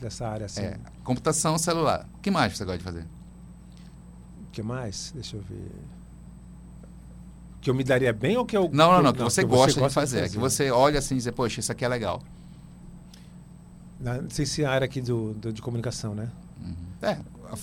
dessa 0.00 0.28
área 0.28 0.46
assim. 0.46 0.60
É, 0.62 0.76
computação 1.02 1.58
celular. 1.58 2.06
O 2.14 2.18
que 2.20 2.30
mais 2.30 2.56
você 2.56 2.64
gosta 2.64 2.78
de 2.78 2.84
fazer? 2.84 3.04
Que 4.58 4.62
mais? 4.62 5.12
Deixa 5.14 5.36
eu 5.36 5.40
ver. 5.40 5.70
Que 7.60 7.70
eu 7.70 7.74
me 7.74 7.84
daria 7.84 8.12
bem 8.12 8.36
ou 8.36 8.44
que 8.44 8.56
eu. 8.56 8.68
Não, 8.72 8.90
não, 8.90 9.02
não, 9.04 9.12
que 9.12 9.18
que 9.18 9.22
você 9.24 9.42
que 9.42 9.46
gosta 9.48 9.80
de 9.80 9.94
fazer. 9.94 10.28
Que 10.28 10.36
você 10.36 10.68
olha 10.72 10.98
assim 10.98 11.14
e 11.14 11.18
diz, 11.18 11.30
poxa, 11.30 11.60
isso 11.60 11.70
aqui 11.70 11.84
é 11.84 11.88
legal. 11.88 12.20
Não 14.00 14.28
sei 14.28 14.44
se 14.46 14.64
é 14.64 14.66
a 14.66 14.72
área 14.72 14.84
aqui 14.84 15.00
do, 15.00 15.32
do- 15.34 15.52
de 15.52 15.62
comunicação, 15.62 16.12
né? 16.12 16.28
É, 17.00 17.18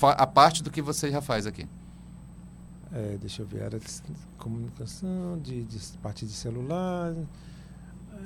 a, 0.06 0.10
a 0.24 0.26
parte 0.28 0.64
do 0.64 0.72
que 0.72 0.82
você 0.82 1.12
já 1.12 1.22
faz 1.22 1.46
aqui. 1.46 1.68
É, 2.94 3.18
deixa 3.20 3.42
eu 3.42 3.46
ver, 3.46 3.64
área 3.64 3.78
de 3.78 3.86
comunicação, 4.38 5.38
de, 5.44 5.66
de 5.66 5.78
parte 5.98 6.26
de 6.26 6.32
celular. 6.32 7.14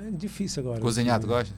É 0.06 0.10
difícil 0.12 0.62
agora. 0.62 0.80
Cozinhar, 0.80 1.18
tu 1.18 1.26
gosta? 1.26 1.52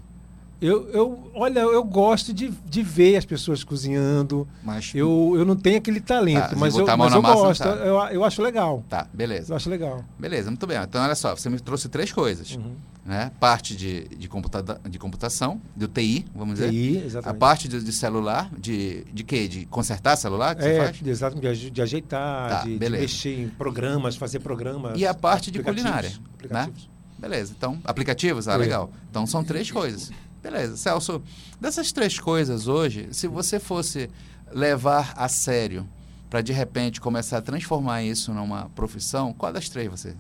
Eu, 0.62 0.88
eu, 0.90 1.31
olha, 1.35 1.59
eu 1.59 1.83
gosto 1.83 2.33
de, 2.33 2.48
de 2.51 2.83
ver 2.85 3.16
as 3.16 3.25
pessoas 3.25 3.64
cozinhando. 3.64 4.46
Mas, 4.62 4.92
Eu, 4.94 5.35
eu 5.37 5.44
não 5.44 5.57
tenho 5.57 5.79
aquele 5.79 6.01
talento, 6.01 6.51
Tá, 6.51 6.57
mas 6.57 6.77
eu, 6.77 6.87
mas 6.96 7.12
eu 7.12 7.20
massa, 7.20 7.35
gosto. 7.35 7.64
Eu, 7.64 7.98
eu 8.12 8.25
acho 8.25 8.40
legal. 8.40 8.85
Tá, 8.88 9.09
beleza. 9.12 9.53
Eu 9.53 9.57
acho 9.57 9.68
legal. 9.68 10.05
Beleza, 10.16 10.51
muito 10.51 10.64
bem. 10.64 10.79
Então, 10.81 11.03
olha 11.03 11.16
só, 11.16 11.35
você 11.35 11.51
me 11.51 11.59
trouxe 11.59 11.88
três 11.88 12.12
coisas. 12.12 12.55
Uhum. 12.55 12.77
Né? 13.05 13.33
Parte 13.40 13.75
de, 13.77 14.07
de, 14.16 14.29
computa 14.29 14.81
de 14.88 14.96
computação, 15.01 15.61
do 15.75 15.88
TI, 15.88 16.25
vamos 16.33 16.55
dizer. 16.55 16.70
TI, 16.70 16.98
A 17.03 17.07
exatamente. 17.07 17.40
parte 17.40 17.66
de, 17.66 17.83
de 17.83 17.92
celular, 17.92 18.48
de, 18.57 19.03
de 19.12 19.25
quê? 19.25 19.48
De 19.48 19.66
consertar 19.66 20.14
celular 20.14 20.55
que 20.55 20.62
você 20.62 20.68
É, 20.68 20.85
faz? 20.85 20.96
de, 21.01 21.11
exato, 21.11 21.40
de, 21.40 21.70
de 21.72 21.83
ajeitar, 21.83 22.48
Tá, 22.48 22.62
de, 22.62 22.79
de 22.79 22.88
mexer 22.90 23.40
em 23.40 23.48
programas, 23.48 24.14
fazer 24.14 24.38
programas. 24.38 24.96
E 24.96 25.05
a 25.05 25.12
parte 25.12 25.51
de 25.51 25.59
aplicativos, 25.59 25.83
culinária, 25.83 26.09
né? 26.11 26.16
Aplicativos. 26.37 26.88
Beleza, 27.18 27.55
então, 27.57 27.79
aplicativos? 27.85 28.46
Ah, 28.46 28.55
É. 28.55 28.59
legal. 28.59 28.90
Então, 29.11 29.27
são 29.27 29.42
três 29.42 29.68
coisas. 29.72 30.12
Beleza, 30.42 30.76
Celso, 30.76 31.22
dessas 31.61 31.92
três 31.92 32.18
coisas 32.18 32.66
hoje, 32.66 33.09
se 33.12 33.28
você 33.28 33.61
fosse 33.61 34.11
levar 34.50 35.14
a 35.16 35.28
sério 35.28 35.88
para 36.28 36.40
de 36.40 36.52
repente 36.52 37.00
começar 37.00 37.38
a 37.38 37.42
transformar 37.42 38.02
isso 38.02 38.33
numa 38.33 38.68
profissão, 38.70 39.33
qual 39.33 39.52
das 39.52 39.68
três 39.68 39.88
você? 39.88 40.16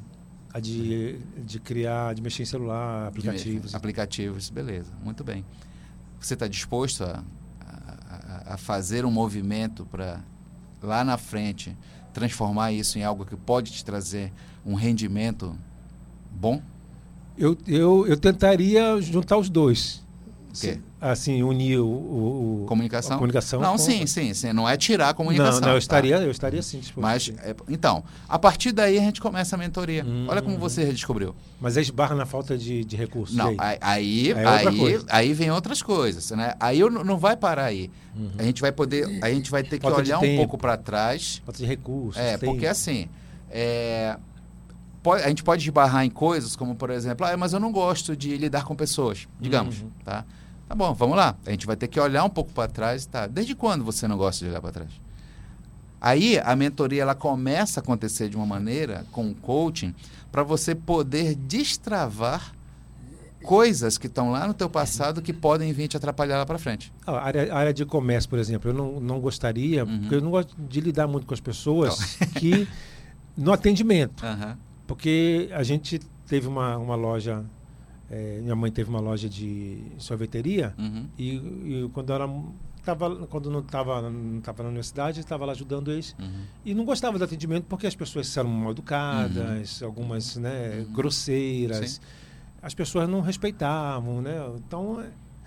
A 0.54 0.60
de, 0.60 1.18
de 1.44 1.58
criar, 1.58 2.14
de 2.14 2.22
mexer 2.22 2.42
em 2.42 2.46
celular, 2.46 3.08
aplicativos. 3.08 3.74
Aplicativos, 3.74 4.50
beleza, 4.50 4.92
muito 5.02 5.24
bem. 5.24 5.44
Você 6.20 6.34
está 6.34 6.46
disposto 6.46 7.02
a, 7.02 7.24
a, 7.60 8.54
a 8.54 8.56
fazer 8.56 9.04
um 9.04 9.10
movimento 9.10 9.84
para 9.86 10.20
lá 10.80 11.02
na 11.02 11.16
frente 11.16 11.76
transformar 12.12 12.72
isso 12.72 12.98
em 12.98 13.02
algo 13.02 13.24
que 13.24 13.36
pode 13.36 13.72
te 13.72 13.84
trazer 13.84 14.32
um 14.64 14.74
rendimento 14.74 15.58
bom? 16.30 16.62
Eu, 17.36 17.56
eu, 17.66 18.06
eu 18.06 18.16
tentaria 18.16 19.00
juntar 19.00 19.38
os 19.38 19.48
dois. 19.48 20.01
Quê? 20.60 20.78
Assim, 21.00 21.42
unir 21.42 21.78
o, 21.78 21.86
o- 21.86 22.64
Comunicação? 22.66 23.16
comunicação. 23.16 23.60
Não, 23.60 23.72
com- 23.72 23.78
sim, 23.78 24.06
sim, 24.06 24.32
sim. 24.34 24.52
Não 24.52 24.68
é 24.68 24.76
tirar 24.76 25.08
a 25.08 25.14
comunicação. 25.14 25.54
Não, 25.54 25.60
não, 25.60 25.68
eu 25.68 25.72
tá? 25.74 25.78
estaria, 25.78 26.16
eu 26.18 26.30
estaria 26.30 26.62
sim. 26.62 26.80
Mas, 26.96 27.24
sim. 27.24 27.34
é, 27.42 27.54
então, 27.68 28.04
a 28.28 28.38
partir 28.38 28.70
daí 28.72 28.98
a 28.98 29.00
gente 29.00 29.20
começa 29.20 29.56
a 29.56 29.58
mentoria. 29.58 30.04
Hum. 30.04 30.26
Olha 30.28 30.40
como 30.42 30.58
você 30.58 30.84
descobriu. 30.92 31.34
Mas 31.60 31.76
aí 31.76 31.82
esbarra 31.82 32.14
na 32.14 32.26
falta 32.26 32.56
de, 32.56 32.84
de 32.84 32.96
recursos. 32.96 33.34
Não, 33.36 33.48
aí? 33.58 33.78
aí, 33.80 33.80
aí, 33.80 34.92
É 34.94 35.00
aí, 35.08 35.32
vem 35.32 35.50
outras 35.50 35.82
coisas, 35.82 36.30
né? 36.32 36.54
Aí 36.60 36.78
eu 36.80 36.90
não 36.90 37.16
vai 37.18 37.36
parar 37.36 37.64
aí. 37.64 37.90
A 38.38 38.42
gente 38.42 38.60
vai 38.60 38.70
poder, 38.70 39.08
a 39.22 39.30
gente 39.30 39.50
vai 39.50 39.62
ter 39.62 39.78
que 39.78 39.82
Falta 39.82 39.98
olhar 39.98 40.18
um 40.18 40.20
tempo. 40.20 40.36
pouco 40.36 40.58
para 40.58 40.76
trás. 40.76 41.40
Falta 41.44 41.58
de 41.58 41.66
recursos. 41.66 42.20
É, 42.22 42.36
tem- 42.36 42.48
porque 42.48 42.66
assim, 42.66 43.08
é, 43.50 44.16
a 45.24 45.28
gente 45.28 45.42
pode 45.42 45.64
esbarrar 45.64 46.04
em 46.04 46.10
coisas 46.10 46.54
como, 46.54 46.74
por 46.76 46.90
exemplo, 46.90 47.26
ah, 47.26 47.36
mas 47.36 47.52
eu 47.52 47.58
não 47.58 47.72
gosto 47.72 48.14
de 48.16 48.36
lidar 48.36 48.64
com 48.64 48.74
pessoas, 48.76 49.26
digamos, 49.40 49.80
Uhum. 49.80 49.90
tá? 50.04 50.24
Tá 50.72 50.76
bom, 50.76 50.94
vamos 50.94 51.18
lá. 51.18 51.36
A 51.44 51.50
gente 51.50 51.66
vai 51.66 51.76
ter 51.76 51.86
que 51.86 52.00
olhar 52.00 52.24
um 52.24 52.30
pouco 52.30 52.50
para 52.50 52.66
trás, 52.66 53.04
tá? 53.04 53.26
Desde 53.26 53.54
quando 53.54 53.84
você 53.84 54.08
não 54.08 54.16
gosta 54.16 54.42
de 54.42 54.50
olhar 54.50 54.62
para 54.62 54.72
trás? 54.72 54.88
Aí 56.00 56.38
a 56.38 56.56
mentoria 56.56 57.02
ela 57.02 57.14
começa 57.14 57.78
a 57.78 57.82
acontecer 57.82 58.30
de 58.30 58.36
uma 58.38 58.46
maneira 58.46 59.04
com 59.12 59.28
o 59.30 59.34
coaching 59.34 59.94
para 60.32 60.42
você 60.42 60.74
poder 60.74 61.34
destravar 61.34 62.54
coisas 63.42 63.98
que 63.98 64.06
estão 64.06 64.30
lá 64.30 64.46
no 64.46 64.54
teu 64.54 64.70
passado 64.70 65.20
que 65.20 65.30
podem 65.34 65.74
vir 65.74 65.88
te 65.88 65.96
atrapalhar 65.98 66.38
lá 66.38 66.46
para 66.46 66.56
frente. 66.58 66.90
A 67.06 67.18
área, 67.20 67.52
a 67.52 67.58
área 67.58 67.74
de 67.74 67.84
comércio, 67.84 68.30
por 68.30 68.38
exemplo, 68.38 68.70
eu 68.70 68.74
não, 68.74 68.98
não 68.98 69.20
gostaria, 69.20 69.84
Uhum. 69.84 69.98
porque 70.00 70.14
eu 70.14 70.22
não 70.22 70.30
gosto 70.30 70.56
de 70.58 70.80
lidar 70.80 71.06
muito 71.06 71.26
com 71.26 71.34
as 71.34 71.40
pessoas 71.40 72.16
que 72.40 72.66
no 73.36 73.52
atendimento. 73.52 74.24
Aham. 74.24 74.56
Porque 74.86 75.50
a 75.52 75.62
gente 75.62 75.98
teve 76.26 76.48
uma, 76.48 76.78
uma 76.78 76.94
loja, 76.94 77.44
eh, 78.12 78.38
minha 78.42 78.54
mãe 78.54 78.70
teve 78.70 78.88
uma 78.90 79.00
loja 79.00 79.28
de 79.28 79.78
sorveteria 79.98 80.74
Uhum. 80.78 81.06
e, 81.18 81.30
e 81.36 81.90
quando 81.92 82.12
ela 82.12 82.28
tava, 82.84 83.26
quando 83.26 83.50
não 83.50 83.60
estava 83.60 84.02
não 84.10 84.40
tava 84.40 84.62
na 84.62 84.68
universidade, 84.68 85.18
estava 85.20 85.44
lá 85.46 85.52
ajudando 85.52 85.90
eles 85.90 86.14
Uhum. 86.20 86.42
e 86.64 86.74
não 86.74 86.84
gostava 86.84 87.18
do 87.18 87.24
atendimento 87.24 87.64
porque 87.68 87.86
as 87.86 87.94
pessoas 87.96 88.36
eram 88.36 88.50
mal 88.50 88.70
educadas, 88.72 89.82
algumas 89.82 90.36
né, 90.36 90.84
grosseiras, 90.92 92.00
as 92.60 92.74
pessoas 92.74 93.08
não 93.08 93.20
respeitavam, 93.20 94.20
né? 94.22 94.34
Então 94.56 95.02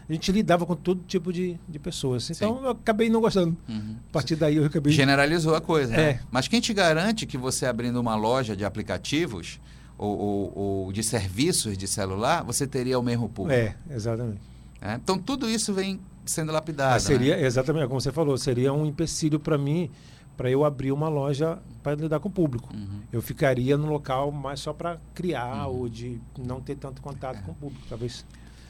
a 0.08 0.12
gente 0.14 0.32
lidava 0.32 0.66
com 0.66 0.76
todo 0.76 1.02
tipo 1.08 1.34
de, 1.34 1.58
de 1.68 1.80
pessoas. 1.80 2.30
Então 2.30 2.62
eu 2.64 2.70
acabei 2.72 3.10
não 3.10 3.20
gostando. 3.22 3.58
Uhum. 3.68 3.96
A 4.10 4.12
partir 4.12 4.36
daí 4.36 4.58
eu 4.58 4.66
acabei. 4.66 4.92
Generalizou 4.94 5.56
a 5.56 5.62
coisa. 5.62 5.92
né? 5.96 6.02
É. 6.10 6.20
Mas 6.30 6.48
quem 6.48 6.62
te 6.62 6.74
garante 6.74 7.26
que 7.26 7.38
você 7.38 7.66
abrindo 7.66 8.00
uma 8.00 8.16
loja 8.16 8.56
de 8.56 8.64
aplicativos 8.66 9.60
ou, 10.06 10.54
ou- 10.56 10.58
ou 10.86 10.94
de 10.94 11.02
serviços 11.04 11.78
de 11.78 11.88
celular, 11.88 12.44
você 12.44 12.66
teria 12.68 12.98
o 13.00 13.04
mesmo 13.04 13.28
público? 13.30 13.60
É, 13.60 13.76
exatamente. 13.90 14.40
né? 14.82 15.00
Então 15.04 15.18
tudo 15.18 15.50
isso 15.50 15.74
vem 15.74 16.00
sendo 16.26 16.52
lapidado. 16.52 16.92
Mas 16.94 17.04
seria, 17.04 17.36
né? 17.38 17.46
exatamente, 17.46 17.88
como 17.88 18.00
você 18.02 18.12
falou, 18.12 18.38
seria 18.38 18.74
um 18.74 18.86
empecilho 18.86 19.40
para 19.40 19.58
mim, 19.58 19.90
para 20.38 20.50
eu 20.50 20.66
abrir 20.66 20.92
uma 20.92 21.08
loja 21.08 21.60
para 21.84 21.96
lidar 21.96 22.20
com 22.20 22.28
o 22.28 22.32
público. 22.32 22.70
Uhum. 22.74 23.02
Eu 23.12 23.22
ficaria 23.22 23.78
no 23.78 23.88
local 23.88 24.32
mais 24.32 24.60
só 24.60 24.74
para 24.74 25.00
criar 25.14 25.68
Uhum. 25.68 25.78
ou 25.82 25.90
de 25.90 26.20
não 26.38 26.60
ter 26.62 26.76
tanto 26.76 27.02
contato 27.02 27.42
com 27.44 27.52
o 27.52 27.56
público, 27.56 27.86
talvez. 27.88 28.26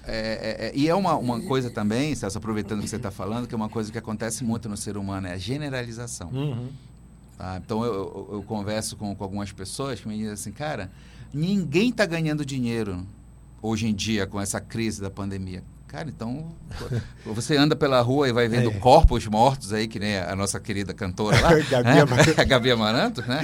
É, 0.08 0.12
é, 0.14 0.68
é, 0.68 0.72
e 0.76 0.88
é 0.88 0.94
uma, 0.94 1.16
uma 1.16 1.42
coisa 1.42 1.72
também, 1.72 2.14
Celso, 2.14 2.38
aproveitando 2.38 2.82
que 2.82 2.88
você 2.88 2.98
está 2.98 3.10
falando, 3.10 3.48
que 3.48 3.56
é 3.56 3.58
uma 3.58 3.70
coisa 3.70 3.92
que 3.92 3.98
acontece 3.98 4.44
muito 4.44 4.70
no 4.70 4.78
ser 4.78 4.98
humano, 4.98 5.26
é 5.26 5.32
a 5.34 5.38
generalização. 5.38 6.30
Uhum. 6.32 6.68
Tá? 7.38 7.60
Então 7.64 7.84
eu, 7.84 7.94
eu- 7.94 8.30
eu 8.34 8.44
converso 8.44 8.96
com, 8.96 9.14
com 9.16 9.24
algumas 9.24 9.52
pessoas 9.52 10.00
que 10.00 10.08
me 10.08 10.16
dizem 10.18 10.32
assim, 10.34 10.52
cara, 10.52 10.92
ninguém 11.34 11.90
está 11.90 12.06
ganhando 12.06 12.46
dinheiro 12.46 13.06
hoje 13.62 13.88
em 13.88 13.94
dia 13.94 14.26
com 14.28 14.40
essa 14.40 14.60
crise 14.60 15.02
da 15.02 15.10
pandemia. 15.10 15.64
Cara, 15.88 16.10
então 16.10 16.52
você 17.26 17.56
anda 17.56 17.74
pela 17.76 18.02
rua 18.02 18.28
e 18.28 18.34
vai 18.34 18.48
vendo 18.50 18.70
É. 18.76 18.80
corpos 18.80 19.26
mortos 19.28 19.72
aí, 19.72 19.88
que 19.88 19.98
nem 20.00 20.18
a 20.18 20.36
nossa 20.36 20.60
querida 20.60 20.94
cantora 20.94 21.40
lá, 21.40 21.50
Gabi 21.70 21.84
né? 21.90 22.02
Amaranto. 22.02 22.34
a 22.42 22.44
Gabi 22.44 22.72
Amaranto, 22.72 23.22
né? 23.22 23.42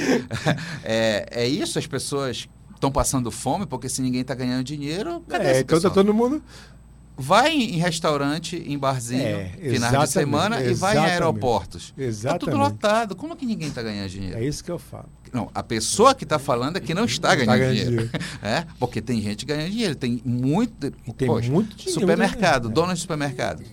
É, 0.84 1.25
é 1.32 1.47
isso, 1.47 1.80
as 1.80 1.88
pessoas 1.88 2.49
estão 2.73 2.91
passando 2.91 3.32
fome, 3.32 3.65
porque 3.65 3.88
se 3.88 4.01
ninguém 4.01 4.21
está 4.21 4.34
ganhando 4.36 4.63
dinheiro, 4.63 5.21
cadê 5.30 5.45
É, 5.45 5.60
então 5.60 5.77
tá 5.80 5.89
pessoal? 5.89 5.93
todo 5.93 6.13
mundo. 6.13 6.43
Vai 7.21 7.51
em 7.53 7.77
restaurante, 7.77 8.55
em 8.57 8.77
barzinho, 8.77 9.21
É, 9.21 9.45
finais 9.57 9.99
de 10.10 10.10
semana 10.13 10.55
e 10.62 10.73
vai 10.73 10.91
em 10.93 10.97
exatamente. 10.97 11.12
aeroportos. 11.13 11.88
Tá 11.89 11.93
tudo 11.95 12.03
Exatamente. 12.03 12.57
lotado. 12.57 13.15
Como 13.15 13.36
que 13.36 13.45
ninguém 13.45 13.67
está 13.69 13.81
ganhando 13.81 14.10
dinheiro? 14.10 14.38
É 14.38 14.43
isso 14.43 14.63
que 14.63 14.71
eu 14.71 14.79
falo. 14.79 15.07
Não, 15.31 15.49
a 15.53 15.63
pessoa 15.63 16.13
que 16.15 16.23
está 16.25 16.38
falando 16.39 16.77
é 16.77 16.79
que 16.79 16.93
não 16.93 17.05
está 17.05 17.29
Não 17.29 17.45
ganhando, 17.45 17.51
tá 17.51 17.57
ganhando 17.57 17.75
dinheiro. 17.86 18.10
É, 18.41 18.65
porque 18.79 19.01
tem 19.01 19.21
gente 19.21 19.45
ganhando 19.45 19.71
dinheiro. 19.71 19.95
Tem 19.95 20.21
muito. 20.25 20.88
E 21.07 21.13
tem 21.13 21.27
Poxa, 21.27 21.49
muito 21.51 21.75
dinheiro, 21.75 21.99
Supermercado, 22.01 22.67
né? 22.67 22.73
dono 22.73 22.93
de 22.93 22.99
supermercado. 22.99 23.63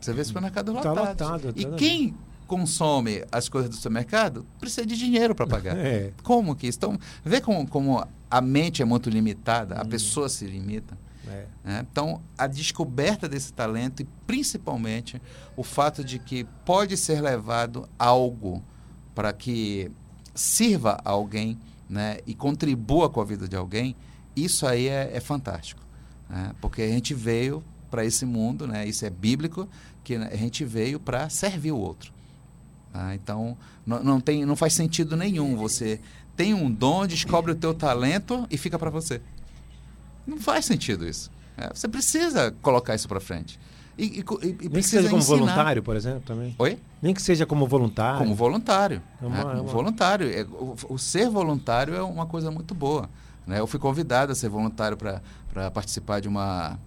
Você 0.00 0.12
vê 0.12 0.24
supermercado 0.24 0.72
Tá 0.74 0.92
lotado. 0.92 1.08
lotado, 1.08 1.52
E 1.56 1.64
tá 1.64 1.76
quem 1.76 2.14
consome 2.46 3.24
as 3.32 3.48
coisas 3.48 3.70
do 3.70 3.76
supermercado 3.76 4.44
precisa 4.60 4.84
de 4.84 4.96
dinheiro 4.98 5.34
para 5.34 5.46
pagar. 5.46 5.76
É. 5.80 6.10
Como 6.22 6.54
que 6.54 6.66
isso? 6.66 6.76
Então, 6.76 6.98
vê 7.24 7.40
como, 7.40 7.66
como 7.66 8.04
a 8.30 8.40
mente 8.40 8.82
é 8.82 8.84
muito 8.84 9.08
limitada, 9.08 9.76
Hum. 9.76 9.78
a 9.80 9.84
pessoa 9.84 10.28
se 10.28 10.44
limita. 10.44 10.98
É. 11.26 11.46
né? 11.64 11.86
Então, 11.90 12.20
a 12.36 12.46
descoberta 12.46 13.28
desse 13.28 13.52
talento 13.52 14.02
e 14.02 14.04
principalmente 14.26 15.20
o 15.56 15.62
fato 15.62 16.04
de 16.04 16.18
que 16.18 16.44
pode 16.64 16.96
ser 16.96 17.20
levado 17.20 17.88
algo 17.98 18.62
para 19.14 19.32
que 19.32 19.90
sirva 20.34 20.98
a 21.04 21.10
alguém 21.10 21.58
né? 21.88 22.18
e 22.26 22.34
contribua 22.34 23.08
com 23.10 23.20
a 23.20 23.24
vida 23.24 23.46
de 23.46 23.56
alguém, 23.56 23.94
isso 24.34 24.66
aí 24.66 24.88
é, 24.88 25.10
é 25.14 25.20
fantástico. 25.20 25.82
né? 26.28 26.54
Porque 26.60 26.82
a 26.82 26.88
gente 26.88 27.14
veio 27.14 27.62
para 27.90 28.04
esse 28.04 28.24
mundo, 28.24 28.66
né? 28.66 28.86
isso 28.86 29.04
é 29.04 29.10
bíblico, 29.10 29.68
que 30.02 30.16
a 30.16 30.36
gente 30.36 30.64
veio 30.64 30.98
para 30.98 31.28
servir 31.28 31.72
o 31.72 31.78
outro. 31.78 32.12
tá? 32.92 33.14
Então, 33.14 33.56
não, 33.84 34.02
não, 34.02 34.20
tem, 34.20 34.44
não 34.44 34.56
faz 34.56 34.72
sentido 34.72 35.16
nenhum 35.16 35.56
você 35.56 36.00
tem 36.36 36.54
um 36.54 36.70
dom, 36.70 37.06
descobre 37.06 37.52
o 37.52 37.54
teu 37.54 37.74
talento 37.74 38.46
e 38.50 38.56
fica 38.56 38.78
para 38.78 38.90
você. 38.90 39.20
Não 40.26 40.38
faz 40.38 40.64
sentido 40.64 41.06
isso. 41.08 41.30
É, 41.56 41.68
você 41.74 41.86
precisa 41.88 42.50
colocar 42.62 42.94
isso 42.94 43.08
para 43.08 43.20
frente. 43.20 43.58
E, 43.98 44.04
e, 44.04 44.20
e- 44.20 44.68
Nem 44.68 44.70
que 44.70 44.82
seja 44.84 45.08
como 45.08 45.20
ensinar. 45.20 45.36
voluntário, 45.38 45.82
por 45.82 45.94
exemplo, 45.96 46.22
também. 46.24 46.54
Oi? 46.58 46.78
Nem 47.02 47.12
que 47.12 47.20
seja 47.20 47.44
como 47.44 47.66
voluntário. 47.66 48.18
Como 48.18 48.34
voluntário. 48.34 49.02
É 49.20 49.26
uma- 49.26 49.34
né? 49.36 49.40
é 49.40 49.44
Como 49.44 49.56
uma- 49.62 49.72
voluntário. 49.72 50.28
É, 50.32 50.42
o, 50.44 50.74
o 50.88 50.98
ser 50.98 51.28
voluntário 51.28 51.94
é 51.94 52.02
uma 52.02 52.24
coisa 52.26 52.50
muito 52.50 52.74
boa. 52.74 53.08
né? 53.46 53.58
Eu 53.60 53.66
fui 53.66 53.78
convidado 53.78 54.32
a 54.32 54.34
ser 54.34 54.48
voluntário 54.48 54.96
para 54.96 55.70
participar 55.72 56.20
de 56.20 56.28
uma, 56.28 56.78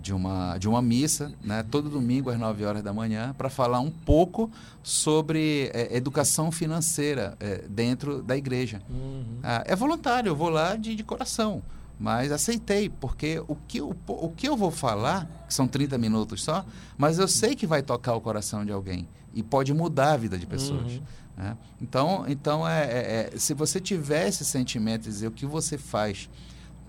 de, 0.00 0.12
uma, 0.14 0.56
de 0.58 0.68
uma 0.68 0.80
missa, 0.80 1.32
né? 1.42 1.64
todo 1.68 1.88
domingo 1.90 2.30
às 2.30 2.38
9 2.38 2.64
horas 2.64 2.82
da 2.82 2.92
manhã, 2.92 3.34
para 3.36 3.48
falar 3.50 3.80
um 3.80 3.90
pouco 3.90 4.48
sobre 4.82 5.70
é, 5.74 5.96
educação 5.96 6.52
financeira 6.52 7.36
é, 7.40 7.64
dentro 7.68 8.22
da 8.22 8.36
igreja. 8.36 8.80
Uhum. 8.88 9.24
Ah, 9.42 9.64
é 9.66 9.74
voluntário, 9.74 10.28
eu 10.30 10.36
vou 10.36 10.48
lá 10.48 10.76
de, 10.76 10.94
de 10.94 11.02
coração. 11.02 11.62
Mas 12.02 12.32
aceitei, 12.32 12.88
porque 12.88 13.40
o 13.46 13.54
que, 13.54 13.78
eu, 13.78 13.96
o 14.08 14.28
que 14.30 14.48
eu 14.48 14.56
vou 14.56 14.72
falar, 14.72 15.24
que 15.46 15.54
são 15.54 15.68
30 15.68 15.96
minutos 15.98 16.42
só, 16.42 16.64
mas 16.98 17.20
eu 17.20 17.28
sei 17.28 17.54
que 17.54 17.64
vai 17.64 17.80
tocar 17.80 18.16
o 18.16 18.20
coração 18.20 18.66
de 18.66 18.72
alguém 18.72 19.08
e 19.32 19.40
pode 19.40 19.72
mudar 19.72 20.14
a 20.14 20.16
vida 20.16 20.36
de 20.36 20.44
pessoas. 20.44 20.94
Uhum. 20.94 21.02
né? 21.36 21.56
Então, 21.80 22.24
então 22.26 22.68
é, 22.68 22.82
é- 22.82 23.30
é, 23.34 23.38
se 23.38 23.54
você 23.54 23.78
tiver 23.78 24.26
esse 24.26 24.44
sentimento 24.44 25.02
de 25.02 25.10
dizer 25.10 25.28
o 25.28 25.30
que 25.30 25.46
você 25.46 25.78
faz 25.78 26.28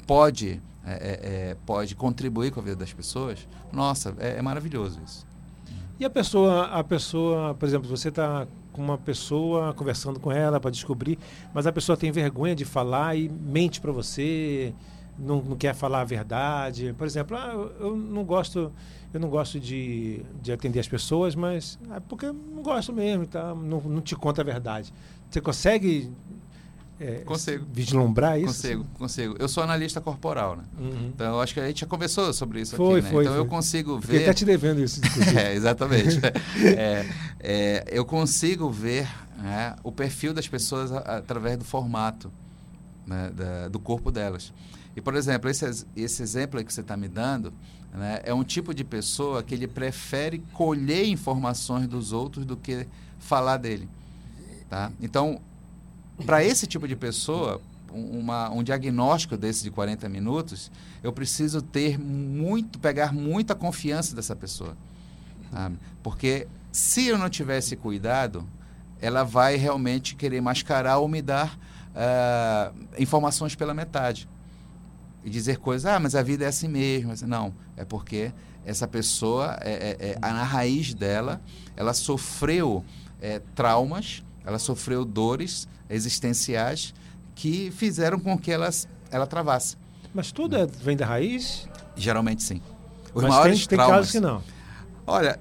pode, 0.07 0.59
é, 0.83 0.91
é, 0.93 1.49
é, 1.51 1.57
pode 1.63 1.93
contribuir 1.93 2.51
com 2.51 2.59
a 2.59 2.63
vida 2.63 2.77
das 2.77 2.91
pessoas, 2.91 3.47
nossa, 3.71 4.15
é, 4.17 4.37
é 4.37 4.41
maravilhoso 4.41 4.99
isso. 5.05 5.27
E 5.99 6.05
a 6.05 6.09
pessoa, 6.09 6.65
a 6.65 6.83
pessoa, 6.83 7.53
por 7.53 7.67
exemplo, 7.67 7.87
você 7.87 8.09
está 8.09 8.47
com 8.71 8.81
uma 8.81 8.97
pessoa 8.97 9.75
conversando 9.75 10.19
com 10.19 10.31
ela 10.31 10.59
para 10.59 10.71
descobrir, 10.71 11.19
mas 11.53 11.67
a 11.67 11.71
pessoa 11.71 11.95
tem 11.95 12.11
vergonha 12.11 12.55
de 12.55 12.65
falar 12.65 13.15
e 13.15 13.29
mente 13.29 13.79
para 13.79 13.91
você, 13.91 14.73
não, 15.17 15.41
não 15.41 15.55
quer 15.55 15.73
falar 15.75 16.01
a 16.01 16.05
verdade. 16.05 16.93
Por 16.97 17.05
exemplo, 17.05 17.37
ah, 17.37 17.51
eu, 17.53 17.71
eu 17.87 17.95
não 17.95 18.23
gosto, 18.23 18.71
eu 19.13 19.19
não 19.19 19.29
gosto 19.29 19.59
de, 19.59 20.21
de 20.41 20.51
atender 20.51 20.79
as 20.79 20.87
pessoas, 20.87 21.35
mas 21.35 21.77
é 21.91 21.99
porque 21.99 22.25
eu 22.25 22.33
não 22.33 22.63
gosto 22.63 22.91
mesmo, 22.93 23.25
tá? 23.27 23.53
não, 23.55 23.79
não 23.81 24.01
te 24.01 24.15
conta 24.15 24.41
a 24.41 24.45
verdade. 24.45 24.93
Você 25.29 25.41
consegue 25.41 26.11
é, 26.99 27.17
Consigo. 27.25 27.65
vislumbrar 27.73 28.37
isso? 28.37 28.47
Consigo, 28.47 28.85
consigo. 28.97 29.35
Eu 29.39 29.49
sou 29.49 29.63
analista 29.63 29.99
corporal, 29.99 30.55
né? 30.55 30.63
Uhum. 30.79 31.07
Então, 31.13 31.33
eu 31.33 31.41
acho 31.41 31.53
que 31.53 31.59
a 31.59 31.67
gente 31.67 31.81
já 31.81 31.87
conversou 31.87 32.31
sobre 32.33 32.61
isso 32.61 32.75
Foi, 32.75 32.99
aqui, 32.99 33.05
né? 33.05 33.11
foi, 33.11 33.23
então, 33.23 33.35
eu 33.35 33.41
foi. 33.43 33.49
consigo 33.49 33.99
Fiquei 33.99 34.19
ver... 34.19 34.25
até 34.25 34.33
te 34.33 34.45
devendo 34.45 34.79
isso. 34.79 35.01
É, 35.37 35.53
exatamente. 35.53 36.19
É, 36.77 37.05
é, 37.39 37.83
eu 37.89 38.05
consigo 38.05 38.69
ver 38.69 39.07
né, 39.37 39.75
o 39.83 39.91
perfil 39.91 40.33
das 40.33 40.47
pessoas 40.47 40.91
através 40.91 41.57
do 41.57 41.65
formato 41.65 42.31
né, 43.05 43.31
da- 43.35 43.67
do 43.67 43.79
corpo 43.79 44.11
delas. 44.11 44.53
E, 44.95 45.01
por 45.01 45.15
exemplo, 45.15 45.49
esse, 45.49 45.85
esse 45.95 46.21
exemplo 46.21 46.63
que 46.63 46.71
você 46.73 46.81
está 46.81 46.95
me 46.95 47.07
dando 47.07 47.51
né, 47.93 48.21
é 48.23 48.33
um 48.33 48.43
tipo 48.43 48.73
de 48.73 48.83
pessoa 48.83 49.41
que 49.43 49.53
ele 49.53 49.67
prefere 49.67 50.39
colher 50.53 51.07
informações 51.07 51.87
dos 51.87 52.11
outros 52.11 52.45
do 52.45 52.55
que 52.55 52.87
falar 53.19 53.57
dele. 53.57 53.89
Tá? 54.69 54.91
Então, 55.01 55.39
para 56.25 56.43
esse 56.43 56.67
tipo 56.67 56.87
de 56.87 56.95
pessoa, 56.95 57.61
um- 57.91 58.19
uma, 58.19 58.49
um 58.51 58.63
diagnóstico 58.63 59.35
desse 59.37 59.63
de 59.63 59.71
40 59.71 60.07
minutos, 60.09 60.71
eu 61.01 61.11
preciso 61.11 61.61
ter 61.61 61.97
muito, 61.99 62.79
pegar 62.79 63.13
muita 63.13 63.53
confiança 63.55 64.15
dessa 64.15 64.35
pessoa. 64.35 64.75
Porque 66.01 66.47
se 66.71 67.07
eu 67.07 67.17
não 67.17 67.29
tivesse 67.29 67.75
cuidado, 67.75 68.47
ela 68.99 69.23
vai 69.23 69.55
realmente 69.55 70.15
querer 70.15 70.41
mascarar 70.41 70.97
ou 70.97 71.07
me 71.07 71.21
dar 71.21 71.57
ah, 71.95 72.71
informações 72.97 73.53
pela 73.53 73.73
metade. 73.73 74.27
E 75.23 75.29
dizer 75.29 75.57
coisas, 75.57 75.85
ah, 75.85 75.99
mas 75.99 76.15
a 76.15 76.21
vida 76.21 76.43
é 76.45 76.47
assim 76.47 76.67
mesmo. 76.67 77.13
Não, 77.27 77.53
é 77.77 77.85
porque 77.85 78.31
essa 78.65 78.87
pessoa, 78.87 79.57
é, 79.61 79.97
é- 79.99 80.11
é- 80.11 80.19
na 80.19 80.43
raiz 80.43 80.93
dela, 80.93 81.41
ela 81.75 81.93
sofreu 81.93 82.83
é, 83.21 83.39
traumas, 83.55 84.21
ela 84.45 84.59
sofreu 84.59 85.05
dores 85.05 85.65
existenciais 85.89 86.93
que 87.35 87.71
fizeram 87.71 88.19
com 88.19 88.37
que 88.37 88.51
elas, 88.51 88.87
ela 89.09 89.25
travasse. 89.25 89.77
Mas 90.13 90.31
tudo 90.31 90.57
é- 90.57 90.65
vem 90.65 90.95
da 90.97 91.05
raiz? 91.05 91.67
Geralmente 91.95 92.43
sim. 92.43 92.61
Os 93.13 93.23
mas 93.23 93.31
maiores 93.31 93.59
tem, 93.59 93.67
tem 93.69 93.77
traumas. 93.77 93.97
casos 93.97 94.11
que 94.11 94.19
não. 94.19 94.43
Olha, 95.07 95.39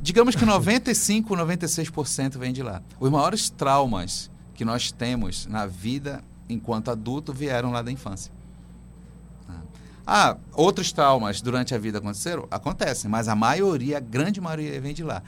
digamos 0.00 0.36
que 0.36 0.44
95, 0.44 1.34
96% 1.34 2.38
vem 2.38 2.52
de 2.52 2.62
lá. 2.62 2.80
Os 3.00 3.10
maiores 3.10 3.50
traumas 3.50 4.30
que 4.54 4.64
nós 4.64 4.92
temos 4.92 5.46
na 5.46 5.66
vida 5.66 6.22
enquanto 6.48 6.90
adulto 6.90 7.32
vieram 7.32 7.72
lá 7.72 7.82
da 7.82 7.90
infância. 7.90 8.32
Ah, 10.06 10.36
outros 10.52 10.92
traumas 10.92 11.40
durante 11.40 11.74
a 11.74 11.78
vida 11.78 11.98
aconteceram? 11.98 12.46
Acontecem, 12.50 13.10
mas 13.10 13.26
a 13.28 13.34
maioria, 13.34 13.96
a 13.96 14.00
grande 14.00 14.40
maioria 14.40 14.80
vem 14.80 14.92
de 14.92 15.02
lá. 15.02 15.22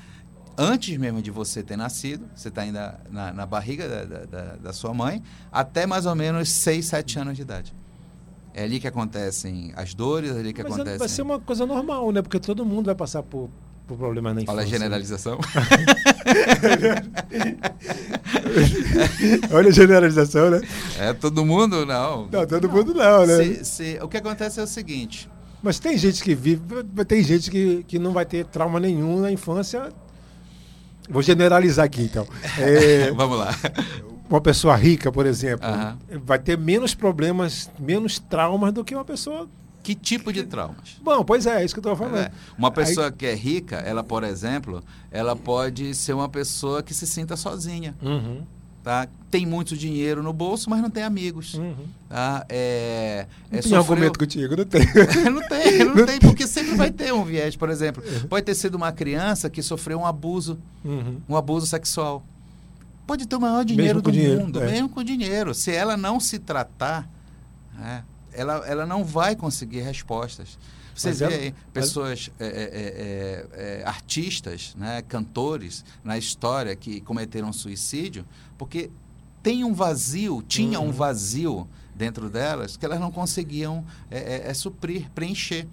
Antes 0.59 0.97
mesmo 0.97 1.21
de 1.21 1.31
você 1.31 1.63
ter 1.63 1.77
nascido, 1.77 2.27
você 2.35 2.49
está 2.49 2.63
ainda 2.63 2.99
na, 3.11 3.33
na 3.33 3.47
barriga 3.47 3.89
da, 3.89 4.25
da- 4.25 4.57
da- 4.57 4.73
sua 4.73 4.93
mãe, 4.95 5.23
até 5.53 5.87
mais 5.87 6.07
ou 6.07 6.15
menos 6.15 6.49
6, 6.51 6.87
7 6.87 7.19
anos 7.19 7.37
de 7.37 7.43
idade. 7.43 7.75
É 8.55 8.65
ali 8.65 8.81
que 8.81 8.89
acontecem 8.89 9.73
as 9.77 9.93
dores, 9.95 10.35
é 10.35 10.39
ali 10.41 10.53
que 10.55 10.63
Mas 10.63 10.73
acontecem... 10.73 10.99
vai 10.99 11.09
ser 11.09 11.21
uma 11.23 11.39
coisa 11.39 11.67
normal, 11.67 12.11
né? 12.11 12.23
Porque 12.23 12.41
todo 12.41 12.65
mundo 12.65 12.87
vai 12.87 12.95
passar 12.95 13.23
por, 13.23 13.51
por 13.87 13.97
problemas 13.97 14.35
na 14.35 14.43
infância. 14.43 14.59
Olha 14.59 14.67
a 14.67 14.69
generalização. 14.71 15.39
Olha 19.53 19.69
a 19.69 19.73
generalização, 19.73 20.51
né? 20.51 20.61
É, 20.99 21.13
todo 21.13 21.45
mundo 21.45 21.85
não. 21.87 22.29
Não, 22.31 22.47
todo 22.47 22.69
mundo 22.69 22.95
não, 22.95 23.27
né? 23.27 23.37
Se- 23.45 23.65
se- 23.65 23.99
o 24.03 24.09
que 24.09 24.17
acontece 24.17 24.61
é 24.61 24.63
o 24.63 24.67
seguinte. 24.67 25.29
Mas 25.63 25.79
tem 25.79 25.97
gente 25.97 26.23
que 26.23 26.35
vive, 26.35 26.61
tem 27.07 27.23
gente 27.23 27.51
que, 27.51 27.85
que 27.89 27.99
não 27.99 28.13
vai 28.13 28.25
ter 28.25 28.45
trauma 28.47 28.79
nenhum 28.79 29.21
na 29.21 29.31
infância. 29.33 29.89
Vou 31.09 31.23
generalizar 31.23 31.85
aqui, 31.87 32.03
então. 32.03 32.27
É, 32.59 33.11
Vamos 33.17 33.39
lá. 33.39 33.55
uma 34.29 34.41
pessoa 34.41 34.75
rica, 34.77 35.11
por 35.11 35.25
exemplo, 35.27 35.67
Aham. 35.67 35.97
vai 36.25 36.39
ter 36.39 36.59
menos 36.59 36.95
problemas, 36.95 37.71
menos 37.79 38.19
traumas 38.19 38.73
do 38.73 38.85
que 38.85 38.95
uma 38.95 39.05
pessoa. 39.05 39.49
Que 39.87 39.95
tipo 39.95 40.33
de 40.33 40.43
traumas? 40.43 40.97
Bom, 41.01 41.23
pois 41.23 41.47
é, 41.47 41.63
é 41.63 41.65
isso 41.65 41.73
que 41.73 41.79
eu 41.79 41.93
estou 41.93 41.95
falando. 41.97 42.17
É, 42.25 42.33
Uma 42.59 42.73
pessoa 42.73 43.13
que 43.13 43.25
é 43.25 43.35
rica, 43.37 43.77
ela, 43.77 44.03
por 44.03 44.25
exemplo, 44.25 44.83
ela 45.13 45.37
pode 45.37 45.95
ser 45.95 46.13
uma 46.13 46.29
pessoa 46.29 46.83
que 46.83 46.93
se 46.93 47.07
sinta 47.07 47.37
sozinha. 47.37 47.95
Uhum, 48.03 48.43
Tá? 48.83 49.07
Tem 49.31 49.47
muito 49.47 49.77
dinheiro 49.77 50.23
no 50.25 50.33
bolso, 50.33 50.69
mas 50.71 50.81
não 50.83 50.91
tem 50.91 51.05
amigos. 51.05 51.55
uhum. 51.55 51.87
Tá? 52.09 52.45
É, 52.49 53.27
Não 53.51 53.59
é 53.59 53.63
tem 53.63 53.71
sofreu- 53.71 53.79
argumento 53.81 54.19
contigo, 54.19 54.57
não 54.57 54.65
tem. 54.65 54.81
não 55.33 55.49
tem, 55.49 55.85
não 55.85 55.95
tem, 56.07 56.19
porque 56.19 56.47
sempre 56.49 56.75
vai 56.75 56.91
ter 56.91 57.13
um 57.15 57.25
viés. 57.25 57.55
Por 57.55 57.71
exemplo, 57.71 58.03
pode 58.29 58.45
ter 58.45 58.55
sido 58.57 58.75
uma 58.75 58.91
criança 58.91 59.49
que 59.49 59.63
sofreu 59.63 60.01
um 60.01 60.07
abuso, 60.07 60.59
Uhum. 60.85 61.21
um 61.29 61.37
abuso 61.37 61.65
sexual. 61.67 62.25
Pode 63.07 63.27
ter 63.29 63.37
o 63.37 63.41
maior 63.41 63.65
dinheiro 63.65 63.87
Mesmo 63.99 64.03
do 64.03 64.11
dinheiro, 64.11 64.41
mundo, 64.41 64.61
é. 64.61 64.67
mesmo 64.69 64.89
com 64.89 65.05
dinheiro. 65.05 65.55
Se 65.55 65.71
ela 65.71 65.97
não 65.97 66.19
se 66.19 66.41
tratar, 66.41 67.09
né, 67.79 68.03
ela, 68.37 68.57
ela 68.67 68.87
não 68.87 69.05
vai 69.05 69.35
conseguir 69.35 69.81
respostas. 69.81 70.59
Você 70.95 71.09
Mas 71.09 71.19
vê 71.19 71.25
ela- 71.27 71.35
aí 71.35 71.55
pessoas, 71.73 72.31
é, 72.39 72.47
é, 72.47 72.51
é, 72.51 73.81
é, 73.81 73.85
artistas, 73.87 74.75
né, 74.77 75.03
cantores 75.03 75.85
na 76.03 76.17
história 76.17 76.75
que 76.75 77.01
cometeram 77.01 77.53
suicídio 77.53 78.25
porque 78.57 78.91
tem 79.43 79.63
um 79.65 79.75
vazio, 79.75 80.43
tinha 80.47 80.81
Uhum. 80.81 80.89
um 80.89 80.93
vazio 80.93 81.69
dentro 81.95 82.29
delas 82.31 82.77
que 82.77 82.85
elas 82.85 82.99
não 82.99 83.11
conseguiam 83.13 83.85
é, 84.11 84.19
é, 84.19 84.51
é, 84.51 84.55
suprir, 84.55 85.11
preencher. 85.15 85.67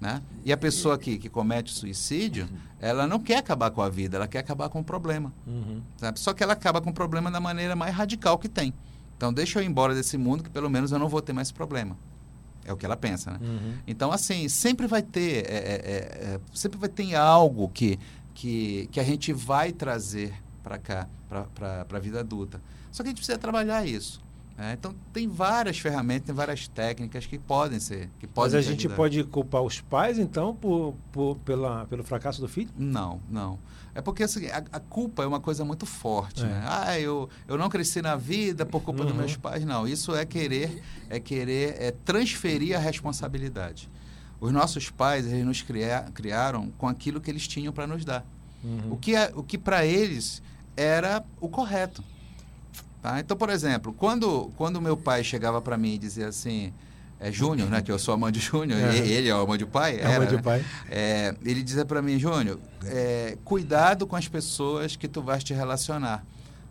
Né? 0.00 0.20
E 0.44 0.52
a 0.52 0.56
pessoa 0.56 0.98
que, 0.98 1.16
que 1.16 1.28
comete 1.28 1.72
suicídio, 1.72 2.48
ela 2.80 3.06
não 3.06 3.20
quer 3.20 3.36
acabar 3.38 3.70
com 3.70 3.80
a 3.80 3.88
vida, 3.88 4.16
ela 4.16 4.26
quer 4.26 4.40
acabar 4.40 4.68
com 4.68 4.80
o 4.80 4.84
problema. 4.84 5.32
Uhum. 5.46 5.80
sabe? 5.96 6.18
Só 6.18 6.32
que 6.34 6.42
ela 6.42 6.52
acaba 6.54 6.80
com 6.80 6.90
o 6.90 6.92
problema 6.92 7.30
da 7.30 7.38
maneira 7.40 7.76
mais 7.76 7.94
radical 7.94 8.36
que 8.36 8.48
tem. 8.48 8.74
Então, 9.22 9.32
deixa 9.32 9.60
eu 9.60 9.62
ir 9.62 9.66
embora 9.66 9.94
desse 9.94 10.18
mundo 10.18 10.42
que 10.42 10.50
pelo 10.50 10.68
menos 10.68 10.90
eu 10.90 10.98
não 10.98 11.08
vou 11.08 11.22
ter 11.22 11.32
mais 11.32 11.52
problema. 11.52 11.96
É 12.64 12.72
o 12.72 12.76
que 12.76 12.84
ela 12.84 12.96
pensa, 12.96 13.30
né? 13.30 13.38
Uhum. 13.40 13.74
Então, 13.86 14.10
assim, 14.10 14.48
sempre 14.48 14.88
vai 14.88 15.00
ter, 15.00 15.48
é, 15.48 15.54
é, 15.54 15.54
é, 15.54 16.34
é, 16.34 16.40
sempre 16.52 16.76
vai 16.76 16.88
ter 16.88 17.14
algo 17.14 17.68
que, 17.68 18.00
que, 18.34 18.88
que 18.90 18.98
a 18.98 19.04
gente 19.04 19.32
vai 19.32 19.70
trazer 19.70 20.34
para 20.60 20.76
cá, 20.76 21.08
para 21.54 21.86
a 21.88 22.00
vida 22.00 22.18
adulta. 22.18 22.60
Só 22.90 23.04
que 23.04 23.10
a 23.10 23.10
gente 23.10 23.18
precisa 23.18 23.38
trabalhar 23.38 23.86
isso. 23.86 24.20
Né? 24.56 24.74
Então, 24.78 24.94
tem 25.12 25.26
várias 25.28 25.78
ferramentas, 25.78 26.26
tem 26.26 26.34
várias 26.34 26.68
técnicas 26.68 27.26
que 27.26 27.38
podem 27.38 27.80
ser, 27.80 28.08
que 28.18 28.26
Mas 28.26 28.34
podem 28.34 28.58
a 28.58 28.62
te 28.62 28.68
gente 28.68 28.80
ajudar. 28.86 28.96
pode 28.96 29.24
culpar 29.24 29.62
os 29.62 29.80
pais, 29.80 30.18
então, 30.18 30.54
por, 30.54 30.94
por- 31.10 31.36
pela, 31.44 31.84
pelo 31.86 32.02
fracasso 32.04 32.40
do 32.40 32.48
filho? 32.48 32.70
Não, 32.76 33.20
não. 33.30 33.58
É 33.94 34.00
porque 34.00 34.22
assim, 34.22 34.46
a, 34.46 34.64
a 34.72 34.80
culpa 34.80 35.22
é 35.22 35.26
uma 35.26 35.40
coisa 35.40 35.64
muito 35.64 35.84
forte. 35.84 36.42
É. 36.42 36.46
Né? 36.46 36.62
Ah, 36.66 36.98
eu, 36.98 37.28
eu 37.46 37.58
não 37.58 37.68
cresci 37.68 38.00
na 38.00 38.16
vida 38.16 38.64
por 38.64 38.80
culpa 38.82 39.02
dos 39.04 39.12
Uhum. 39.12 39.18
meus 39.18 39.36
pais. 39.36 39.64
Não, 39.64 39.86
isso 39.86 40.14
é 40.14 40.24
querer, 40.24 40.82
é 41.10 41.20
querer 41.20 41.76
é 41.78 41.90
transferir 41.90 42.74
a 42.76 42.80
responsabilidade. 42.80 43.90
Os 44.40 44.50
nossos 44.50 44.90
pais, 44.90 45.26
eles 45.26 45.44
nos 45.44 45.62
cria- 45.62 46.06
criaram 46.14 46.70
com 46.78 46.88
aquilo 46.88 47.20
que 47.20 47.30
eles 47.30 47.46
tinham 47.46 47.72
para 47.72 47.86
nos 47.86 48.04
dar. 48.04 48.24
Uhum. 48.64 48.92
O 48.92 48.96
que, 48.96 49.14
é, 49.14 49.30
o 49.34 49.42
que 49.42 49.58
para 49.58 49.84
eles 49.84 50.42
era 50.76 51.22
o 51.40 51.48
correto. 51.48 52.02
Tá? 53.02 53.18
Então, 53.18 53.36
por 53.36 53.50
exemplo, 53.50 53.92
quando, 53.92 54.50
quando 54.56 54.80
meu 54.80 54.96
pai 54.96 55.24
chegava 55.24 55.60
para 55.60 55.76
mim 55.76 55.94
e 55.94 55.98
dizia 55.98 56.28
assim, 56.28 56.72
é 57.18 57.32
Júnior, 57.32 57.68
né, 57.68 57.82
que 57.82 57.90
eu 57.90 57.98
sou 57.98 58.14
a 58.14 58.16
mãe 58.16 58.30
de 58.30 58.38
Júnior, 58.40 58.78
É. 58.78 58.96
ele 58.98 59.28
é 59.28 59.32
a 59.32 59.44
mãe 59.44 59.58
de 59.58 59.66
pai, 59.66 59.96
É 59.96 60.02
a 60.04 60.06
mãe 60.06 60.14
era, 60.14 60.26
de 60.26 60.36
né? 60.36 60.42
pai. 60.42 60.64
É, 60.88 61.34
ele 61.44 61.62
dizia 61.64 61.84
para 61.84 62.00
mim, 62.00 62.16
Júnior, 62.18 62.60
é, 62.86 63.36
cuidado 63.44 64.06
com 64.06 64.14
as 64.14 64.28
pessoas 64.28 64.94
que 64.94 65.08
tu 65.08 65.20
vais 65.20 65.42
te 65.42 65.52
relacionar, 65.52 66.24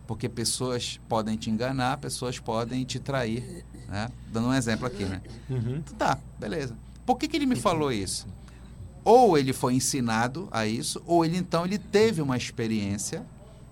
porque 0.07 0.29
pessoas 0.29 0.99
podem 1.09 1.35
te 1.35 1.49
enganar, 1.49 1.97
pessoas 1.97 2.39
podem 2.39 2.85
te 2.85 2.97
trair, 2.97 3.65
né? 3.89 4.07
Dando 4.31 4.47
um 4.47 4.53
exemplo 4.53 4.87
aqui, 4.87 5.03
né? 5.03 5.21
Uhum. 5.49 5.81
Tá, 5.97 6.17
beleza. 6.39 6.77
Por 7.05 7.17
que, 7.17 7.27
que 7.27 7.35
ele 7.35 7.45
me 7.45 7.55
falou 7.57 7.91
isso? 7.91 8.25
Ou 9.03 9.37
ele 9.37 9.51
foi 9.51 9.73
ensinado 9.73 10.47
a 10.51 10.65
isso, 10.65 11.01
ou 11.05 11.25
ele 11.25 11.35
então 11.37 11.65
ele 11.65 11.77
teve 11.77 12.21
uma 12.21 12.37
experiência, 12.37 13.25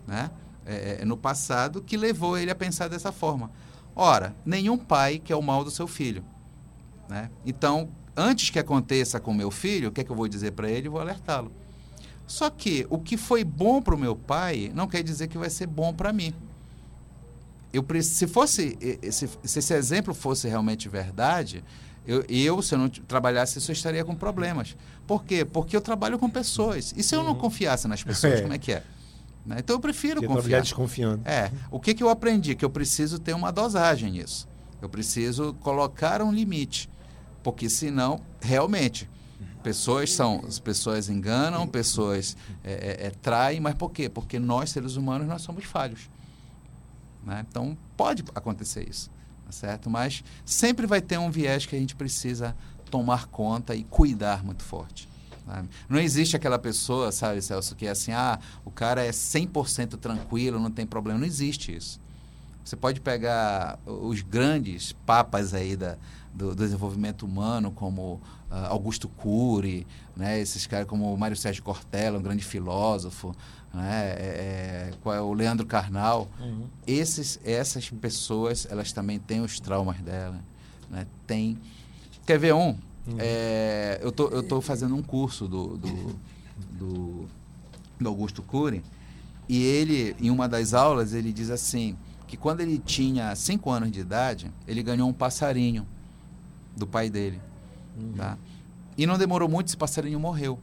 né, 0.08 0.30
é, 0.70 0.98
é, 1.02 1.06
no 1.06 1.18
passado 1.18 1.82
que 1.82 1.98
levou 1.98 2.38
ele 2.38 2.52
a 2.52 2.56
pensar 2.56 2.88
dessa 2.88 3.12
forma. 3.12 3.50
Ora, 3.96 4.36
nenhum 4.46 4.78
pai 4.78 5.20
quer 5.20 5.36
o 5.36 5.42
mal 5.42 5.64
do 5.64 5.72
seu 5.72 5.88
filho, 5.88 6.24
né? 7.10 7.30
Então, 7.46 7.90
antes 8.16 8.50
que 8.50 8.60
aconteça 8.60 9.20
com 9.20 9.34
meu 9.34 9.50
filho, 9.52 9.90
o 9.90 9.92
que 9.92 10.02
é 10.02 10.04
que 10.04 10.12
eu 10.12 10.16
vou 10.16 10.28
dizer 10.28 10.52
para 10.52 10.70
ele? 10.70 10.88
Eu 10.88 10.92
Vou 10.92 11.02
alertá-lo. 11.02 11.52
Só 12.28 12.50
que 12.50 12.86
o 12.90 13.00
que 13.00 13.18
foi 13.18 13.44
bom 13.44 13.82
para 13.82 13.96
o 13.96 13.98
meu 13.98 14.16
pai 14.16 14.72
não 14.76 14.88
quer 14.88 15.02
dizer 15.02 15.28
que 15.28 15.38
vai 15.38 15.50
ser 15.50 15.66
bom 15.66 15.92
para 15.94 16.14
mim. 16.14 16.34
Eu, 17.74 17.86
se 18.02 18.28
fosse 18.28 18.78
se, 19.12 19.30
se 19.44 19.60
esse 19.60 19.74
exemplo 19.74 20.14
fosse 20.14 20.48
realmente 20.48 20.88
verdade, 20.90 21.64
eu, 22.06 22.24
eu, 22.28 22.62
se 22.62 22.74
eu 22.74 22.80
não 22.80 22.90
trabalhasse 22.90 23.60
isso, 23.60 23.70
eu 23.72 23.74
estaria 23.74 24.04
com 24.04 24.16
problemas. 24.16 24.76
Por 25.06 25.24
quê? 25.24 25.44
Porque 25.46 25.76
eu 25.76 25.82
trabalho 25.82 26.18
com 26.18 26.30
pessoas. 26.30 26.94
E 26.96 27.04
se 27.04 27.16
eu 27.16 27.24
não 27.24 27.36
confiasse 27.36 27.88
nas 27.88 28.04
pessoas, 28.04 28.40
É. 28.40 28.42
como 28.42 28.54
é 28.54 28.58
que 28.58 28.72
é? 28.74 28.84
Né? 29.46 29.58
Então 29.60 29.76
eu 29.76 29.80
prefiro 29.80 30.22
Porque 30.22 30.34
confiar. 30.34 30.62
desconfiando. 30.62 31.28
É. 31.28 31.52
O 31.72 31.80
que, 31.80 31.94
que 31.94 32.04
eu 32.04 32.10
aprendi? 32.10 32.56
Que 32.56 32.66
eu 32.66 32.70
preciso 32.70 33.20
ter 33.20 33.34
uma 33.34 33.52
dosagem 33.52 34.12
nisso. 34.12 34.48
Eu 34.82 34.90
preciso 34.90 35.54
colocar 35.56 36.22
um 36.22 36.32
limite. 36.32 36.90
Porque 37.44 37.70
senão, 37.70 38.22
realmente, 38.42 39.10
pessoas 39.64 40.12
são. 40.14 40.44
As 40.48 40.60
pessoas 40.60 41.10
enganam, 41.10 41.68
pessoas 41.68 42.36
é, 42.64 42.74
é, 42.74 43.08
é, 43.08 43.10
traem, 43.10 43.60
mas 43.60 43.76
por 43.76 43.92
quê? 43.92 44.10
Porque 44.10 44.40
nós, 44.40 44.70
seres 44.70 44.96
humanos, 44.96 45.28
nós 45.28 45.42
somos 45.42 45.66
falhos. 45.66 46.10
Né? 47.24 47.46
Então, 47.50 47.78
pode 47.98 48.24
acontecer 48.34 48.88
isso, 48.88 49.10
tá 49.46 49.52
certo? 49.52 49.90
Mas 49.90 50.24
sempre 50.46 50.86
vai 50.86 51.02
ter 51.02 51.18
um 51.18 51.30
viés 51.30 51.66
que 51.66 51.76
a 51.76 51.80
gente 51.80 51.96
precisa 51.96 52.56
tomar 52.90 53.28
conta 53.28 53.76
e 53.76 53.84
cuidar 53.84 54.44
muito 54.44 54.64
forte. 54.64 55.09
Sabe? 55.50 55.68
Não 55.90 56.00
existe 56.00 56.36
aquela 56.36 56.60
pessoa, 56.60 57.12
sabe, 57.12 57.42
Celso, 57.42 57.76
que 57.76 57.88
é 57.88 57.90
assim, 57.90 58.12
ah, 58.12 58.40
o 58.64 58.70
cara 58.70 59.04
é 59.04 59.10
100% 59.10 59.98
tranquilo, 59.98 60.60
não 60.60 60.70
tem 60.70 60.86
problema. 60.86 61.18
Não 61.18 61.26
existe 61.26 61.76
isso. 61.76 62.00
Você 62.64 62.76
pode 62.76 63.02
pegar 63.02 63.80
os 63.84 64.22
grandes 64.22 64.92
papas 64.92 65.56
aí 65.56 65.76
da, 65.76 65.98
do, 66.32 66.56
desenvolvimento 66.56 67.26
humano, 67.26 67.72
como 67.72 68.22
uh, 68.52 68.68
Augusto 68.68 69.10
Cury, 69.10 69.88
né, 70.16 70.40
esses 70.40 70.68
caras 70.68 70.88
como 70.88 71.18
Mário 71.18 71.36
Sérgio 71.36 71.64
Cortella, 71.64 72.20
um 72.20 72.22
grande 72.22 72.44
filósofo, 72.44 73.36
né, 73.74 74.14
é, 74.20 74.92
é, 74.92 74.94
qual 75.02 75.16
é 75.16 75.22
o 75.22 75.34
Leandro 75.34 75.66
Carnal. 75.66 76.30
Uhum. 76.40 76.68
Esses, 76.86 77.40
essas 77.44 77.90
pessoas, 77.90 78.68
elas 78.70 78.92
também 78.92 79.18
têm 79.18 79.42
os 79.42 79.60
traumas 79.60 80.00
dela. 80.02 80.40
Né, 80.92 81.08
tem. 81.26 81.58
Quer 82.24 82.38
ver 82.38 82.54
um? 82.54 82.78
Uhum. 83.08 83.16
É, 83.18 84.00
eu 84.02 84.12
tô, 84.12 84.28
eu 84.30 84.44
tô 84.44 84.62
fazendo 84.62 84.96
um 84.96 85.02
curso 85.02 85.48
do, 85.48 85.78
do, 85.78 86.20
do, 86.72 87.26
do 88.00 88.10
Augusto 88.10 88.42
Cury 88.44 88.84
e 89.48 89.64
ele, 89.64 90.16
em 90.20 90.30
uma 90.30 90.48
das 90.48 90.74
aulas, 90.74 91.14
ele 91.14 91.34
diz 91.34 91.50
assim 91.50 91.98
que 92.28 92.38
quando 92.38 92.62
ele 92.62 92.78
tinha 92.78 93.36
5 93.36 93.70
anos 93.72 93.92
de 93.92 94.00
idade, 94.00 94.52
ele 94.68 94.84
ganhou 94.84 95.10
um 95.10 95.14
passarinho 95.14 95.88
do 96.78 96.86
pai 96.86 97.10
dele. 97.10 97.42
Uhum. 97.98 98.14
Tá? 98.14 98.38
E 98.96 99.08
não 99.08 99.18
demorou 99.18 99.50
muito, 99.50 99.68
esse 99.68 99.78
passarinho 99.78 100.20
morreu. 100.20 100.60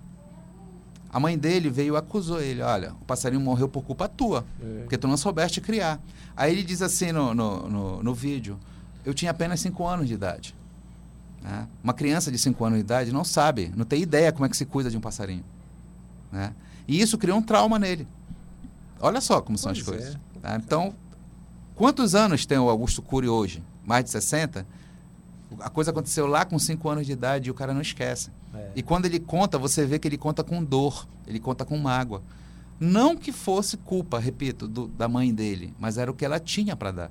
A 1.12 1.18
mãe 1.18 1.37
dele 1.37 1.68
veio 1.68 1.95
e 1.95 1.97
acusou 1.97 2.41
ele: 2.41 2.62
olha, 2.62 2.93
o 2.93 3.05
passarinho 3.05 3.41
morreu 3.41 3.68
por 3.68 3.82
culpa 3.82 4.07
tua, 4.09 4.45
é. 4.62 4.80
porque 4.82 4.97
tu 4.97 5.09
não 5.09 5.16
soubeste 5.16 5.61
criar. 5.61 6.01
Aí 6.37 6.53
ele 6.53 6.62
diz 6.62 6.82
assim 6.82 7.11
no, 7.11 7.34
no, 7.34 7.68
no, 7.68 8.03
no 8.03 8.14
vídeo: 8.14 8.59
eu 9.05 9.12
tinha 9.12 9.32
apenas 9.32 9.59
5 9.61 9.84
anos 9.87 10.07
de 10.07 10.14
idade. 10.14 10.55
Né? 11.47 11.68
Uma 11.82 11.94
criança 11.94 12.30
de 12.30 12.38
5 12.38 12.64
anos 12.64 12.78
de 12.78 12.84
idade 12.84 13.12
não 13.12 13.24
sabe, 13.24 13.72
não 13.76 13.84
tem 13.84 14.03
ideia 14.03 14.32
como 14.32 14.44
é 14.44 14.49
que 14.49 14.57
se 14.57 14.66
cuida 14.66 14.90
de 14.90 14.97
um 14.97 15.01
passarinho. 15.01 15.44
Né? 16.32 16.53
E 16.88 17.01
isso 17.01 17.16
criou 17.16 17.38
um 17.38 17.42
trauma 17.42 17.78
nele. 17.78 18.07
Olha 18.99 19.20
só 19.20 19.40
como 19.40 19.57
são 19.57 19.72
pois 19.72 19.80
as 19.80 19.86
coisas. 19.86 20.14
É. 20.14 20.40
Tá? 20.40 20.57
Então, 20.57 20.92
quantos 21.76 22.16
anos 22.16 22.44
tem 22.44 22.59
o 22.59 22.68
Augusto 22.68 23.01
Cury 23.01 23.28
hoje? 23.28 23.62
Mais 23.84 24.05
de 24.05 24.11
60? 24.11 24.66
A 25.61 25.70
coisa 25.70 25.92
aconteceu 25.92 26.26
lá 26.26 26.44
com 26.44 26.59
5 26.59 26.88
anos 26.88 27.07
de 27.07 27.12
idade 27.12 27.49
e 27.49 27.51
o 27.51 27.55
cara 27.55 27.72
não 27.72 27.80
esquece. 27.80 28.30
É. 28.53 28.72
E 28.74 28.82
quando 28.82 29.07
ele 29.07 29.20
conta, 29.20 29.57
você 29.57 29.86
vê 29.86 30.01
que 30.01 30.09
ele 30.09 30.18
conta 30.18 30.42
com 30.42 30.64
dor, 30.64 31.07
ele 31.26 31.38
conta 31.38 31.64
com 31.64 31.78
mágoa. 31.78 32.22
Não 32.80 33.16
que 33.16 33.30
fosse 33.30 33.76
culpa, 33.76 34.18
repito, 34.18 34.66
do, 34.66 34.88
da 34.88 35.09
mãe 35.09 35.32
dele, 35.32 35.72
mas 35.78 35.97
era 35.97 36.11
o 36.11 36.14
que 36.14 36.24
ela 36.24 36.40
tinha 36.40 36.74
para 36.74 36.90
dar 36.90 37.11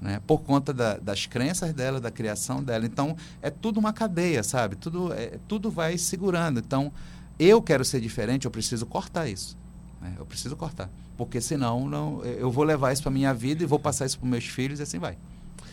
né? 0.00 0.20
por 0.26 0.42
conta 0.42 0.72
da, 0.72 0.96
das 0.96 1.26
crenças 1.26 1.72
dela, 1.72 2.00
da 2.00 2.10
criação 2.10 2.62
dela. 2.62 2.86
Então, 2.86 3.16
é 3.42 3.50
tudo 3.50 3.78
uma 3.78 3.92
cadeia, 3.92 4.42
sabe? 4.42 4.76
Tudo, 4.76 5.12
é, 5.12 5.38
tudo 5.46 5.70
vai 5.70 5.98
segurando. 5.98 6.60
Então, 6.60 6.92
eu 7.38 7.62
quero 7.62 7.84
ser 7.84 8.00
diferente, 8.00 8.44
eu 8.44 8.50
preciso 8.50 8.86
cortar 8.86 9.28
isso. 9.28 9.56
Né? 10.00 10.14
Eu 10.18 10.26
preciso 10.26 10.56
cortar. 10.56 10.90
Porque 11.16 11.40
senão 11.40 11.88
não, 11.88 12.24
eu 12.24 12.50
vou 12.50 12.64
levar 12.64 12.92
isso 12.92 13.02
para 13.02 13.10
minha 13.10 13.34
vida 13.34 13.62
e 13.62 13.66
vou 13.66 13.78
passar 13.78 14.06
isso 14.06 14.18
para 14.18 14.28
meus 14.28 14.44
filhos 14.44 14.80
e 14.80 14.82
assim 14.82 14.98
vai. 14.98 15.18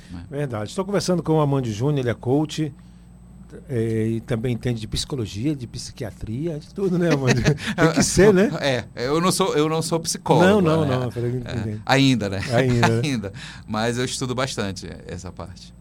Né? 0.09 0.25
Verdade. 0.29 0.69
Estou 0.69 0.83
conversando 0.83 1.21
com 1.21 1.33
o 1.33 1.39
Amanda 1.39 1.69
Júnior, 1.69 1.99
ele 1.99 2.09
é 2.09 2.13
coach. 2.13 2.73
É, 3.69 4.07
e 4.07 4.21
também 4.21 4.53
entende 4.53 4.79
de 4.79 4.87
psicologia, 4.87 5.55
de 5.55 5.67
psiquiatria, 5.67 6.59
de 6.59 6.73
tudo, 6.73 6.97
né, 6.97 7.13
Amanda? 7.13 7.41
Tem 7.41 7.91
que 7.93 8.03
ser, 8.03 8.33
né? 8.33 8.51
É, 8.65 8.85
eu 8.95 9.21
não 9.21 9.31
sou, 9.31 9.55
eu 9.55 9.69
não 9.69 9.81
sou 9.81 9.99
psicólogo. 9.99 10.61
Não, 10.61 10.85
não, 10.85 10.85
né? 10.85 10.97
não. 10.97 11.73
É, 11.73 11.77
ainda, 11.85 12.29
né? 12.29 12.39
Ainda. 12.51 12.87
Né? 12.95 13.01
ainda. 13.03 13.33
Mas 13.67 13.97
eu 13.97 14.05
estudo 14.05 14.33
bastante 14.35 14.89
essa 15.07 15.31
parte. 15.31 15.73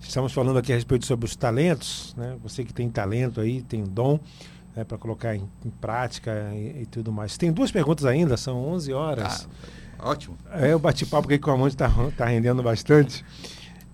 Estamos 0.00 0.32
falando 0.32 0.58
aqui 0.58 0.72
a 0.72 0.74
respeito 0.74 1.06
sobre 1.06 1.26
os 1.26 1.36
talentos, 1.36 2.14
né? 2.16 2.36
Você 2.42 2.64
que 2.64 2.72
tem 2.72 2.88
talento 2.90 3.40
aí, 3.40 3.62
tem 3.62 3.84
dom 3.84 4.18
né, 4.74 4.84
para 4.84 4.98
colocar 4.98 5.34
em, 5.34 5.48
em 5.64 5.70
prática 5.70 6.50
e, 6.54 6.82
e, 6.82 6.86
tudo 6.86 7.12
mais. 7.12 7.36
Tem 7.36 7.52
duas 7.52 7.70
perguntas 7.70 8.04
ainda, 8.04 8.36
são 8.36 8.64
11 8.66 8.92
horas. 8.92 9.48
Ah, 9.98 10.10
ótimo. 10.10 10.36
É, 10.52 10.74
o 10.74 10.78
bate-papo 10.78 11.28
aqui 11.28 11.38
com 11.38 11.50
a 11.50 11.54
Amanda 11.54 11.68
está 11.68 11.90
tá 12.16 12.26
rendendo 12.26 12.62
bastante. 12.62 13.24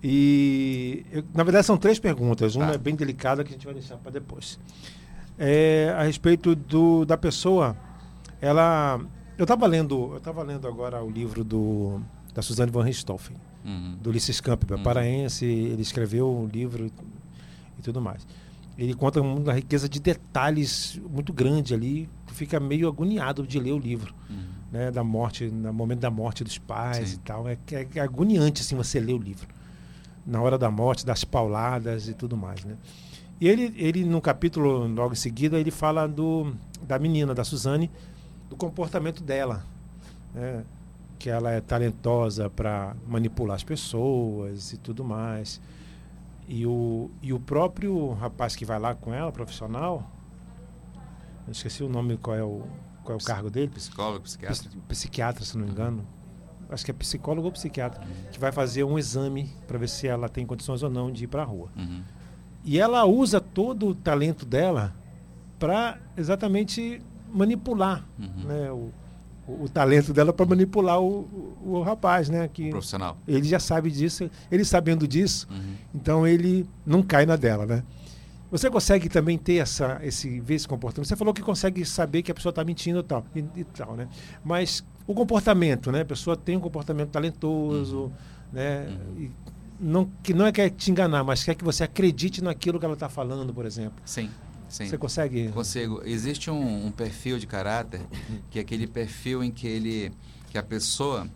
E, 0.03 1.05
eu, 1.11 1.23
na 1.33 1.43
verdade, 1.43 1.65
são 1.65 1.77
três 1.77 1.99
perguntas. 1.99 2.55
Uma 2.55 2.71
ah. 2.71 2.73
é 2.73 2.77
bem 2.77 2.95
delicada 2.95 3.43
que 3.43 3.49
a 3.49 3.53
gente 3.53 3.65
vai 3.65 3.73
deixar 3.73 3.97
para 3.97 4.11
depois. 4.11 4.59
É, 5.37 5.93
a 5.97 6.03
respeito 6.03 6.55
do, 6.55 7.05
da 7.05 7.17
pessoa, 7.17 7.75
ela. 8.41 8.99
Eu 9.37 9.43
estava 9.43 9.65
lendo, 9.67 10.21
eu 10.25 10.43
lendo 10.43 10.67
agora 10.67 11.01
o 11.01 11.09
livro 11.09 11.45
do, 11.45 12.01
da 12.33 12.41
Suzanne 12.41 12.71
von 12.71 12.81
Richthofen, 12.81 13.37
uhum. 13.63 13.97
do 14.01 14.09
Ulisses 14.09 14.41
Campbell, 14.41 14.77
uhum. 14.77 14.83
paraense. 14.83 15.45
Ele 15.45 15.81
escreveu 15.81 16.29
um 16.29 16.45
livro 16.45 16.85
e, 16.85 16.91
e 17.77 17.81
tudo 17.81 18.01
mais. 18.01 18.27
Ele 18.77 18.93
conta 18.93 19.21
uma 19.21 19.53
riqueza 19.53 19.87
de 19.89 19.99
detalhes 19.99 20.99
muito 21.09 21.33
grande 21.33 21.73
ali, 21.73 22.09
que 22.25 22.33
fica 22.33 22.59
meio 22.59 22.87
agoniado 22.87 23.45
de 23.45 23.59
ler 23.59 23.73
o 23.73 23.79
livro. 23.79 24.13
Uhum. 24.29 24.59
Né, 24.71 24.91
da 24.91 25.03
morte, 25.03 25.45
no 25.45 25.73
momento 25.73 26.01
da 26.01 26.11
morte 26.11 26.43
dos 26.43 26.59
pais 26.59 27.09
Sim. 27.09 27.15
e 27.15 27.19
tal. 27.19 27.47
É, 27.47 27.57
é, 27.71 27.87
é 27.95 27.99
agoniante 27.99 28.61
assim, 28.61 28.75
você 28.75 28.99
ler 28.99 29.13
o 29.13 29.17
livro 29.17 29.47
na 30.29 30.41
hora 30.41 30.57
da 30.57 30.69
morte, 30.69 31.05
das 31.05 31.23
pauladas 31.23 32.07
e 32.07 32.13
tudo 32.13 32.37
mais, 32.37 32.63
né? 32.63 32.77
E 33.41 33.47
ele, 33.47 33.73
ele 33.77 34.05
no 34.05 34.21
capítulo 34.21 34.87
logo 34.87 35.13
em 35.13 35.17
seguida, 35.17 35.59
ele 35.59 35.71
fala 35.71 36.07
do, 36.07 36.53
da 36.81 36.99
menina, 36.99 37.33
da 37.33 37.43
Suzane, 37.43 37.89
do 38.49 38.55
comportamento 38.55 39.23
dela, 39.23 39.65
né? 40.33 40.63
que 41.17 41.29
ela 41.29 41.51
é 41.51 41.59
talentosa 41.59 42.49
para 42.49 42.95
manipular 43.07 43.55
as 43.55 43.63
pessoas 43.63 44.73
e 44.73 44.77
tudo 44.77 45.03
mais. 45.03 45.59
E 46.47 46.65
o, 46.65 47.09
e 47.21 47.33
o 47.33 47.39
próprio 47.39 48.13
rapaz 48.13 48.55
que 48.55 48.65
vai 48.65 48.79
lá 48.79 48.93
com 48.93 49.13
ela, 49.13 49.31
profissional, 49.31 50.09
esqueci 51.49 51.83
o 51.83 51.89
nome, 51.89 52.17
qual 52.17 52.35
é 52.35 52.43
o, 52.43 52.63
qual 53.03 53.17
é 53.17 53.21
o 53.21 53.25
cargo 53.25 53.49
dele? 53.49 53.69
Psicólogo, 53.69 54.23
psiquiatra. 54.23 54.69
Psiquiatra, 54.87 55.45
se 55.45 55.57
não 55.57 55.65
me 55.65 55.71
engano 55.71 56.05
acho 56.69 56.85
que 56.85 56.91
é 56.91 56.93
psicólogo 56.93 57.47
ou 57.47 57.51
psiquiatra, 57.51 58.01
que 58.31 58.39
vai 58.39 58.51
fazer 58.51 58.83
um 58.83 58.97
exame 58.97 59.49
para 59.67 59.77
ver 59.77 59.89
se 59.89 60.07
ela 60.07 60.29
tem 60.29 60.45
condições 60.45 60.83
ou 60.83 60.89
não 60.89 61.11
de 61.11 61.23
ir 61.23 61.27
para 61.27 61.41
a 61.41 61.45
rua. 61.45 61.69
Uhum. 61.75 62.01
E 62.63 62.79
ela 62.79 63.05
usa 63.05 63.41
todo 63.41 63.87
o 63.87 63.95
talento 63.95 64.45
dela 64.45 64.93
para 65.57 65.97
exatamente 66.15 67.01
manipular 67.31 68.07
uhum. 68.17 68.43
né, 68.45 68.71
o, 68.71 68.91
o, 69.47 69.63
o, 69.63 69.69
talento 69.69 70.13
dela 70.13 70.33
para 70.33 70.45
manipular 70.45 70.99
o, 70.99 71.21
o, 71.63 71.77
o, 71.77 71.81
rapaz, 71.81 72.29
né? 72.29 72.47
Que 72.47 72.69
profissional. 72.69 73.17
Ele 73.27 73.47
já 73.47 73.59
sabe 73.59 73.91
disso, 73.91 74.29
ele 74.51 74.65
sabendo 74.65 75.07
disso, 75.07 75.47
uhum. 75.49 75.75
então 75.93 76.27
ele 76.27 76.67
não 76.85 77.01
cai 77.01 77.25
na 77.25 77.35
dela, 77.35 77.65
né? 77.65 77.83
Você 78.51 78.67
consegue 78.69 79.07
também 79.09 79.37
ter 79.37 79.57
essa, 79.57 79.99
esse, 80.01 80.39
ver 80.39 80.55
esse 80.55 80.67
comportamento? 80.67 81.07
Você 81.07 81.15
falou 81.15 81.33
que 81.33 81.41
consegue 81.41 81.85
saber 81.85 82.23
que 82.23 82.31
a 82.31 82.35
pessoa 82.35 82.49
está 82.49 82.63
mentindo 82.63 82.99
e 82.99 83.03
tal, 83.03 83.23
e, 83.35 83.45
e, 83.57 83.63
tal, 83.63 83.95
né? 83.95 84.07
Mas 84.43 84.83
o 85.09 85.15
comportamento, 85.15 85.91
né? 85.91 86.01
A 86.01 86.05
pessoa 86.05 86.37
tem 86.37 86.55
um 86.55 86.59
comportamento 86.59 87.09
talentoso, 87.09 87.97
uhum. 87.97 88.11
né? 88.53 88.87
Uhum. 88.87 89.31
não, 89.79 90.11
que 90.21 90.35
não 90.35 90.45
é 90.45 90.51
quer 90.51 90.69
te 90.69 90.91
enganar, 90.91 91.23
mas 91.23 91.43
quer 91.43 91.55
que 91.55 91.63
você 91.63 91.83
acredite 91.83 92.43
naquilo 92.43 92.79
que 92.79 92.85
ela 92.85 92.93
está 92.93 93.09
falando, 93.09 93.51
por 93.51 93.65
exemplo. 93.65 93.99
Sim. 94.05 94.29
Sim. 94.67 94.85
Você 94.85 94.99
consegue? 94.99 95.49
Consigo. 95.49 96.03
Existe 96.05 96.51
um, 96.51 96.85
um 96.85 96.91
perfil 96.91 97.39
de 97.39 97.47
caráter 97.47 98.01
que 98.51 98.59
é 98.59 98.61
aquele 98.61 98.85
perfil 98.85 99.43
em 99.43 99.49
que 99.49 99.67
ele, 99.67 100.11
que 100.51 100.59
a 100.59 100.63
pessoa 100.63 101.27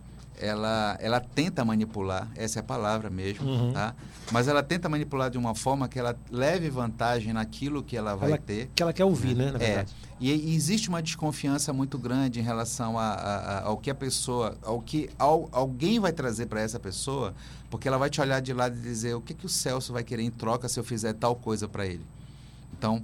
ela, 0.44 0.98
ela 1.00 1.22
tenta 1.22 1.64
manipular, 1.64 2.28
essa 2.36 2.60
é 2.60 2.62
a 2.62 2.64
palavra 2.64 3.10
mesmo, 3.10 3.48
uhum. 3.48 3.72
tá? 3.72 3.96
Mas 4.30 4.50
ela 4.50 4.62
tenta 4.62 4.90
manipular 4.90 5.30
de 5.30 5.38
uma 5.38 5.56
forma 5.56 5.88
que 5.88 5.98
ela 5.98 6.18
leve 6.30 6.70
vantagem 6.70 7.32
naquilo 7.32 7.82
que 7.82 7.96
ela 7.96 8.14
vai 8.16 8.32
ela, 8.32 8.38
ter. 8.38 8.70
Que 8.76 8.84
ela 8.84 8.92
quer 8.92 9.06
ouvir, 9.06 9.36
né? 9.36 9.54
é. 9.60 9.86
E, 10.20 10.32
e, 10.32 10.56
existe 10.56 10.90
uma 10.90 11.02
desconfiança 11.02 11.72
muito 11.72 11.98
grande 11.98 12.40
em 12.40 12.44
relação 12.44 13.00
a, 13.00 13.12
a, 13.12 13.36
a, 13.36 13.64
ao 13.64 13.78
que 13.78 13.90
a 13.90 13.96
pessoa, 13.96 14.58
ao 14.62 14.82
que 14.82 15.10
ao, 15.18 15.48
alguém 15.52 16.00
vai 16.00 16.12
trazer 16.12 16.46
para 16.48 16.62
essa 16.62 16.80
pessoa, 16.80 17.34
porque 17.70 17.88
ela 17.88 17.98
vai 17.98 18.10
te 18.10 18.20
olhar 18.20 18.42
de 18.42 18.54
lado 18.54 18.76
e 18.76 18.82
dizer 18.82 19.16
o 19.16 19.22
que, 19.22 19.34
que 19.34 19.46
o 19.46 19.50
Celso 19.50 19.94
vai 19.94 20.04
querer 20.04 20.24
em 20.24 20.32
troca 20.32 20.68
se 20.68 20.78
eu 20.78 20.84
fizer 20.84 21.14
tal 21.14 21.36
coisa 21.36 21.68
para 21.68 21.86
ele. 21.86 22.06
Então, 22.78 23.02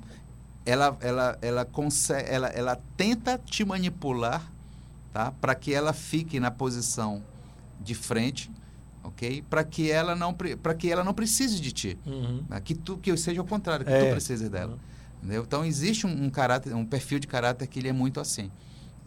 ela, 0.66 0.98
ela, 1.00 1.38
ela, 1.42 1.66
consegue, 1.66 2.30
ela, 2.30 2.48
ela 2.50 2.78
tenta 2.98 3.38
te 3.38 3.64
manipular 3.64 4.52
tá? 5.12 5.32
Para 5.32 5.56
que 5.56 5.74
ela 5.74 5.94
fique 5.94 6.40
na 6.40 6.52
posição 6.52 7.24
de 7.80 7.96
frente, 7.96 8.52
ok? 9.04 9.44
Para 9.50 9.64
que 9.64 9.90
ela 9.90 10.16
não 10.16 10.34
para 10.34 10.74
que 10.74 10.92
ela 10.92 11.04
não 11.04 11.14
precise 11.14 11.60
de 11.60 11.72
ti, 11.72 11.98
uhum. 12.06 12.44
né? 12.50 12.60
que 12.60 12.76
tu 12.76 12.98
que 12.98 13.16
seja 13.18 13.42
o 13.42 13.46
contrário, 13.46 13.86
que 13.86 13.92
é. 13.92 14.08
tu 14.08 14.12
precise 14.12 14.50
dela. 14.50 14.78
Uhum. 15.24 15.42
Então 15.42 15.66
existe 15.66 16.08
um, 16.08 16.26
um, 16.26 16.30
caráter, 16.30 16.74
um 16.74 16.86
perfil 16.86 17.20
de 17.20 17.28
caráter 17.28 17.68
que 17.68 17.80
ele 17.80 17.90
é 17.90 17.94
muito 17.94 18.20
assim, 18.20 18.52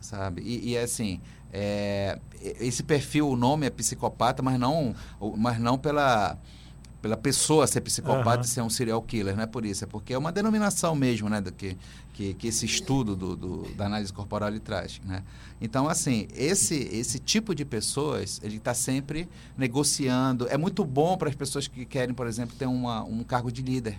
sabe? 0.00 0.42
E, 0.42 0.70
e 0.70 0.76
é 0.76 0.82
assim, 0.82 1.20
é, 1.52 2.18
esse 2.40 2.82
perfil, 2.82 3.28
o 3.28 3.36
nome 3.36 3.66
é 3.66 3.70
psicopata, 3.70 4.42
mas 4.42 4.58
não, 4.58 4.94
mas 5.36 5.58
não 5.58 5.78
pela 5.78 6.38
pela 7.02 7.16
pessoa 7.16 7.66
ser 7.66 7.80
psicopata 7.80 8.30
Aham. 8.30 8.40
e 8.42 8.46
ser 8.46 8.62
um 8.62 8.70
serial 8.70 9.02
killer, 9.02 9.34
não 9.34 9.42
é 9.42 9.46
por 9.46 9.66
isso, 9.66 9.82
é 9.82 9.86
porque 9.88 10.14
é 10.14 10.18
uma 10.18 10.30
denominação 10.30 10.94
mesmo, 10.94 11.28
né, 11.28 11.40
do 11.40 11.52
que, 11.52 11.76
que, 12.12 12.34
que 12.34 12.48
esse 12.48 12.66
estudo 12.66 13.16
do, 13.16 13.34
do- 13.36 13.74
da 13.74 13.86
análise 13.86 14.12
corporal 14.12 14.48
ele 14.50 14.60
traz, 14.60 15.00
né? 15.04 15.22
Então, 15.60 15.88
assim, 15.88 16.28
esse, 16.36 16.74
esse 16.92 17.18
tipo 17.18 17.54
de 17.54 17.64
pessoas, 17.64 18.40
ele 18.42 18.56
está 18.56 18.74
sempre 18.74 19.28
negociando. 19.56 20.46
É 20.48 20.56
muito 20.58 20.84
bom 20.84 21.16
para 21.16 21.28
as 21.28 21.34
pessoas 21.34 21.66
que 21.66 21.84
querem, 21.84 22.14
por 22.14 22.26
exemplo, 22.26 22.54
ter 22.58 22.66
uma, 22.66 23.02
um 23.04 23.22
cargo 23.24 23.50
de 23.50 23.62
líder. 23.62 23.98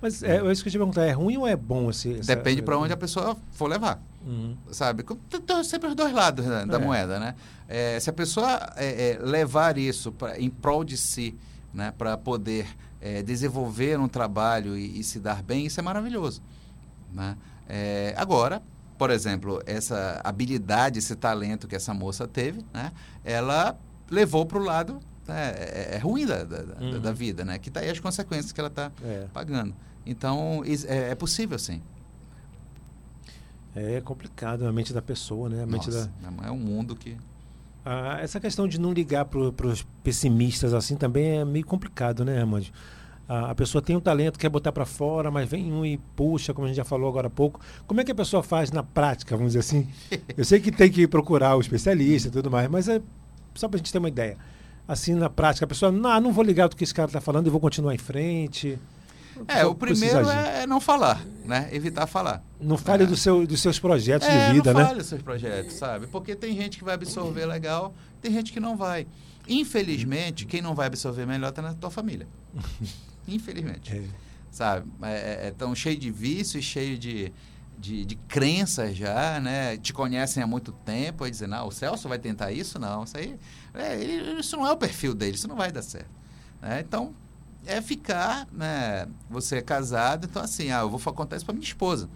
Mas 0.00 0.20
é, 0.22 0.38
é 0.38 0.52
isso 0.52 0.62
que 0.64 0.68
eu 0.68 0.72
te 0.72 0.78
perguntar, 0.78 1.04
é 1.04 1.12
ruim 1.12 1.36
ou 1.36 1.46
é 1.46 1.54
bom 1.54 1.88
esse... 1.90 2.14
essa- 2.14 2.34
Depende 2.34 2.60
para 2.62 2.76
onde 2.76 2.92
a 2.92 2.96
pessoa 2.96 3.36
for 3.52 3.68
levar. 3.68 4.02
Uhum. 4.26 4.56
sabe? 4.70 5.04
Tem- 5.46 5.64
sempre 5.64 5.88
os 5.88 5.94
dois 5.96 6.12
lados 6.12 6.44
né, 6.46 6.64
da 6.66 6.76
É. 6.76 6.80
moeda, 6.84 7.18
né? 7.20 7.34
É, 7.68 7.98
se 8.00 8.08
a 8.08 8.12
pessoa 8.12 8.72
é, 8.76 9.12
é, 9.12 9.18
levar 9.20 9.76
isso 9.78 10.10
pra, 10.12 10.38
em 10.40 10.48
prol 10.50 10.84
de 10.84 10.96
si, 10.96 11.34
né, 11.74 11.92
para 11.96 12.16
poder 12.16 12.66
é, 13.00 13.22
desenvolver 13.22 13.98
um 13.98 14.06
trabalho 14.08 14.76
e, 14.76 15.00
e 15.00 15.04
se 15.04 15.18
dar 15.18 15.42
bem, 15.42 15.66
isso 15.66 15.80
é 15.80 15.82
maravilhoso, 15.82 16.40
né? 17.12 17.36
É, 17.74 18.12
agora, 18.18 18.60
por 18.98 19.08
exemplo, 19.10 19.62
essa 19.64 20.20
habilidade, 20.22 20.98
esse 20.98 21.16
talento 21.16 21.66
que 21.66 21.74
essa 21.74 21.94
moça 21.94 22.28
teve, 22.28 22.62
né? 22.72 22.92
Ela 23.24 23.78
levou 24.10 24.44
para 24.44 24.58
o 24.58 24.62
lado 24.62 25.00
né, 25.26 25.54
é, 25.56 25.94
é 25.94 25.98
ruim 25.98 26.26
da, 26.26 26.44
da, 26.44 26.58
Uhum. 26.78 27.00
da 27.00 27.12
vida, 27.12 27.44
né? 27.46 27.58
Que 27.58 27.70
tá 27.70 27.80
aí 27.80 27.88
as 27.88 27.98
consequências 27.98 28.52
que 28.52 28.60
ela 28.60 28.68
está 28.68 28.92
É. 29.02 29.26
pagando. 29.32 29.74
Então, 30.04 30.62
é, 30.86 31.12
é 31.12 31.14
possível, 31.14 31.58
sim. 31.58 31.80
É 33.74 34.02
complicado 34.02 34.66
a 34.66 34.72
mente 34.72 34.92
da 34.92 35.00
pessoa, 35.00 35.48
né? 35.48 35.62
A 35.62 35.66
mente 35.66 35.86
Nossa, 35.90 36.10
da... 36.20 36.46
é 36.46 36.50
um 36.50 36.58
mundo 36.58 36.94
que 36.94 37.16
Ah, 37.84 38.18
essa 38.20 38.38
questão 38.38 38.68
de 38.68 38.78
não 38.78 38.92
ligar 38.92 39.24
para 39.24 39.40
os 39.40 39.82
pessimistas 40.04 40.72
assim 40.74 40.94
também 40.94 41.38
é 41.38 41.44
meio 41.44 41.64
complicado, 41.64 42.24
né, 42.24 42.38
Armando? 42.38 42.66
A, 43.32 43.52
a 43.52 43.54
pessoa 43.54 43.80
tem 43.80 43.96
um 43.96 44.00
talento, 44.00 44.38
quer 44.38 44.50
botar 44.50 44.72
para 44.72 44.84
fora, 44.84 45.30
mas 45.30 45.48
vem 45.48 45.72
um 45.72 45.86
e 45.86 45.96
puxa, 46.14 46.52
como 46.52 46.66
a 46.66 46.68
gente 46.68 46.76
já 46.76 46.84
falou 46.84 47.08
agora 47.08 47.28
há 47.28 47.30
pouco. 47.30 47.58
Como 47.86 47.98
é 47.98 48.04
que 48.04 48.12
a 48.12 48.14
pessoa 48.14 48.42
faz 48.42 48.70
na 48.70 48.82
prática, 48.82 49.34
vamos 49.34 49.54
dizer 49.54 49.60
assim? 49.60 49.88
Eu 50.36 50.44
sei 50.44 50.60
que 50.60 50.70
tem 50.70 50.90
que 50.90 51.08
procurar 51.08 51.56
o 51.56 51.60
especialista 51.62 52.28
e 52.28 52.30
tudo 52.30 52.50
mais, 52.50 52.68
mas 52.68 52.88
é 52.88 53.00
só 53.54 53.68
para 53.68 53.76
a 53.76 53.78
gente 53.78 53.90
ter 53.90 53.96
uma 53.98 54.08
ideia. 54.08 54.36
Assim, 54.86 55.14
na 55.14 55.30
prática, 55.30 55.64
a 55.64 55.68
pessoa, 55.68 55.90
não, 55.90 56.20
não 56.20 56.30
vou 56.30 56.44
ligar 56.44 56.68
do 56.68 56.76
que 56.76 56.84
esse 56.84 56.92
cara 56.92 57.06
está 57.08 57.22
falando 57.22 57.46
e 57.46 57.50
vou 57.50 57.58
continuar 57.58 57.94
em 57.94 57.98
frente. 57.98 58.78
É, 59.48 59.64
o 59.64 59.74
primeiro 59.74 60.28
é, 60.28 60.66
não 60.66 60.78
falar, 60.78 61.24
né? 61.46 61.70
Evitar 61.72 62.06
falar. 62.06 62.44
Não 62.60 62.76
fale 62.76 63.04
É. 63.04 63.06
do 63.06 63.16
seu, 63.16 63.46
dos 63.46 63.62
seus 63.62 63.78
projetos 63.78 64.28
é, 64.28 64.48
de 64.48 64.52
vida, 64.56 64.74
não 64.74 64.80
né? 64.80 64.86
fale 64.88 65.00
os 65.00 65.06
seus 65.06 65.22
projetos, 65.22 65.72
sabe? 65.76 66.06
Porque 66.06 66.36
tem 66.36 66.54
gente 66.54 66.76
que 66.76 66.84
vai 66.84 66.94
absorver 66.94 67.46
legal, 67.46 67.94
tem 68.20 68.30
gente 68.30 68.52
que 68.52 68.60
não 68.60 68.76
vai. 68.76 69.06
Infelizmente, 69.48 70.44
quem 70.44 70.60
não 70.60 70.74
vai 70.74 70.86
absorver 70.88 71.24
melhor 71.26 71.48
está 71.48 71.62
na 71.62 71.72
tua 71.72 71.90
família. 71.90 72.28
Infelizmente. 73.28 73.92
É. 73.96 74.04
Sabe? 74.50 74.90
É, 75.02 75.48
é 75.48 75.50
tão 75.50 75.74
cheio 75.74 75.96
de 75.98 76.10
vícios, 76.10 76.64
cheio 76.64 76.98
de, 76.98 77.32
de, 77.78 78.04
de 78.04 78.16
crenças 78.16 78.96
já, 78.96 79.40
né? 79.40 79.76
Te 79.78 79.92
conhecem 79.92 80.42
há 80.42 80.46
muito 80.46 80.72
tempo, 80.72 81.24
aí 81.24 81.30
dizem, 81.30 81.48
não, 81.48 81.68
o 81.68 81.72
Celso 81.72 82.08
vai 82.08 82.18
tentar 82.18 82.52
isso? 82.52 82.78
Não, 82.78 83.04
isso 83.04 83.16
aí, 83.16 83.36
é, 83.72 83.94
ele- 84.00 84.40
isso 84.40 84.56
não 84.56 84.66
é 84.66 84.72
o 84.72 84.76
perfil 84.76 85.14
dele, 85.14 85.36
isso 85.36 85.48
não 85.48 85.56
vai 85.56 85.72
dar 85.72 85.82
certo. 85.82 86.10
né? 86.60 86.80
Então, 86.86 87.14
é 87.66 87.80
ficar, 87.80 88.46
né? 88.52 89.06
Você 89.30 89.56
é 89.56 89.62
casado, 89.62 90.26
então 90.30 90.42
assim, 90.42 90.70
ah, 90.70 90.80
eu 90.80 90.90
vou 90.90 91.00
contar 91.14 91.36
isso 91.36 91.44
para 91.46 91.54
minha 91.54 91.64
esposa. 91.64 92.08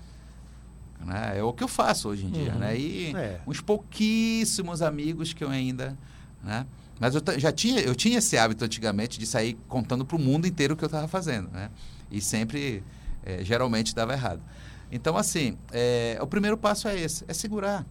Né? 1.01 1.39
É 1.39 1.43
o 1.43 1.53
que 1.53 1.63
eu 1.63 1.69
faço 1.69 2.09
hoje 2.09 2.27
em 2.27 2.31
dia, 2.31 2.53
Uhum. 2.53 2.59
né? 2.59 2.77
E 2.79 3.15
É. 3.17 3.41
uns 3.47 3.61
pouquíssimos 3.61 4.83
amigos 4.83 5.33
que 5.33 5.45
eu 5.45 5.49
ainda, 5.51 5.97
né? 6.43 6.67
Mas 6.99 7.15
eu 7.15 7.23
já 7.39 7.53
tinha, 7.53 7.81
eu 7.81 7.95
tinha 7.95 8.19
esse 8.19 8.39
hábito 8.39 8.65
antigamente 8.65 9.19
de 9.19 9.27
sair 9.27 9.59
contando 9.69 10.05
para 10.05 10.17
o 10.17 10.21
mundo 10.21 10.47
inteiro 10.47 10.75
o 10.75 10.77
que 10.77 10.85
eu 10.85 10.87
estava 10.87 11.07
fazendo, 11.07 11.51
né? 11.51 11.71
E 12.11 12.21
sempre, 12.21 12.83
eh, 13.25 13.45
geralmente, 13.45 13.95
dava 13.95 14.13
errado. 14.13 14.43
Então, 14.91 15.17
assim, 15.17 15.59
eh, 15.73 16.19
o 16.21 16.27
primeiro 16.27 16.57
passo 16.57 16.89
é 16.89 16.99
esse, 16.99 17.25
é 17.29 17.35
segurar, 17.35 17.85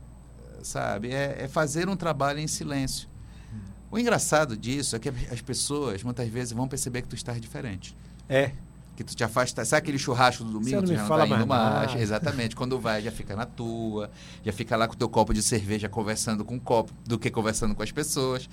sabe? 0.64 1.12
É, 1.12 1.44
é 1.44 1.48
fazer 1.48 1.88
um 1.88 1.96
trabalho 1.96 2.40
em 2.40 2.48
silêncio. 2.48 3.08
O 3.92 4.00
engraçado 4.00 4.58
disso 4.58 4.96
é 4.96 5.00
que 5.00 5.08
as 5.08 5.42
pessoas, 5.42 6.04
muitas 6.04 6.28
vezes, 6.28 6.52
vão 6.52 6.68
perceber 6.68 7.02
que 7.02 7.08
tu 7.08 7.16
estás 7.16 7.40
diferente. 7.40 7.96
É. 8.28 8.52
Que 8.96 9.04
tu 9.04 9.16
te 9.16 9.24
afasta, 9.24 9.64
sabe 9.64 9.80
aquele 9.80 9.98
churrasco 9.98 10.44
do 10.44 10.52
domingo? 10.52 10.70
Você 10.70 10.76
não 10.76 10.84
tu 10.84 10.94
já 10.94 11.02
não 11.02 11.08
fala 11.08 11.28
tá 11.28 11.36
indo 11.36 11.48
mais 11.48 11.92
mais. 11.92 12.02
Exatamente. 12.02 12.56
Quando 12.56 12.80
vai, 12.80 13.02
já 13.02 13.12
fica 13.12 13.36
na 13.36 13.46
tua, 13.46 14.10
já 14.44 14.52
fica 14.52 14.76
lá 14.76 14.88
com 14.88 14.94
o 14.94 14.98
teu 14.98 15.08
copo 15.10 15.34
de 15.34 15.42
cerveja 15.42 15.88
conversando 15.88 16.44
com 16.44 16.56
o 16.56 16.60
copo, 16.60 16.94
do 17.06 17.20
que 17.20 17.30
conversando 17.30 17.76
com 17.76 17.84
as 17.84 17.92
pessoas. 17.92 18.50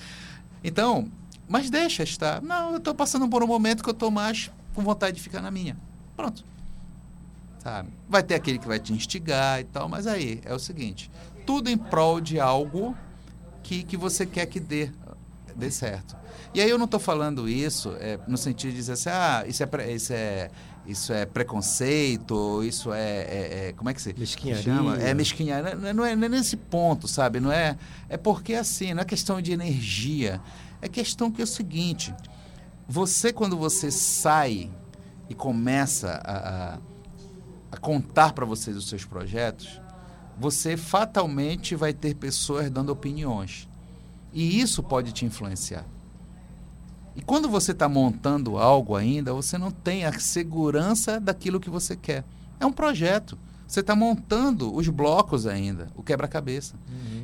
Então, 0.63 1.11
mas 1.49 1.71
deixa 1.71 2.03
estar. 2.03 2.41
Não, 2.43 2.73
eu 2.73 2.77
estou 2.79 2.95
passando 2.95 3.29
por 3.29 3.43
um 3.43 3.47
momento 3.47 3.83
que 3.83 3.89
eu 3.89 3.95
estou 3.95 4.11
mais 4.11 4.51
com 4.75 4.83
vontade 4.83 5.17
de 5.17 5.23
ficar 5.23 5.41
na 5.41 5.51
minha. 5.51 5.77
Pronto. 6.17 6.45
Sabe? 7.59 7.91
Vai 8.09 8.23
ter 8.23 8.35
aquele 8.35 8.59
que 8.59 8.67
vai 8.67 8.79
te 8.79 8.93
instigar 8.93 9.61
e 9.61 9.65
tal, 9.65 9.89
mas 9.89 10.07
aí 10.07 10.41
é 10.45 10.55
o 10.55 10.59
seguinte: 10.59 11.11
tudo 11.47 11.71
em 11.71 11.77
prol 11.77 12.21
de 12.21 12.41
algo 12.41 12.97
que, 13.63 13.83
que 13.83 13.97
você 13.97 14.27
quer 14.27 14.47
que 14.47 14.59
dê, 14.59 14.91
dê 15.55 15.71
certo. 15.71 16.17
E 16.55 16.61
aí 16.61 16.69
eu 16.69 16.77
não 16.77 16.85
estou 16.85 17.01
falando 17.01 17.49
isso 17.49 17.97
é, 17.99 18.19
no 18.27 18.37
sentido 18.37 18.71
de 18.71 18.77
dizer 18.77 18.93
assim, 18.93 19.09
ah, 19.11 19.45
isso 19.47 19.63
é, 19.63 19.93
isso 19.93 20.13
é, 20.13 20.51
isso 20.87 21.13
é 21.13 21.25
preconceito, 21.25 22.63
isso 22.65 22.93
é, 22.93 23.01
é- 23.01 23.69
é- 23.69 23.73
como 23.73 23.89
é 23.91 23.95
que 23.95 24.03
se 24.03 24.13
Mesquinharia. 24.19 24.63
chama? 24.63 24.97
É 24.99 25.15
mesquinharia. 25.15 25.75
Não 25.75 25.89
é, 25.89 25.93
não 25.93 26.05
é- 26.05 26.17
não 26.17 26.25
é 26.27 26.29
nesse 26.29 26.57
ponto, 26.57 27.07
sabe? 27.07 27.39
Não 27.41 27.53
é, 27.53 27.77
é 28.09 28.17
porque 28.17 28.55
assim, 28.55 28.93
não 28.95 29.03
é 29.03 29.05
questão 29.05 29.41
de 29.41 29.53
energia. 29.53 30.41
É 30.81 30.89
questão 30.89 31.31
que 31.31 31.41
é 31.41 31.45
o 31.45 31.47
seguinte, 31.47 32.13
você 32.89 33.33
quando 33.33 33.57
você 33.57 33.91
sai 33.91 34.71
e 35.31 35.35
começa 35.35 36.21
a, 36.25 36.75
a, 36.75 36.79
a 37.71 37.77
contar 37.77 38.33
para 38.33 38.45
vocês 38.45 38.77
os 38.77 38.89
seus 38.89 39.05
projetos, 39.05 39.81
você 40.37 40.77
fatalmente 40.77 41.77
vai 41.77 41.93
ter 41.93 42.15
pessoas 42.17 42.69
dando 42.71 42.91
opiniões. 42.91 43.69
E 44.33 44.61
isso 44.61 44.83
pode 44.83 45.13
te 45.13 45.25
influenciar. 45.25 45.85
E 47.15 47.21
quando 47.21 47.49
você 47.49 47.73
está 47.73 47.89
montando 47.89 48.57
algo 48.57 48.97
ainda, 48.97 49.33
você 49.33 49.59
não 49.59 49.71
tem 49.71 50.05
a 50.05 50.19
segurança 50.19 51.21
daquilo 51.21 51.61
que 51.61 51.69
você 51.71 51.95
quer. 51.95 52.25
É 52.59 52.67
um 52.67 52.73
projeto. 52.73 53.39
Você 53.67 53.81
está 53.81 53.97
montando 53.97 54.75
os 54.75 54.89
blocos 54.89 55.47
ainda, 55.47 55.89
o 55.95 56.03
quebra-cabeça. 56.03 56.75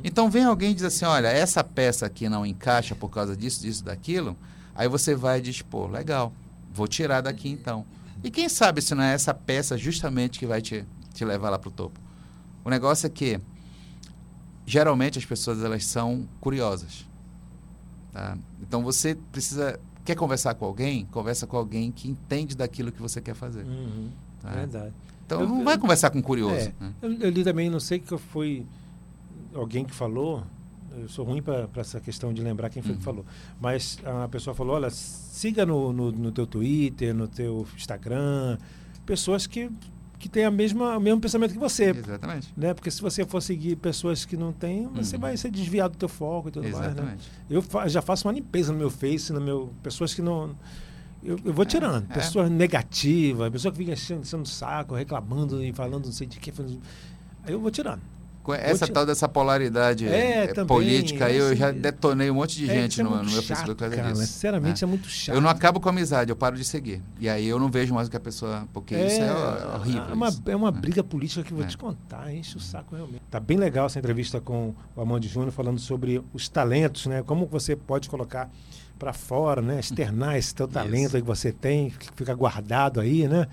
Então 0.03 0.29
vem 0.31 0.45
alguém 0.45 0.71
e 0.71 0.73
diz 0.73 0.83
assim, 0.83 1.05
olha, 1.05 1.27
essa 1.27 1.63
peça 1.63 2.05
aqui 2.05 2.27
não 2.27 2.45
encaixa 2.45 2.95
por 2.95 3.09
causa 3.09 3.37
disso, 3.37 3.61
disso, 3.61 3.83
daquilo. 3.83 4.35
Aí 4.73 4.87
você 4.87 5.13
vai 5.13 5.39
e 5.39 5.41
diz, 5.41 5.61
pô, 5.61 5.85
legal, 5.85 6.33
vou 6.73 6.87
tirar 6.87 7.21
daqui 7.21 7.49
então. 7.49 7.85
E 8.23 8.31
quem 8.31 8.49
sabe 8.49 8.81
se 8.81 8.95
não 8.95 9.03
é 9.03 9.13
essa 9.13 9.33
peça 9.33 9.77
justamente 9.77 10.39
que 10.39 10.47
vai 10.47 10.61
te, 10.61 10.85
te 11.13 11.23
levar 11.23 11.49
lá 11.49 11.59
para 11.59 11.69
o 11.69 11.71
topo. 11.71 11.99
O 12.63 12.69
negócio 12.69 13.05
é 13.05 13.09
que, 13.09 13.39
geralmente 14.65 15.17
as 15.17 15.25
pessoas 15.25 15.63
elas 15.63 15.85
são 15.85 16.27
curiosas. 16.41 17.08
Tá? 18.11 18.37
Então 18.61 18.83
você 18.83 19.15
precisa, 19.31 19.79
quer 20.05 20.15
conversar 20.15 20.53
com 20.55 20.65
alguém? 20.65 21.05
Conversa 21.05 21.45
com 21.47 21.57
alguém 21.57 21.91
que 21.91 22.09
entende 22.09 22.55
daquilo 22.55 22.91
que 22.91 23.01
você 23.01 23.19
quer 23.21 23.35
fazer. 23.35 23.63
Uhum. 23.65 24.09
tá? 24.41 24.49
Verdade. 24.51 24.93
Então 25.25 25.41
Eu- 25.41 25.47
não 25.47 25.59
eu- 25.59 25.63
vai 25.65 25.77
conversar 25.77 26.09
com 26.09 26.19
um 26.19 26.21
curioso. 26.21 26.55
É, 26.55 26.73
né? 26.79 26.93
eu, 27.01 27.13
eu 27.13 27.29
li 27.29 27.43
também, 27.43 27.69
não 27.69 27.79
sei 27.79 27.99
que 27.99 28.17
foi 28.17 28.65
alguém 29.53 29.85
que 29.85 29.93
falou, 29.93 30.43
eu 30.97 31.07
sou 31.07 31.23
ruim 31.25 31.41
para 31.41 31.67
essa 31.75 31.99
questão 31.99 32.33
de 32.33 32.41
lembrar 32.41 32.69
quem 32.69 32.81
foi 32.81 32.93
Uhum. 32.93 32.97
que 32.97 33.03
falou, 33.03 33.25
mas 33.61 33.99
a 34.03 34.27
pessoa 34.27 34.55
falou, 34.55 34.75
olha, 34.75 34.89
siga 34.89 35.65
no, 35.65 35.93
no, 35.93 36.11
no 36.11 36.31
teu 36.31 36.47
Twitter, 36.47 37.13
no 37.13 37.27
teu 37.27 37.67
Instagram, 37.75 38.57
pessoas 39.05 39.45
que, 39.47 39.69
que 40.19 40.27
têm 40.29 40.43
a 40.43 40.51
mesma, 40.51 40.97
o 40.97 40.99
mesmo 40.99 41.19
pensamento 41.21 41.53
que 41.53 41.57
você. 41.59 41.85
Exatamente. 41.91 42.53
Né? 42.55 42.73
Porque 42.73 42.91
se 42.91 43.01
você 43.01 43.25
for 43.25 43.41
seguir 43.41 43.77
pessoas 43.77 44.25
que 44.25 44.35
não 44.37 44.51
têm, 44.51 44.85
você 44.87 45.15
Uhum. 45.15 45.21
vai 45.21 45.37
ser 45.37 45.49
desviado 45.49 45.93
do 45.93 45.97
teu 45.97 46.09
foco 46.09 46.49
e 46.49 46.51
tudo 46.51 46.63
mais. 46.63 46.77
Né? 46.77 46.85
Exatamente. 46.87 47.31
Eu 47.49 47.61
fa- 47.61 47.87
já 47.87 48.01
faço 48.01 48.27
uma 48.27 48.33
limpeza 48.33 48.71
no 48.73 48.77
meu 48.77 48.89
Face, 48.89 49.31
no 49.33 49.39
meu 49.41 49.73
pessoas 49.81 50.13
que 50.13 50.21
não. 50.21 50.55
Eu, 51.23 51.37
eu 51.43 51.53
vou 51.53 51.65
tirando. 51.65 52.05
é. 52.09 52.13
Pessoas 52.13 52.49
negativas, 52.49 53.49
pessoa 53.49 53.71
que 53.71 53.77
fica 53.77 53.93
enchendo, 53.93 54.45
saco, 54.45 54.93
reclamando 54.95 55.63
e 55.63 55.71
falando 55.73 56.05
não 56.05 56.11
sei 56.11 56.27
de 56.27 56.37
que. 56.39 56.51
Aí 57.43 57.53
eu 57.53 57.59
vou 57.59 57.71
tirando. 57.71 58.01
Essa 58.59 58.87
te- 58.87 58.91
tal 58.93 59.05
dessa 59.05 59.27
polaridade 59.29 60.07
É, 60.07 60.45
eh, 60.45 60.47
também, 60.47 60.67
política 60.67 61.25
aí, 61.25 61.37
eu 61.37 61.47
esse- 61.47 61.55
já 61.57 61.71
detonei 61.71 62.31
um 62.31 62.35
monte 62.35 62.55
de 62.57 62.69
É, 62.69 62.73
gente 62.73 62.91
isso 62.93 63.01
é 63.01 63.03
no, 63.03 63.09
no 63.11 63.15
meu 63.17 63.29
chato, 63.29 63.45
Facebook 63.45 63.75
por 63.75 63.79
causa 63.81 63.95
cara, 63.95 64.11
disso. 64.13 64.25
Sinceramente, 64.25 64.81
né? 64.83 64.87
é 64.87 64.89
muito 64.89 65.07
chato. 65.07 65.35
Eu 65.35 65.41
não 65.41 65.49
acabo 65.49 65.79
com 65.79 65.87
a 65.87 65.91
amizade, 65.91 66.31
eu 66.31 66.35
paro 66.35 66.55
de 66.55 66.63
seguir. 66.63 67.01
E 67.19 67.29
aí 67.29 67.47
eu 67.47 67.59
não 67.59 67.69
vejo 67.69 67.93
mais 67.93 68.07
o 68.07 68.11
que 68.11 68.17
a 68.17 68.19
pessoa. 68.19 68.67
Porque 68.73 68.95
isso 68.95 69.21
é 69.21 69.31
ho- 69.31 69.75
horrível. 69.75 70.03
É 70.09 70.13
uma, 70.13 70.27
isso. 70.29 70.41
é 70.47 70.55
uma 70.55 70.71
briga 70.71 71.03
política 71.03 71.43
que 71.43 71.51
eu 71.51 71.57
vou 71.57 71.65
É. 71.65 71.69
te 71.69 71.77
contar, 71.77 72.33
enche 72.33 72.57
o 72.57 72.59
saco 72.59 72.95
realmente. 72.95 73.21
Tá 73.29 73.39
bem 73.39 73.57
legal 73.57 73.85
essa 73.85 73.99
entrevista 73.99 74.41
com 74.41 74.73
o 74.95 75.01
Amando 75.01 75.27
Júnior 75.27 75.51
falando 75.51 75.79
sobre 75.79 76.21
os 76.33 76.49
talentos, 76.49 77.05
né? 77.05 77.21
Como 77.23 77.45
você 77.45 77.75
pode 77.75 78.09
colocar 78.09 78.49
para 78.97 79.13
fora, 79.13 79.61
né? 79.61 79.79
Externar 79.79 80.35
esse 80.37 80.55
teu 80.55 80.67
talento 80.67 81.11
que 81.11 81.21
você 81.21 81.51
tem, 81.51 81.89
que 81.91 82.07
fica 82.15 82.33
guardado 82.33 82.99
aí, 82.99 83.27
né? 83.27 83.47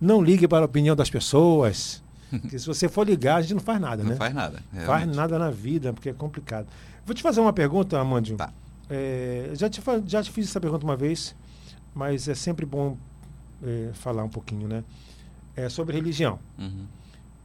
Não 0.00 0.20
ligue 0.20 0.46
para 0.48 0.60
a 0.62 0.66
opinião 0.66 0.94
das 0.96 1.08
pessoas. 1.08 2.02
Porque 2.40 2.58
se 2.58 2.66
você 2.66 2.88
for 2.88 3.06
ligar, 3.06 3.36
a 3.36 3.42
gente 3.42 3.54
não 3.54 3.60
faz 3.60 3.80
nada, 3.80 4.02
Não 4.02 4.10
né? 4.10 4.16
faz 4.16 4.34
nada. 4.34 4.62
Faz 4.72 4.86
realmente. 4.86 5.16
nada 5.16 5.38
na 5.38 5.50
vida, 5.50 5.92
porque 5.92 6.08
é 6.08 6.12
complicado. 6.12 6.66
Vou 7.04 7.14
te 7.14 7.22
fazer 7.22 7.40
uma 7.40 7.52
pergunta, 7.52 7.98
Amandinho. 8.00 8.38
Tá. 8.38 8.52
É, 8.90 9.50
já, 9.54 9.68
te, 9.68 9.80
já 10.06 10.22
te 10.22 10.30
fiz 10.30 10.48
essa 10.48 10.60
pergunta 10.60 10.84
uma 10.84 10.96
vez. 10.96 11.34
mas 11.94 12.26
é 12.28 12.34
sempre 12.34 12.64
bom 12.64 12.96
é, 13.62 13.90
falar 13.92 14.24
um 14.24 14.28
pouquinho, 14.28 14.66
né? 14.66 14.82
É 15.54 15.68
sobre 15.68 15.94
religião. 15.94 16.38
Uhum. 16.58 16.86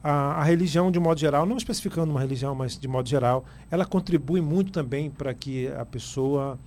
A, 0.02 0.40
a 0.40 0.42
religião, 0.44 0.90
de 0.90 0.98
modo 0.98 1.18
geral, 1.20 1.44
não 1.44 1.56
especificando 1.56 2.10
uma 2.10 2.20
religião, 2.20 2.54
mas 2.54 2.78
de 2.78 2.88
modo 2.88 3.08
geral, 3.08 3.44
ela 3.70 3.84
contribui 3.84 4.40
muito 4.40 4.72
também 4.72 5.10
para 5.10 5.34
que 5.34 5.68
a 5.68 5.84
pessoa, 5.84 6.58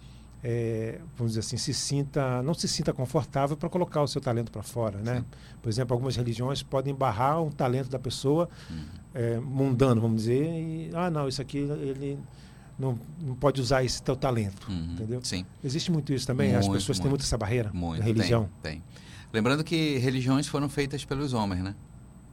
é, 0.43 0.99
vamos 1.15 1.33
dizer 1.33 1.41
assim, 1.41 1.57
se 1.57 1.73
sinta, 1.73 2.41
não 2.41 2.53
se 2.53 2.67
sinta 2.67 2.91
confortável 2.93 3.55
para 3.55 3.69
colocar 3.69 4.01
o 4.01 4.07
seu 4.07 4.19
talento 4.21 4.51
para 4.51 4.63
fora, 4.63 4.97
né? 4.99 5.17
Sim. 5.19 5.25
Por 5.61 5.69
exemplo, 5.69 5.93
algumas 5.93 6.15
religiões 6.15 6.63
podem 6.63 6.93
barrar 6.95 7.41
um 7.41 7.51
talento 7.51 7.89
da 7.89 7.99
pessoa 7.99 8.49
é, 9.13 9.39
mundano, 9.39 10.01
vamos 10.01 10.17
dizer, 10.23 10.43
e 10.43 10.89
ah, 10.93 11.09
não, 11.11 11.27
isso 11.27 11.41
aqui 11.41 11.59
ele 11.59 12.17
não, 12.79 12.97
não 13.21 13.35
pode 13.35 13.61
usar 13.61 13.83
esse 13.83 14.01
teu 14.01 14.15
talento, 14.15 14.67
Uhum. 14.69 14.93
entendeu? 14.93 15.19
Sim. 15.23 15.45
Existe 15.63 15.91
muito 15.91 16.11
isso 16.13 16.25
também. 16.25 16.55
As 16.55 16.65
Muito, 16.65 16.79
pessoas 16.79 16.97
têm 16.97 17.03
muito. 17.05 17.11
muito 17.21 17.23
essa 17.27 17.37
barreira 17.37 17.69
Muito. 17.73 17.99
da 17.99 18.05
religião. 18.05 18.49
Tem, 18.63 18.73
tem. 18.73 18.83
Lembrando 19.31 19.63
que 19.63 19.97
religiões 19.99 20.47
foram 20.47 20.67
feitas 20.67 21.05
pelos 21.05 21.33
homens, 21.33 21.63
né? 21.63 21.75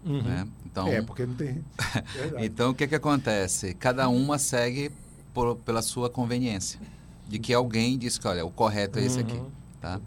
Uhum. 0.07 0.23
Né? 0.23 0.49
Então, 0.65 0.89
É, 0.89 1.03
porque 1.03 1.27
não 1.27 1.35
tem. 1.35 1.63
Verdade. 2.15 2.47
então 2.47 2.71
o 2.71 2.75
que, 2.75 2.87
que 2.89 2.95
acontece? 2.95 3.75
Cada 3.75 4.09
uma 4.09 4.39
segue 4.39 4.91
por- 5.35 5.57
pela 5.57 5.83
sua 5.83 6.09
conveniência. 6.09 6.81
De 7.29 7.39
que 7.39 7.53
alguém 7.53 7.99
diz 7.99 8.17
que, 8.19 8.27
olha, 8.27 8.45
o 8.45 8.51
correto 8.51 8.99
é 8.99 9.05
esse 9.05 9.21
aqui. 9.21 9.35
Uhum. 9.37 9.51
Tá? 9.81 10.01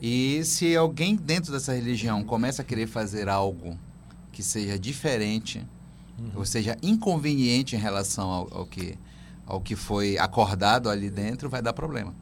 E 0.00 0.42
se 0.44 0.74
alguém 0.76 1.16
dentro 1.16 1.52
dessa 1.52 1.74
religião 1.74 2.22
começa 2.24 2.62
a 2.62 2.64
querer 2.64 2.86
fazer 2.86 3.28
algo 3.28 3.76
que 4.32 4.42
seja 4.42 4.78
diferente, 4.78 5.66
Uhum. 6.18 6.30
ou 6.36 6.44
seja, 6.44 6.76
inconveniente 6.82 7.74
em 7.74 7.78
relação 7.78 8.28
ao, 8.30 8.58
ao 8.58 8.66
que, 8.66 8.96
ao 9.46 9.60
que 9.60 9.74
foi 9.74 10.18
acordado 10.18 10.88
ali 10.90 11.08
dentro, 11.10 11.48
vai 11.48 11.60
dar 11.62 11.72
problema. 11.72 12.14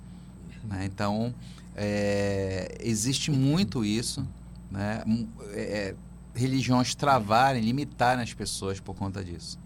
né? 0.64 0.84
Então, 0.84 1.34
é, 1.74 2.76
existe 2.80 3.30
muito 3.30 3.84
isso, 3.84 4.26
né? 4.70 5.02
Mu- 5.06 5.28
é, 5.50 5.94
religiões 6.34 6.94
travarem, 6.94 7.60
limitarem 7.62 8.22
as 8.22 8.32
pessoas 8.34 8.78
por 8.80 8.94
conta 8.94 9.24
disso. 9.24 9.58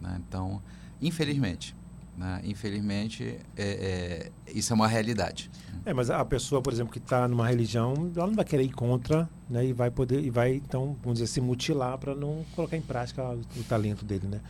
né? 0.00 0.20
Então, 0.28 0.60
infelizmente, 1.00 1.74
né? 2.16 2.40
infelizmente, 2.44 3.38
é, 3.56 4.30
é, 4.46 4.52
isso 4.54 4.72
é 4.72 4.74
uma 4.74 4.88
realidade. 4.88 5.50
É, 5.84 5.94
mas 5.94 6.10
a 6.10 6.24
pessoa, 6.24 6.60
por 6.60 6.72
exemplo, 6.72 6.92
que 6.92 6.98
está 6.98 7.26
numa 7.26 7.48
religião, 7.48 8.10
ela 8.14 8.26
não 8.26 8.34
vai 8.34 8.44
querer 8.44 8.64
ir 8.64 8.72
contra, 8.72 9.28
né? 9.48 9.64
E 9.64 9.72
vai 9.72 9.90
poder, 9.90 10.22
e 10.22 10.30
vai, 10.30 10.54
então, 10.54 10.96
vamos 11.02 11.18
dizer, 11.18 11.26
se 11.26 11.40
mutilar 11.40 11.96
para 11.96 12.14
não 12.14 12.44
colocar 12.54 12.76
em 12.76 12.82
prática 12.82 13.22
o, 13.22 13.40
o 13.58 13.64
talento 13.64 14.04
dele, 14.04 14.26
né? 14.26 14.40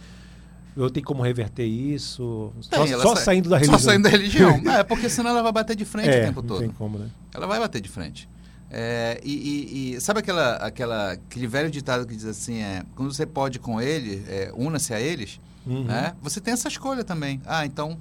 Eu 0.77 0.91
tenho 0.91 1.05
como 1.05 1.23
reverter 1.23 1.65
isso? 1.65 2.53
Só, 2.61 2.85
Tem, 2.85 2.93
ela 2.93 3.03
só 3.03 3.15
sai- 3.15 3.25
saindo 3.25 3.49
da 3.49 3.57
religião. 3.59 3.79
Só 3.79 3.85
saindo 3.85 4.03
da 4.05 4.09
religião. 4.09 4.51
é, 4.71 4.83
porque 4.83 5.09
senão 5.09 5.31
ela 5.31 5.43
vai 5.43 5.53
bater 5.53 5.77
de 5.77 5.85
frente 5.85 6.09
é, 6.09 6.23
o 6.23 6.27
tempo 6.27 6.43
não 6.43 6.49
todo. 6.49 6.61
tem 6.61 6.71
como, 6.71 6.99
né? 6.99 7.11
Ela 7.35 7.47
vai 7.47 7.59
bater 7.59 7.81
de 7.81 7.89
frente. 7.89 8.29
É, 8.71 9.21
e, 9.25 9.33
e- 9.33 9.95
e 9.97 10.01
sabe 10.01 10.21
aquela, 10.21 10.55
aquela, 10.57 11.13
aquele 11.13 11.47
velho 11.49 11.71
ditado 11.71 12.07
que 12.07 12.15
diz 12.15 12.25
assim, 12.25 12.59
é, 12.63 12.85
quando 12.95 13.13
você 13.13 13.27
pode 13.27 13.59
com 13.59 13.81
ele, 13.81 14.25
é, 14.29 14.53
una-se 14.55 14.95
a 14.95 15.01
eles, 15.01 15.41
Uhum. 15.67 15.85
né? 15.85 16.15
Você 16.23 16.41
tem 16.41 16.55
essa 16.55 16.69
escolha 16.69 17.05
também. 17.05 17.41
Ah, 17.45 17.67
então 17.67 17.99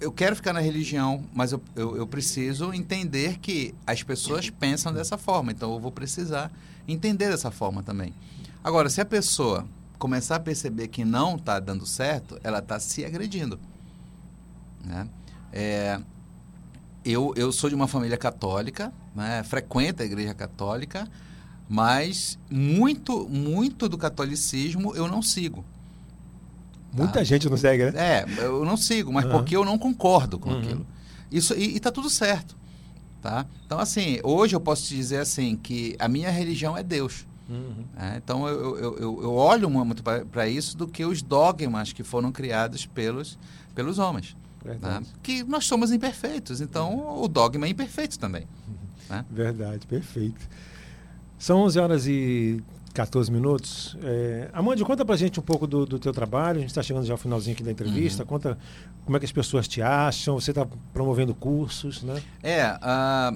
eu 0.00 0.10
quero 0.10 0.34
ficar 0.34 0.52
na 0.52 0.60
religião, 0.60 1.22
mas 1.34 1.52
eu, 1.52 1.62
eu, 1.76 1.96
eu 1.96 2.06
preciso 2.06 2.72
entender 2.72 3.38
que 3.38 3.74
as 3.86 4.02
pessoas 4.02 4.48
pensam 4.50 4.92
dessa 4.92 5.16
forma. 5.18 5.52
Então 5.52 5.72
eu 5.74 5.78
vou 5.78 5.92
precisar 5.92 6.50
entender 6.88 7.28
dessa 7.28 7.50
forma 7.50 7.82
também. 7.82 8.12
Agora, 8.64 8.88
se 8.88 9.00
a 9.00 9.04
pessoa 9.04 9.66
começar 9.98 10.36
a 10.36 10.40
perceber 10.40 10.88
que 10.88 11.04
não 11.04 11.36
está 11.36 11.60
dando 11.60 11.84
certo, 11.86 12.38
ela 12.42 12.58
está 12.60 12.80
se 12.80 13.04
agredindo. 13.04 13.60
Né? 14.84 15.06
É, 15.52 16.00
eu, 17.04 17.32
eu 17.36 17.52
sou 17.52 17.68
de 17.68 17.76
uma 17.76 17.86
família 17.86 18.16
católica, 18.16 18.92
né? 19.14 19.42
frequento 19.42 20.02
a 20.02 20.06
igreja 20.06 20.34
católica, 20.34 21.08
mas 21.68 22.38
muito, 22.50 23.28
muito 23.28 23.88
do 23.88 23.96
catolicismo 23.98 24.94
eu 24.94 25.06
não 25.08 25.22
sigo. 25.22 25.64
Muita 26.92 27.20
Ah. 27.20 27.24
gente 27.24 27.48
não 27.48 27.56
segue, 27.56 27.90
né? 27.90 27.92
É, 27.94 28.24
eu 28.44 28.64
não 28.64 28.76
sigo, 28.76 29.12
mas 29.12 29.24
Aham. 29.24 29.32
porque 29.38 29.56
eu 29.56 29.64
não 29.64 29.78
concordo 29.78 30.38
com 30.38 30.50
Uhum. 30.50 30.58
aquilo. 30.58 30.86
Isso, 31.30 31.54
e, 31.54 31.76
e 31.76 31.80
tá 31.80 31.92
tudo 31.92 32.10
certo. 32.10 32.56
Tá? 33.22 33.46
Então, 33.66 33.78
assim, 33.78 34.18
hoje 34.24 34.56
eu 34.56 34.60
posso 34.60 34.84
te 34.84 34.96
dizer 34.96 35.18
assim, 35.18 35.54
que 35.54 35.94
a 35.98 36.08
minha 36.08 36.30
religião 36.30 36.76
é 36.76 36.82
Deus. 36.82 37.26
Uhum. 37.48 37.84
né? 37.94 38.14
Então, 38.22 38.46
eu, 38.48 38.78
eu, 38.78 38.96
eu, 38.98 39.22
eu 39.22 39.32
olho 39.34 39.68
muito 39.68 40.02
para 40.02 40.48
isso 40.48 40.76
do 40.76 40.86
que 40.88 41.04
os 41.04 41.20
dogmas 41.20 41.92
que 41.92 42.02
foram 42.02 42.32
criados 42.32 42.86
pelos, 42.86 43.38
pelos 43.74 43.98
homens. 43.98 44.36
Verdade. 44.64 45.06
Que 45.22 45.42
nós 45.44 45.66
somos 45.66 45.90
imperfeitos, 45.92 46.60
então 46.60 47.20
o 47.22 47.26
dogma 47.28 47.66
é 47.66 47.70
imperfeito 47.70 48.18
também. 48.18 48.46
Né? 49.10 49.24
Verdade, 49.30 49.86
perfeito. 49.86 50.48
São 51.38 51.62
11 51.62 51.78
horas 51.78 52.06
e 52.06 52.62
14 52.92 53.30
minutos. 53.30 53.96
É, 54.02 54.50
Amanda, 54.52 54.84
conta 54.84 55.04
pra 55.04 55.16
gente 55.16 55.40
um 55.40 55.42
pouco 55.42 55.66
do, 55.66 55.86
do 55.86 55.98
teu 55.98 56.12
trabalho. 56.12 56.58
A 56.58 56.60
gente 56.60 56.70
está 56.70 56.82
chegando 56.82 57.06
já 57.06 57.14
ao 57.14 57.18
finalzinho 57.18 57.54
aqui 57.54 57.62
da 57.62 57.70
entrevista. 57.70 58.22
Uhum. 58.22 58.28
Conta 58.28 58.58
como 59.04 59.16
é 59.16 59.20
que 59.20 59.26
as 59.26 59.32
pessoas 59.32 59.66
te 59.66 59.80
acham. 59.80 60.38
Você 60.38 60.50
está 60.50 60.66
promovendo 60.92 61.34
cursos, 61.34 62.02
né? 62.02 62.22
É, 62.42 62.62
a, 62.62 63.34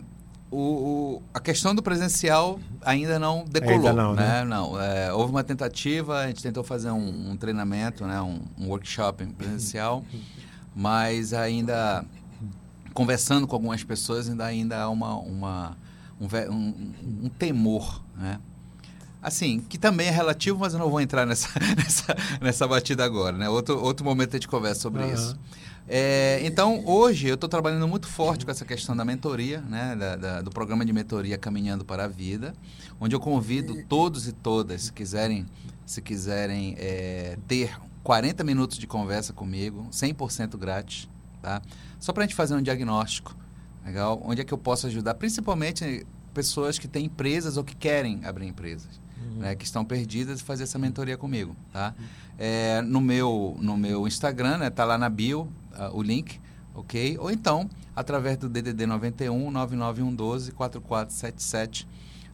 o, 0.51 1.22
a 1.33 1.41
questão 1.41 1.75
do 1.75 1.83
presencial 1.83 2.61
ainda 2.83 3.18
não 3.18 3.45
decolou. 3.45 3.77
Ainda 3.77 3.93
não, 3.93 4.14
né? 4.14 4.45
Não, 4.45 4.81
é, 4.81 5.12
houve 5.12 5.31
uma 5.33 5.43
tentativa, 5.43 6.18
a 6.20 6.27
gente 6.29 6.43
tentou 6.43 6.62
fazer 6.62 6.91
um, 6.91 7.31
um 7.31 7.37
treinamento, 7.37 8.07
né? 8.07 8.20
um, 8.20 8.41
um 8.59 8.68
workshop 8.68 9.25
presencial, 9.33 10.05
mas 10.75 11.33
ainda 11.33 12.05
conversando 12.95 13.47
com 13.47 13.55
algumas 13.57 13.82
pessoas 13.84 14.28
ainda, 14.28 14.45
ainda 14.47 14.80
há 14.82 14.88
uma, 14.88 15.16
uma, 15.18 15.76
um, 16.20 16.26
um- 16.51 16.92
um 17.24 17.28
temor, 17.28 18.03
né? 18.16 18.38
Assim, 19.20 19.59
que 19.61 19.78
também 19.78 20.07
é 20.09 20.11
relativo, 20.11 20.59
mas 20.61 20.74
eu 20.74 20.78
não 20.78 20.90
vou 20.90 21.01
entrar 21.01 21.26
nessa, 21.26 21.49
nessa, 21.76 22.16
nessa 22.40 22.68
batida 22.68 23.05
agora, 23.05 23.36
né? 23.36 23.49
Outro, 23.49 23.82
outro 23.82 24.05
momento 24.05 24.30
a 24.30 24.32
gente 24.36 24.49
conversa 24.49 24.80
sobre 24.82 25.03
Aham. 25.03 25.12
isso. 25.14 25.38
É, 25.88 26.40
então, 26.45 26.82
hoje 26.86 27.26
eu 27.28 27.34
estou 27.34 27.49
trabalhando 27.49 27.86
muito 27.88 28.07
forte 28.07 28.45
com 28.45 28.51
essa 28.51 28.64
questão 28.64 28.97
da 28.97 29.05
mentoria, 29.05 29.61
né, 29.62 29.95
da- 29.97 30.16
da- 30.16 30.40
do 30.42 30.51
programa 30.51 30.82
de 30.84 30.92
mentoria 30.95 31.36
Caminhando 31.36 31.84
para 31.84 32.05
a 32.05 32.09
Vida, 32.09 32.55
onde 33.01 33.14
eu 33.14 33.20
convido 33.20 33.82
todos 33.86 34.26
e 34.26 34.32
todas, 34.32 34.84
se 34.84 34.92
quiserem, 34.92 35.45
se 35.84 36.01
quiserem 36.01 36.74
é, 36.78 37.36
ter 37.47 37.76
40 38.03 38.42
minutos 38.45 38.78
de 38.78 38.86
conversa 38.86 39.32
comigo, 39.34 39.86
100% 39.90 40.57
grátis, 40.57 41.07
tá? 41.42 41.61
Só 42.05 42.12
para 42.12 42.24
a 42.24 42.26
gente 42.26 42.36
fazer 42.36 42.55
um 42.55 42.61
diagnóstico, 42.61 43.34
legal? 43.82 44.20
Onde 44.22 44.42
é 44.42 44.44
que 44.44 44.52
eu 44.52 44.59
posso 44.59 44.86
ajudar, 44.88 45.14
principalmente 45.14 46.07
pessoas 46.34 46.78
que 46.78 46.86
têm 46.86 47.07
empresas 47.07 47.57
ou 47.57 47.64
que 47.64 47.74
querem 47.74 48.20
abrir 48.26 48.46
empresas 48.46 49.00
né, 49.36 49.55
que 49.55 49.64
estão 49.64 49.82
perdidas 49.86 50.40
e 50.40 50.44
fazer 50.44 50.64
essa 50.64 50.78
mentoria 50.78 51.16
comigo, 51.16 51.57
tá? 51.72 51.94
É, 52.38 52.82
no 52.82 53.00
meu 53.00 53.57
no 53.59 53.74
meu 53.74 54.07
Instagram, 54.07 54.59
né, 54.59 54.68
tá 54.68 54.84
lá 54.84 54.98
na 54.98 55.09
bio 55.09 55.50
ah, 55.72 55.90
o 55.94 56.02
link, 56.02 56.38
ok? 56.74 57.16
Ou 57.18 57.30
então 57.30 57.70
através 57.96 58.36
do 58.36 58.50
DDD 58.50 58.84
91 58.84 59.50
99112 59.50 60.52
4477 60.52 61.88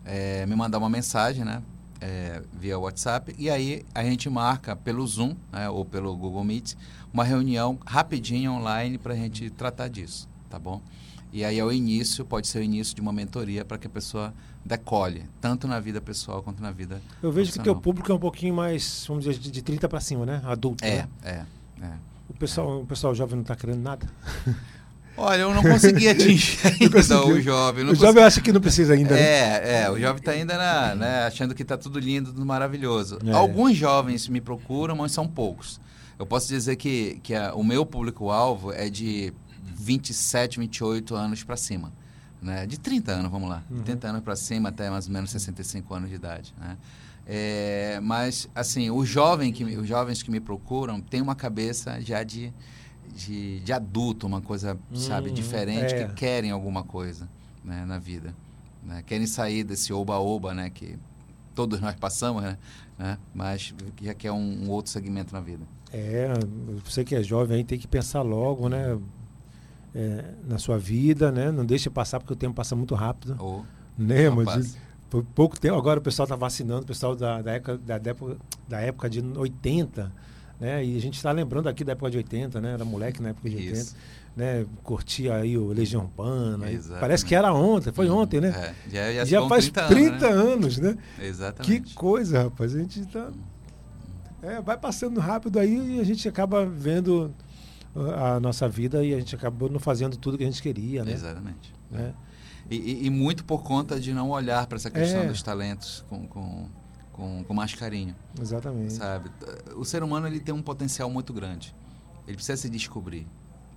é, 0.05 0.47
me 0.47 0.57
mandar 0.57 0.79
uma 0.79 0.91
mensagem, 0.91 1.45
né? 1.45 1.63
É, 2.01 2.43
via 2.53 2.79
WhatsApp 2.79 3.35
e 3.39 3.51
aí 3.51 3.85
a 3.95 4.03
gente 4.03 4.29
marca 4.31 4.75
pelo 4.75 5.07
Zoom 5.07 5.35
né, 5.53 5.69
ou 5.69 5.85
pelo 5.85 6.17
Google 6.17 6.43
Meet 6.43 6.75
uma 7.13 7.25
reunião 7.25 7.79
rapidinho 7.87 8.53
online 8.53 8.97
para 8.99 9.13
a 9.15 9.17
gente 9.17 9.51
tratar 9.51 9.89
disso, 9.89 10.29
tá 10.49 10.59
bom? 10.59 10.81
E 11.33 11.45
aí 11.45 11.59
é 11.59 11.65
o 11.65 11.71
início, 11.71 12.25
pode 12.25 12.49
ser 12.49 12.59
o 12.59 12.63
início 12.63 12.95
de 12.95 13.01
uma 13.01 13.13
mentoria 13.13 13.65
para 13.65 13.79
que 13.79 13.87
a 13.87 13.91
pessoa 13.91 14.35
decole, 14.65 15.29
tanto 15.41 15.69
na 15.69 15.79
vida 15.79 16.01
pessoal 16.01 16.43
quanto 16.43 16.61
na 16.61 16.71
vida 16.71 17.01
Eu 17.23 17.31
vejo 17.31 17.53
que 17.53 17.61
teu 17.61 17.77
público 17.77 18.11
é 18.11 18.15
um 18.15 18.19
pouquinho 18.19 18.55
mais, 18.55 19.05
vamos 19.07 19.25
dizer, 19.25 19.39
de 19.39 19.51
de 19.51 19.63
30 19.63 19.89
para 19.89 20.01
cima, 20.01 20.27
né? 20.27 20.43
Adulto. 20.45 20.85
É, 20.85 20.97
né? 20.97 21.09
é, 21.23 21.85
é. 21.85 21.93
O 22.29 22.35
pessoal, 22.35 22.83
o 22.83 22.87
pessoal 22.87 23.15
jovem 23.15 23.37
não 23.37 23.43
está 23.43 23.55
querendo 23.55 23.81
nada. 23.81 24.09
Olha, 25.21 25.41
eu 25.43 25.55
não 25.55 25.63
consegui 25.63 26.09
atingir 26.11 26.59
ainda 26.67 26.91
conseguiu. 26.91 27.35
o 27.37 27.41
jovem. 27.41 27.85
não 27.85 27.93
o 27.93 27.95
jovem 27.95 28.23
acha 28.25 28.41
que 28.41 28.53
não 28.53 28.61
precisa 28.61 28.95
ainda, 28.95 29.15
né? 29.15 29.21
É, 29.21 29.83
é, 29.83 29.91
o 29.91 29.99
jovem 29.99 30.17
está 30.19 30.31
ainda 30.33 30.57
na, 30.57 30.95
né, 30.95 31.25
achando 31.27 31.55
que 31.55 31.63
está 31.63 31.77
tudo 31.77 31.99
lindo, 31.99 32.33
tudo 32.33 32.47
maravilhoso. 32.47 33.19
É. 33.25 33.33
Alguns 33.33 33.77
jovens 33.77 34.29
me 34.29 34.41
procuram, 34.41 34.97
mas 34.97 35.13
são 35.13 35.29
poucos. 35.29 35.81
Eu 36.19 36.27
posso 36.27 36.49
dizer 36.49 36.77
que, 36.77 37.19
que 37.23 37.35
a- 37.35 37.55
o 37.55 37.63
meu 37.65 37.85
público-alvo 37.87 38.73
é 38.73 38.89
de 38.89 39.33
27, 39.77 40.59
28 40.59 41.15
anos 41.15 41.43
para 41.43 41.57
cima. 41.57 41.93
Né? 42.43 42.67
De 42.67 42.79
30 42.79 43.13
anos, 43.13 43.31
vamos 43.31 43.49
lá. 43.51 43.63
Uhum. 43.71 43.79
De 43.79 43.83
30 43.85 44.09
anos 44.09 44.23
para 44.23 44.37
cima 44.37 44.69
até 44.71 44.89
mais 44.91 45.07
ou 45.07 45.13
menos 45.13 45.31
65 45.31 45.95
anos 45.95 46.09
de 46.09 46.15
idade. 46.17 46.55
Né? 46.59 46.77
É, 47.27 48.01
mas, 48.03 48.49
assim, 48.55 48.91
o 48.91 49.05
jovem 49.05 49.53
que, 49.53 49.63
os 49.65 49.87
jovens 49.87 50.23
que 50.23 50.31
me 50.31 50.41
procuram 50.41 51.01
têm 51.01 51.21
uma 51.21 51.35
cabeça 51.35 52.01
já 52.01 52.23
de, 52.23 52.53
de, 53.27 53.61
de 53.61 53.73
adulto, 53.73 54.27
uma 54.27 54.41
coisa, 54.41 54.79
sabe, 54.95 55.29
Uhum, 55.29 55.35
diferente, 55.35 55.95
é. 55.95 56.07
que 56.07 56.15
querem 56.15 56.51
alguma 56.51 56.83
coisa 56.83 57.29
né, 57.65 57.85
na 57.85 57.99
vida. 57.99 58.35
né? 58.83 59.03
Querem 59.07 59.27
sair 59.27 59.65
desse 59.65 59.93
oba-oba, 59.93 60.55
né? 60.55 60.71
Que 60.71 60.99
todos 61.55 61.81
nós 61.81 61.95
passamos, 61.97 62.43
né? 62.43 62.57
né? 62.99 63.19
Mas 63.35 63.75
que 63.97 64.05
já 64.07 64.15
quer 64.15 64.33
um, 64.33 64.65
um 64.65 64.71
outro 64.71 64.91
segmento 64.91 65.35
na 65.35 65.41
vida. 65.41 65.65
É, 65.93 66.29
você 66.85 67.05
que 67.05 67.15
é 67.15 67.23
jovem 67.23 67.59
aí 67.59 67.65
tem 67.65 67.79
que 67.79 67.89
pensar 67.89 68.23
logo, 68.23 68.69
né? 68.69 68.99
é, 69.95 70.25
na 70.47 70.59
sua 70.59 70.79
vida, 70.79 71.31
né? 71.33 71.51
Não 71.51 71.65
deixe 71.65 71.91
passar, 71.91 72.21
porque 72.21 72.33
o 72.33 72.37
tempo 72.37 72.55
passa 72.55 72.75
muito 72.77 72.95
rápido. 72.95 73.37
Ou 73.39 73.65
Né, 73.99 74.31
mas 74.31 74.77
por 75.09 75.25
pouco 75.25 75.59
tempo, 75.59 75.77
agora 75.77 75.99
o 75.99 76.03
pessoal 76.03 76.25
está 76.25 76.37
vacinando, 76.37 76.83
o 76.83 76.87
pessoal 76.87 77.17
da, 77.17 77.43
da, 77.43 77.53
época, 77.53 77.79
da, 77.79 77.99
da 78.69 78.81
época 78.81 79.11
de 79.11 79.21
80, 79.21 80.13
né? 80.61 80.85
E 80.85 80.97
a 80.97 81.01
gente 81.01 81.15
está 81.17 81.33
lembrando 81.33 81.69
aqui 81.69 81.83
da 81.83 81.93
época 81.93 82.11
de 82.11 82.19
80, 82.19 82.61
né? 82.61 82.73
Era 82.75 82.85
moleque 82.85 83.23
na 83.23 83.31
época 83.31 83.49
de 83.49 83.57
80, 83.57 83.73
Isso. 83.79 83.97
né? 84.37 84.67
Curtia 84.83 85.35
aí 85.37 85.57
o 85.57 85.69
Legião 85.69 86.03
Urbana. 86.03 86.67
Parece 87.01 87.25
que 87.25 87.35
era 87.35 87.53
ontem, 87.53 87.91
foi 87.93 88.09
ontem, 88.11 88.41
né? 88.41 88.49
É, 88.51 88.91
já, 88.91 89.13
já, 89.13 89.25
Já 89.41 89.49
faz 89.49 89.65
30, 89.71 89.87
30, 89.89 90.27
anos, 90.27 90.79
né? 90.79 90.89
anos, 90.91 90.99
né? 91.19 91.27
Exatamente. 91.27 91.81
Que 91.83 91.95
coisa, 91.95 92.43
rapaz. 92.45 92.75
A 92.75 92.79
gente 92.79 93.05
tá. 93.07 93.31
É, 94.43 94.61
vai 94.61 94.77
passando 94.79 95.19
rápido 95.21 95.59
aí 95.59 95.97
e 95.97 96.01
a 96.01 96.05
gente 96.05 96.27
acaba 96.29 96.65
vendo 96.65 97.31
uh, 97.95 98.11
a 98.37 98.41
nossa 98.41 98.67
vida 98.69 99.05
e 99.05 99.13
a 99.13 99.19
gente 99.19 99.35
acabou 99.35 99.69
não 99.69 99.79
fazendo 99.79 100.17
tudo 100.17 100.39
que 100.39 100.45
a 100.45 100.47
gente 100.47 100.63
queria, 100.63 101.05
né? 101.05 101.13
Exatamente. 101.13 101.75
E, 102.71 102.77
e- 102.77 103.07
e 103.07 103.11
muito 103.11 103.45
por 103.45 103.63
conta 103.63 103.99
de 104.01 104.13
não 104.15 104.31
olhar 104.31 104.67
para 104.67 104.77
essa 104.77 104.91
questão 104.91 105.23
É. 105.23 105.27
dos 105.27 105.43
talentos 105.43 106.05
com, 106.09 106.27
com, 106.27 106.69
com, 107.21 107.45
com 107.45 107.53
mais 107.55 107.75
carinho, 107.75 108.17
Exatamente. 108.41 108.95
sabe? 108.95 109.31
O 109.77 109.85
ser 109.85 110.03
humano 110.03 110.27
ele 110.27 110.41
tem 110.41 110.55
um 110.55 110.63
potencial 110.63 111.11
muito 111.11 111.33
grande. 111.35 111.75
Ele 112.27 112.37
precisa 112.37 112.57
se 112.57 112.71
descobrir. 112.71 113.27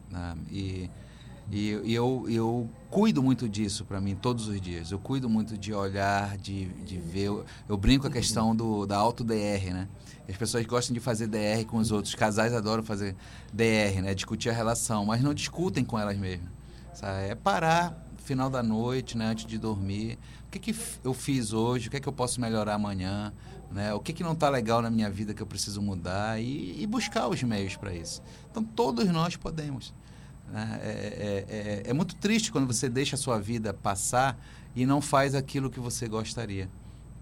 né? 0.10 0.36
E, 0.50 0.90
e, 1.52 1.72
e 1.84 1.94
eu, 1.94 2.26
eu 2.30 2.70
cuido 2.90 3.22
muito 3.22 3.50
disso 3.50 3.84
para 3.84 4.00
mim 4.00 4.16
todos 4.16 4.48
os 4.48 4.62
dias. 4.62 4.92
Eu 4.92 5.00
cuido 5.00 5.30
muito 5.30 5.58
de 5.58 5.74
olhar, 5.74 6.38
de, 6.38 6.66
de 6.86 6.98
ver. 6.98 7.24
Eu, 7.26 7.46
eu 7.68 7.76
brinco 7.76 8.04
com 8.04 8.08
a 8.08 8.12
questão 8.12 8.56
do, 8.56 8.86
da 8.86 8.96
auto-DR, 8.98 9.74
né? 9.74 9.90
As 10.30 10.38
pessoas 10.38 10.66
gostam 10.66 10.94
de 10.94 11.02
fazer 11.02 11.28
DR 11.28 11.66
com 11.68 11.78
os 11.78 11.92
outros. 11.92 12.16
Casais 12.16 12.54
adoram 12.54 12.82
fazer 12.82 13.14
DR, 13.52 14.02
né? 14.02 14.14
Discutir 14.14 14.50
a 14.50 14.54
relação, 14.54 15.06
mas 15.06 15.22
não 15.22 15.34
discutem 15.34 15.84
com 15.84 16.00
elas 16.00 16.18
mesmas. 16.18 16.50
Sabe? 16.94 17.28
É 17.30 17.36
parar 17.36 18.03
final 18.24 18.50
da 18.50 18.64
noite, 18.64 19.18
né? 19.18 19.26
Antes 19.28 19.46
de 19.46 19.58
dormir. 19.58 20.18
O 20.48 20.52
que, 20.52 20.60
que 20.60 20.76
eu 21.04 21.14
fiz 21.14 21.54
hoje? 21.54 21.88
O 21.88 21.92
que, 21.92 21.98
é 21.98 22.00
que 22.00 22.08
eu 22.08 22.14
posso 22.14 22.40
melhorar 22.40 22.76
amanhã? 22.76 23.34
Né? 23.72 23.94
O 23.94 24.00
que, 24.00 24.14
que 24.14 24.24
não 24.24 24.34
está 24.34 24.50
legal 24.50 24.82
na 24.82 24.90
minha 24.90 25.10
vida 25.10 25.34
que 25.34 25.42
eu 25.42 25.48
preciso 25.48 25.82
mudar? 25.82 26.40
E, 26.40 26.82
e 26.82 26.88
buscar 26.88 27.28
os 27.28 27.42
meios 27.44 27.76
para 27.76 27.94
isso. 27.94 28.22
Então, 28.52 28.64
todos 28.64 29.06
nós 29.08 29.36
podemos. 29.36 29.94
né? 30.52 30.80
É, 30.84 30.88
é- 30.88 31.56
é- 31.88 31.90
é 31.90 31.94
muito 31.94 32.16
triste 32.16 32.52
quando 32.52 32.68
você 32.68 32.88
deixa 32.88 33.16
a 33.16 33.20
sua 33.20 33.40
vida 33.40 33.74
passar 33.74 34.38
e 34.76 34.86
não 34.86 35.02
faz 35.02 35.34
aquilo 35.36 35.70
que 35.70 35.80
você 35.80 36.08
gostaria. 36.08 36.70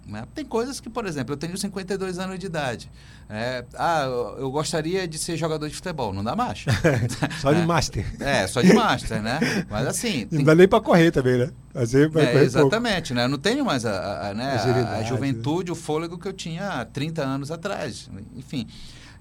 Né? 0.06 0.24
Tem 0.34 0.44
coisas 0.44 0.80
que, 0.80 0.90
por 0.90 1.06
exemplo, 1.06 1.34
eu 1.34 1.38
tenho 1.38 1.58
52 1.58 2.20
anos 2.20 2.38
de 2.40 2.46
idade. 2.46 2.92
É, 3.30 3.64
ah, 3.78 4.04
eu 4.38 4.52
gostaria 4.52 5.08
de 5.08 5.18
ser 5.18 5.38
jogador 5.38 5.70
de 5.70 5.76
futebol. 5.76 6.12
Não 6.14 6.24
dá 6.24 6.36
mais. 6.36 6.66
Só 7.42 7.54
de 7.54 7.62
É. 7.62 7.66
master. 7.66 8.06
É, 8.20 8.46
só 8.48 8.62
de 8.62 8.74
master, 8.74 9.22
né? 9.22 9.40
Mas 9.70 9.88
assim. 9.88 10.22
E 10.22 10.26
tem- 10.26 10.40
não 10.40 10.46
dá 10.46 10.56
nem 10.56 10.68
pra 10.68 10.82
correr 10.82 11.12
também, 11.12 11.38
né? 11.38 11.50
Fazer 11.74 12.08
é, 12.08 12.10
correr 12.10 12.26
pouco. 12.28 12.40
exatamente, 12.46 13.14
né? 13.14 13.24
Eu 13.26 13.30
não 13.30 13.38
tenho 13.38 13.64
mais 13.64 13.86
a, 13.86 14.30
a- 14.30 14.34
né, 14.34 14.56
a- 14.58 14.98
a 14.98 15.04
juventude, 15.04 15.72
o 15.72 15.76
fôlego 15.76 16.18
que 16.18 16.28
eu 16.28 16.34
tinha 16.34 16.68
há 16.82 16.86
30 16.86 17.22
anos 17.24 17.50
atrás. 17.52 18.10
Enfim. 18.36 18.68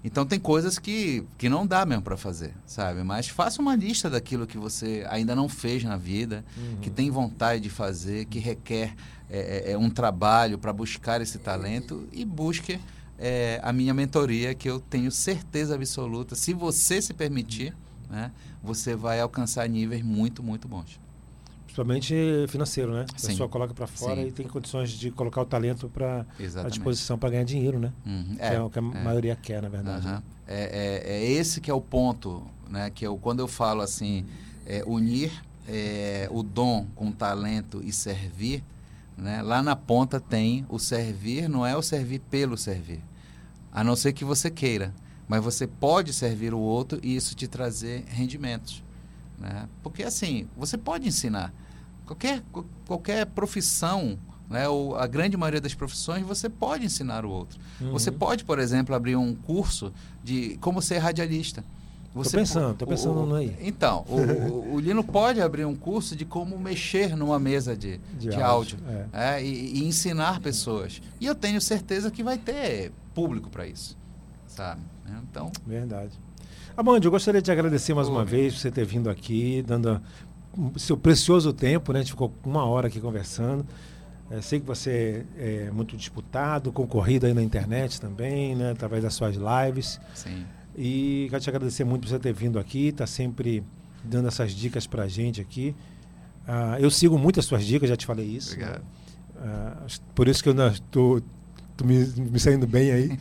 Então 0.02 0.24
tem 0.24 0.40
coisas 0.40 0.78
que, 0.78 1.22
que 1.36 1.46
não 1.50 1.66
dá 1.66 1.84
mesmo 1.84 2.02
para 2.02 2.16
fazer, 2.16 2.54
sabe? 2.64 3.02
Mas 3.04 3.28
faça 3.28 3.60
uma 3.60 3.76
lista 3.76 4.08
daquilo 4.08 4.46
que 4.46 4.56
você 4.56 5.04
ainda 5.10 5.36
não 5.36 5.46
fez 5.46 5.84
na 5.84 5.98
vida, 5.98 6.42
que 6.80 6.88
tem 6.88 7.10
vontade 7.10 7.60
de 7.62 7.68
fazer, 7.68 8.24
que 8.24 8.38
requer 8.38 8.94
é, 9.30 9.68
é, 9.68 9.72
é, 9.72 9.78
um 9.78 9.88
trabalho 9.88 10.58
para 10.58 10.72
buscar 10.72 11.20
esse 11.20 11.38
talento 11.38 12.08
e 12.12 12.24
busque 12.24 12.80
é, 13.18 13.60
a 13.62 13.72
minha 13.72 13.94
mentoria, 13.94 14.54
que 14.54 14.68
eu 14.68 14.80
tenho 14.80 15.10
certeza 15.10 15.74
absoluta, 15.74 16.34
se 16.34 16.52
você 16.52 17.00
se 17.00 17.14
permitir, 17.14 17.74
né, 18.08 18.32
você 18.62 18.96
vai 18.96 19.20
alcançar 19.20 19.68
níveis 19.68 20.02
muito, 20.02 20.42
muito 20.42 20.66
bons. 20.66 20.98
Principalmente 21.64 22.14
financeiro, 22.48 22.92
né? 22.92 23.06
A 23.14 23.18
Sim. 23.18 23.28
pessoa 23.28 23.48
coloca 23.48 23.72
pra 23.72 23.86
fora 23.86 24.20
Sim. 24.20 24.26
e 24.26 24.32
tem 24.32 24.48
condições 24.48 24.90
de 24.90 25.12
colocar 25.12 25.42
o 25.42 25.46
talento 25.46 25.88
para 25.88 26.26
à 26.64 26.68
disposição 26.68 27.16
para 27.16 27.30
ganhar 27.30 27.44
dinheiro, 27.44 27.78
né? 27.78 27.92
Uhum. 28.04 28.34
que 28.34 28.42
é, 28.42 28.60
o 28.60 28.68
que 28.68 28.78
a 28.80 28.82
é. 28.82 29.04
maioria 29.04 29.36
quer, 29.36 29.62
na 29.62 29.68
verdade. 29.68 30.04
Né? 30.04 30.20
É, 30.48 31.02
é, 31.06 31.12
é 31.12 31.30
esse 31.30 31.60
que 31.60 31.70
é 31.70 31.74
o 31.74 31.80
ponto, 31.80 32.44
né? 32.68 32.90
Que 32.90 33.06
eu, 33.06 33.16
quando 33.16 33.38
eu 33.38 33.46
falo 33.46 33.82
assim, 33.82 34.26
é, 34.66 34.82
unir 34.84 35.30
é, 35.68 36.28
o 36.32 36.42
dom 36.42 36.88
com 36.96 37.08
o 37.08 37.12
talento 37.12 37.80
e 37.84 37.92
servir, 37.92 38.64
né? 39.16 39.42
Lá 39.42 39.62
na 39.62 39.76
ponta 39.76 40.18
tem 40.20 40.64
o 40.68 40.78
servir, 40.78 41.48
não 41.48 41.64
é 41.66 41.76
o 41.76 41.82
servir 41.82 42.20
pelo 42.30 42.56
servir, 42.56 43.02
a 43.72 43.84
não 43.84 43.94
ser 43.96 44.12
que 44.12 44.24
você 44.24 44.50
queira, 44.50 44.94
mas 45.28 45.42
você 45.44 45.66
pode 45.66 46.12
servir 46.12 46.52
o 46.54 46.58
outro 46.58 46.98
e 47.02 47.14
isso 47.14 47.34
te 47.34 47.46
trazer 47.46 48.04
rendimentos, 48.08 48.82
né? 49.38 49.68
Porque 49.82 50.02
assim, 50.02 50.48
você 50.56 50.76
pode 50.76 51.06
ensinar 51.06 51.52
qualquer 52.06 52.42
qual- 52.50 52.66
qualquer 52.86 53.26
profissão, 53.26 54.18
né? 54.48 54.68
Ou 54.68 54.96
a 54.96 55.06
grande 55.06 55.36
maioria 55.36 55.60
das 55.60 55.74
profissões 55.74 56.26
você 56.26 56.48
pode 56.48 56.84
ensinar 56.84 57.24
o 57.24 57.30
outro. 57.30 57.60
Uhum. 57.80 57.92
Você 57.92 58.10
pode, 58.10 58.44
por 58.44 58.58
exemplo, 58.58 58.94
abrir 58.94 59.14
um 59.16 59.34
curso 59.34 59.92
de 60.24 60.56
como 60.60 60.82
ser 60.82 60.98
radialista. 60.98 61.64
Você 62.14 62.36
pensando, 62.36 62.70
po- 62.72 62.78
tô 62.80 62.86
pensando 62.88 63.20
o- 63.20 63.26
no 63.26 63.34
aí. 63.36 63.56
Então, 63.60 64.04
o, 64.08 64.74
o- 64.74 64.80
Lino 64.80 65.04
pode 65.04 65.40
abrir 65.40 65.64
um 65.64 65.76
curso 65.76 66.16
de 66.16 66.24
como 66.24 66.58
mexer 66.58 67.14
numa 67.16 67.38
mesa 67.38 67.76
de, 67.76 67.98
De 68.18 68.30
de, 68.30 68.42
áudio, 68.42 68.78
áudio, 68.84 69.08
é, 69.12 69.42
e, 69.44 69.78
e 69.78 69.84
ensinar 69.84 70.40
pessoas. 70.40 71.00
E 71.20 71.26
eu 71.26 71.34
tenho 71.36 71.60
certeza 71.60 72.10
que 72.10 72.22
vai 72.24 72.36
ter 72.36 72.90
público 73.14 73.48
para 73.48 73.66
isso, 73.66 73.96
sabe? 74.46 74.80
Então, 75.30 75.52
Verdade. 75.66 76.12
Amanda, 76.76 77.04
eu 77.06 77.10
gostaria 77.10 77.40
de 77.42 77.50
agradecer 77.52 77.94
mais 77.94 78.08
uma 78.08 78.24
vez 78.24 78.54
por 78.54 78.60
você 78.60 78.70
ter 78.70 78.84
vindo 78.84 79.08
aqui, 79.10 79.62
dando 79.66 80.00
seu 80.76 80.96
precioso 80.96 81.52
tempo, 81.52 81.92
né? 81.92 82.00
A 82.00 82.02
gente 82.02 82.12
ficou 82.12 82.32
uma 82.44 82.64
hora 82.64 82.88
aqui 82.88 83.00
conversando. 83.00 83.64
É, 84.30 84.40
sei 84.40 84.60
que 84.60 84.66
você 84.66 85.26
é 85.36 85.70
muito 85.72 85.96
disputado, 85.96 86.70
concorrido 86.72 87.26
aí 87.26 87.34
na 87.34 87.42
internet 87.42 88.00
também, 88.00 88.54
né? 88.56 88.70
Através 88.72 89.02
das 89.02 89.14
suas 89.14 89.36
lives. 89.36 90.00
sim. 90.14 90.44
E 90.76 91.26
quero 91.30 91.42
te 91.42 91.48
agradecer 91.50 91.84
muito 91.84 92.02
por 92.02 92.08
você 92.08 92.18
ter 92.18 92.32
vindo 92.32 92.58
aqui, 92.58 92.92
tá 92.92 93.06
sempre 93.06 93.62
dando 94.04 94.28
essas 94.28 94.52
dicas 94.52 94.86
pra 94.86 95.06
gente 95.08 95.40
aqui. 95.40 95.74
Ah, 96.46 96.76
eu 96.80 96.90
sigo 96.90 97.18
muito 97.18 97.38
as 97.40 97.46
suas 97.46 97.64
dicas, 97.64 97.88
já 97.88 97.96
te 97.96 98.06
falei 98.06 98.26
isso. 98.26 98.56
né? 98.58 98.64
Obrigado. 98.66 98.84
Ah, 99.42 99.86
por 100.14 100.28
isso 100.28 100.42
que 100.42 100.48
eu 100.48 100.54
estou 100.68 101.22
me, 101.84 102.04
me 102.06 102.38
saindo 102.40 102.66
bem 102.66 102.90
aí. 102.92 103.18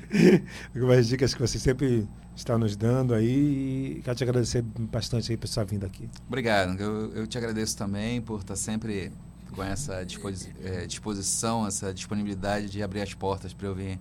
Algumas 0.74 1.06
dicas 1.08 1.34
que 1.34 1.40
você 1.40 1.58
sempre 1.58 2.06
está 2.36 2.56
nos 2.58 2.76
dando 2.76 3.14
aí. 3.14 3.96
E 3.98 4.02
quero 4.04 4.16
te 4.16 4.24
agradecer 4.24 4.62
bastante 4.62 5.30
aí 5.30 5.36
por 5.36 5.46
sua 5.48 5.64
vinda 5.64 5.86
aqui. 5.86 6.08
Obrigado. 6.26 6.78
Eu, 6.80 7.12
eu 7.14 7.26
te 7.26 7.36
agradeço 7.38 7.76
também 7.76 8.20
por 8.20 8.40
estar 8.40 8.56
sempre 8.56 9.12
com 9.52 9.62
essa 9.62 10.02
disposi- 10.04 10.52
eh, 10.62 10.86
disposição, 10.86 11.66
essa 11.66 11.92
disponibilidade 11.92 12.70
de 12.70 12.82
abrir 12.82 13.02
as 13.02 13.12
portas 13.12 13.52
para 13.52 13.66
eu 13.68 13.74
vir 13.74 13.98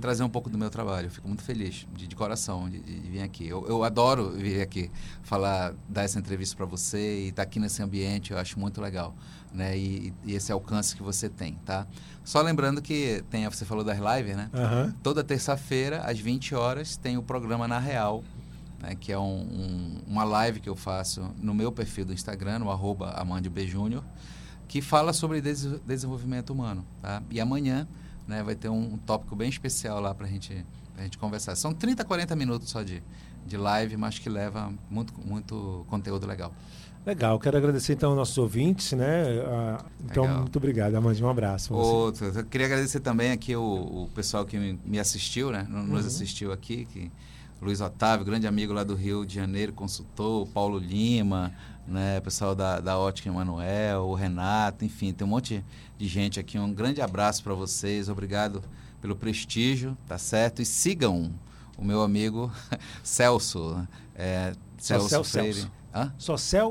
trazer 0.00 0.22
um 0.24 0.28
pouco 0.28 0.50
do 0.50 0.58
meu 0.58 0.70
trabalho. 0.70 1.06
Eu 1.06 1.10
fico 1.10 1.26
muito 1.28 1.42
feliz, 1.42 1.86
de, 1.94 2.06
de 2.06 2.16
coração, 2.16 2.68
de, 2.68 2.80
de 2.80 3.08
vir 3.10 3.22
aqui. 3.22 3.46
Eu, 3.46 3.66
eu 3.68 3.84
adoro 3.84 4.30
vir 4.32 4.60
aqui 4.60 4.90
falar, 5.22 5.74
dar 5.88 6.02
essa 6.02 6.18
entrevista 6.18 6.56
para 6.56 6.66
você 6.66 7.24
e 7.24 7.28
estar 7.28 7.42
aqui 7.42 7.58
nesse 7.60 7.82
ambiente. 7.82 8.32
Eu 8.32 8.38
acho 8.38 8.58
muito 8.58 8.80
legal, 8.80 9.14
né? 9.52 9.76
E, 9.78 10.12
e 10.24 10.34
esse 10.34 10.50
alcance 10.52 10.96
que 10.96 11.02
você 11.02 11.28
tem, 11.28 11.54
tá? 11.64 11.86
Só 12.24 12.40
lembrando 12.42 12.80
que 12.82 13.22
tem, 13.30 13.48
você 13.48 13.64
falou 13.64 13.84
das 13.84 13.98
lives, 13.98 14.36
né? 14.36 14.50
Aham. 14.52 14.94
Toda 15.02 15.22
terça-feira, 15.22 15.98
às 16.00 16.18
20 16.18 16.54
horas, 16.54 16.96
tem 16.96 17.16
o 17.16 17.22
programa 17.22 17.68
Na 17.68 17.78
Real, 17.78 18.24
né, 18.80 18.94
que 18.94 19.12
é 19.12 19.18
um- 19.18 19.22
um- 19.42 20.00
uma 20.06 20.24
live 20.24 20.60
que 20.60 20.68
eu 20.68 20.76
faço 20.76 21.30
no 21.40 21.54
meu 21.54 21.70
perfil 21.70 22.04
do 22.04 22.12
Instagram, 22.12 22.58
no 22.58 22.70
arroba 22.70 23.10
Amandio 23.12 23.50
B. 23.50 23.66
Júnior, 23.66 24.02
que 24.66 24.82
fala 24.82 25.12
sobre 25.12 25.40
des- 25.40 25.80
desenvolvimento 25.86 26.50
humano. 26.50 26.84
Tá? 27.00 27.22
E 27.30 27.40
amanhã 27.40 27.86
né, 28.26 28.42
vai 28.42 28.54
ter 28.54 28.68
um, 28.68 28.94
um 28.94 28.98
tópico 28.98 29.34
bem 29.36 29.48
especial 29.48 30.00
lá 30.00 30.14
para 30.14 30.26
gente, 30.26 30.64
a 30.98 31.02
gente 31.02 31.18
conversar. 31.18 31.54
São 31.56 31.72
30, 31.72 32.04
40 32.04 32.34
minutos 32.36 32.70
só 32.70 32.82
de, 32.82 33.02
de 33.46 33.56
live, 33.56 33.96
mas 33.96 34.18
que 34.18 34.28
leva 34.28 34.72
muito, 34.90 35.12
muito 35.24 35.84
conteúdo 35.88 36.26
legal. 36.26 36.52
Legal, 37.06 37.38
quero 37.38 37.58
agradecer 37.58 37.92
então 37.92 38.10
aos 38.10 38.16
nossos 38.18 38.38
ouvintes, 38.38 38.92
né? 38.92 39.24
Ah, 39.46 39.84
então, 40.02 40.22
Legal. 40.24 40.40
muito 40.40 40.56
obrigado, 40.56 40.94
Amanda. 40.94 41.22
Um 41.22 41.28
abraço. 41.28 41.74
Outro, 41.74 42.24
eu 42.26 42.44
queria 42.46 42.66
agradecer 42.66 43.00
também 43.00 43.30
aqui 43.30 43.54
o, 43.54 43.62
o 44.04 44.10
pessoal 44.14 44.46
que 44.46 44.56
me, 44.56 44.80
me 44.82 44.98
assistiu, 44.98 45.50
né? 45.50 45.66
no- 45.68 45.82
Nos 45.82 46.00
Uhum. 46.00 46.06
assistiu 46.06 46.50
aqui, 46.50 46.86
que 46.86 47.12
Luiz 47.60 47.82
Otávio, 47.82 48.24
grande 48.24 48.46
amigo 48.46 48.72
lá 48.72 48.82
do 48.84 48.94
Rio 48.94 49.26
de 49.26 49.34
Janeiro, 49.34 49.74
consultou, 49.74 50.44
o 50.44 50.46
Paulo 50.46 50.78
Lima, 50.78 51.52
né? 51.86 52.18
O 52.18 52.22
pessoal 52.22 52.54
da, 52.54 52.80
da 52.80 52.98
Ótica 52.98 53.28
Emanuel, 53.28 54.02
o 54.04 54.14
Renato, 54.14 54.84
enfim, 54.84 55.12
tem 55.12 55.26
um 55.26 55.30
monte 55.30 55.64
de 55.98 56.08
gente 56.08 56.40
aqui. 56.40 56.58
Um 56.58 56.72
grande 56.72 57.00
abraço 57.00 57.42
para 57.42 57.54
vocês, 57.54 58.08
obrigado 58.08 58.62
pelo 59.00 59.14
prestígio, 59.14 59.96
tá 60.06 60.16
certo? 60.18 60.62
E 60.62 60.64
sigam 60.64 61.32
o 61.76 61.84
meu 61.84 62.02
amigo 62.02 62.50
Celso, 63.02 63.86
é, 64.14 64.52
Celso 64.78 65.08
Cel 65.08 65.24
Freire. 65.24 65.54
Celso. 65.54 65.70
Hã? 65.94 66.12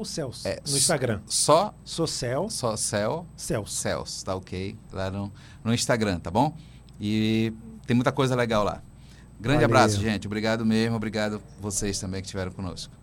Celso, 0.03 0.47
É, 0.47 0.59
no 0.67 0.75
Instagram. 0.77 1.21
Só, 1.27 1.73
Sou 1.85 2.05
Cel 2.07 2.49
só 2.49 2.75
Cel 2.75 3.25
Celso. 3.37 3.73
Celso, 3.73 4.25
tá 4.25 4.35
ok? 4.35 4.75
Lá 4.91 5.09
no, 5.09 5.31
no 5.63 5.73
Instagram, 5.73 6.19
tá 6.19 6.29
bom? 6.29 6.53
E 6.99 7.53
tem 7.87 7.95
muita 7.95 8.11
coisa 8.11 8.35
legal 8.35 8.63
lá. 8.63 8.81
Grande 9.39 9.61
Valeu. 9.61 9.77
abraço, 9.77 9.99
gente. 10.01 10.27
Obrigado 10.27 10.65
mesmo. 10.65 10.95
Obrigado 10.95 11.41
vocês 11.59 11.99
também 11.99 12.21
que 12.21 12.27
estiveram 12.27 12.51
conosco. 12.51 12.93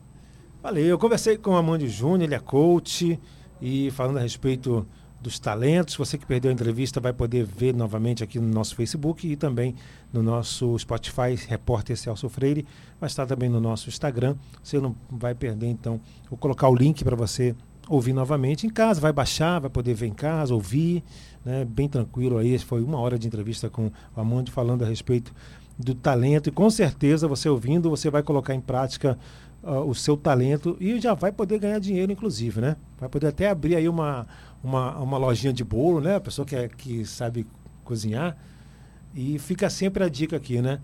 Valeu, 0.63 0.85
eu 0.85 0.99
conversei 0.99 1.39
com 1.39 1.53
o 1.53 1.57
Amândio 1.57 1.89
Júnior, 1.89 2.25
ele 2.25 2.35
é 2.35 2.39
coach, 2.39 3.19
e 3.63 3.91
falando 3.93 4.19
a 4.19 4.21
respeito 4.21 4.87
dos 5.19 5.39
talentos. 5.39 5.97
Você 5.97 6.19
que 6.19 6.27
perdeu 6.27 6.51
a 6.51 6.53
entrevista 6.53 7.01
vai 7.01 7.15
poder 7.15 7.47
ver 7.47 7.75
novamente 7.75 8.23
aqui 8.23 8.39
no 8.39 8.47
nosso 8.47 8.77
Facebook 8.77 9.27
e 9.27 9.37
também 9.37 9.75
no 10.13 10.23
nosso 10.23 10.79
Spotify, 10.79 11.35
Repórter 11.49 11.97
Celso 11.97 12.29
Freire. 12.29 12.67
Vai 13.01 13.07
estar 13.07 13.25
também 13.25 13.49
no 13.49 13.59
nosso 13.59 13.89
Instagram. 13.89 14.37
Você 14.63 14.79
não 14.79 14.95
vai 15.11 15.35
perder, 15.35 15.67
então. 15.67 15.99
Vou 16.29 16.39
colocar 16.39 16.69
o 16.69 16.75
link 16.75 17.03
para 17.05 17.17
você 17.17 17.55
ouvir 17.89 18.13
novamente 18.13 18.67
em 18.67 18.71
casa. 18.71 19.01
Vai 19.01 19.15
baixar, 19.15 19.61
vai 19.61 19.71
poder 19.71 19.95
ver 19.95 20.09
em 20.09 20.15
casa, 20.15 20.53
ouvir. 20.53 21.03
Né? 21.43 21.65
Bem 21.65 21.89
tranquilo 21.89 22.37
aí. 22.37 22.59
Foi 22.59 22.83
uma 22.83 23.01
hora 23.01 23.19
de 23.19 23.27
entrevista 23.27 23.71
com 23.71 23.87
o 23.87 24.21
Amando 24.21 24.51
falando 24.51 24.85
a 24.85 24.87
respeito 24.87 25.33
do 25.79 25.95
talento. 25.95 26.51
E 26.51 26.53
com 26.53 26.69
certeza, 26.69 27.27
você 27.27 27.49
ouvindo, 27.49 27.89
você 27.89 28.11
vai 28.11 28.23
colocar 28.23 28.55
em 28.55 28.61
prática 28.61 29.19
uh, 29.63 29.81
o 29.81 29.95
seu 29.95 30.17
talento 30.17 30.77
e 30.81 31.01
já 31.01 31.15
vai 31.15 31.33
poder 31.33 31.59
ganhar 31.59 31.79
dinheiro, 31.79 32.13
inclusive, 32.13 32.61
né? 32.61 32.77
Vai 32.99 33.09
poder 33.09 33.29
até 33.29 33.49
abrir 33.49 33.77
aí 33.77 33.89
uma, 33.89 34.27
uma, 34.63 34.97
uma 34.99 35.19
lojinha 35.19 35.53
de 35.53 35.65
bolo, 35.65 36.01
né? 36.01 36.17
A 36.17 36.21
pessoa 36.21 36.47
que, 36.47 36.57
é, 36.57 36.69
que 36.69 37.05
sabe 37.05 37.47
cozinhar. 37.85 38.37
E 39.15 39.39
fica 39.39 39.69
sempre 39.69 40.05
a 40.05 40.09
dica 40.09 40.37
aqui, 40.37 40.61
né? 40.63 40.81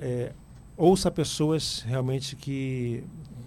É, 0.00 0.32
ouça 0.76 1.10
pessoas 1.10 1.84
realmente 1.86 2.34
que 2.34 3.04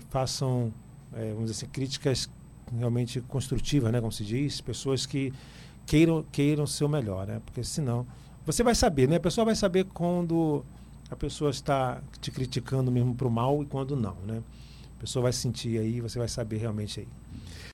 façam, 0.10 0.72
é, 1.14 1.30
vamos 1.30 1.52
dizer 1.52 1.66
assim, 1.66 1.68
críticas 1.68 2.30
realmente 2.78 3.22
construtivas, 3.22 3.92
né? 3.92 4.00
Como 4.00 4.12
se 4.12 4.24
diz, 4.24 4.62
pessoas 4.62 5.06
que 5.06 5.34
queiram, 5.86 6.24
queiram 6.32 6.66
ser 6.66 6.86
o 6.86 6.90
melhor, 6.90 7.28
né? 7.28 7.42
Porque 7.46 7.64
senão, 7.64 8.06
você 8.46 8.64
vai 8.64 8.76
saber, 8.76 9.08
né? 9.08 9.16
A 9.18 9.20
pessoa 9.20 9.46
vai 9.46 9.56
saber 9.56 9.86
quando 9.86 10.64
a 11.10 11.16
pessoa 11.16 11.52
está 11.52 12.02
te 12.20 12.32
criticando 12.32 12.92
mesmo 12.92 13.16
para 13.16 13.28
o 13.28 13.32
mal 13.32 13.62
e 13.62 13.66
quando 13.66 13.96
não, 13.96 14.16
né? 14.26 14.42
A 14.98 15.00
pessoa 15.00 15.24
vai 15.24 15.34
sentir 15.34 15.78
aí, 15.80 16.02
você 16.02 16.18
vai 16.18 16.28
saber 16.28 16.58
realmente 16.58 17.02
aí. 17.02 17.08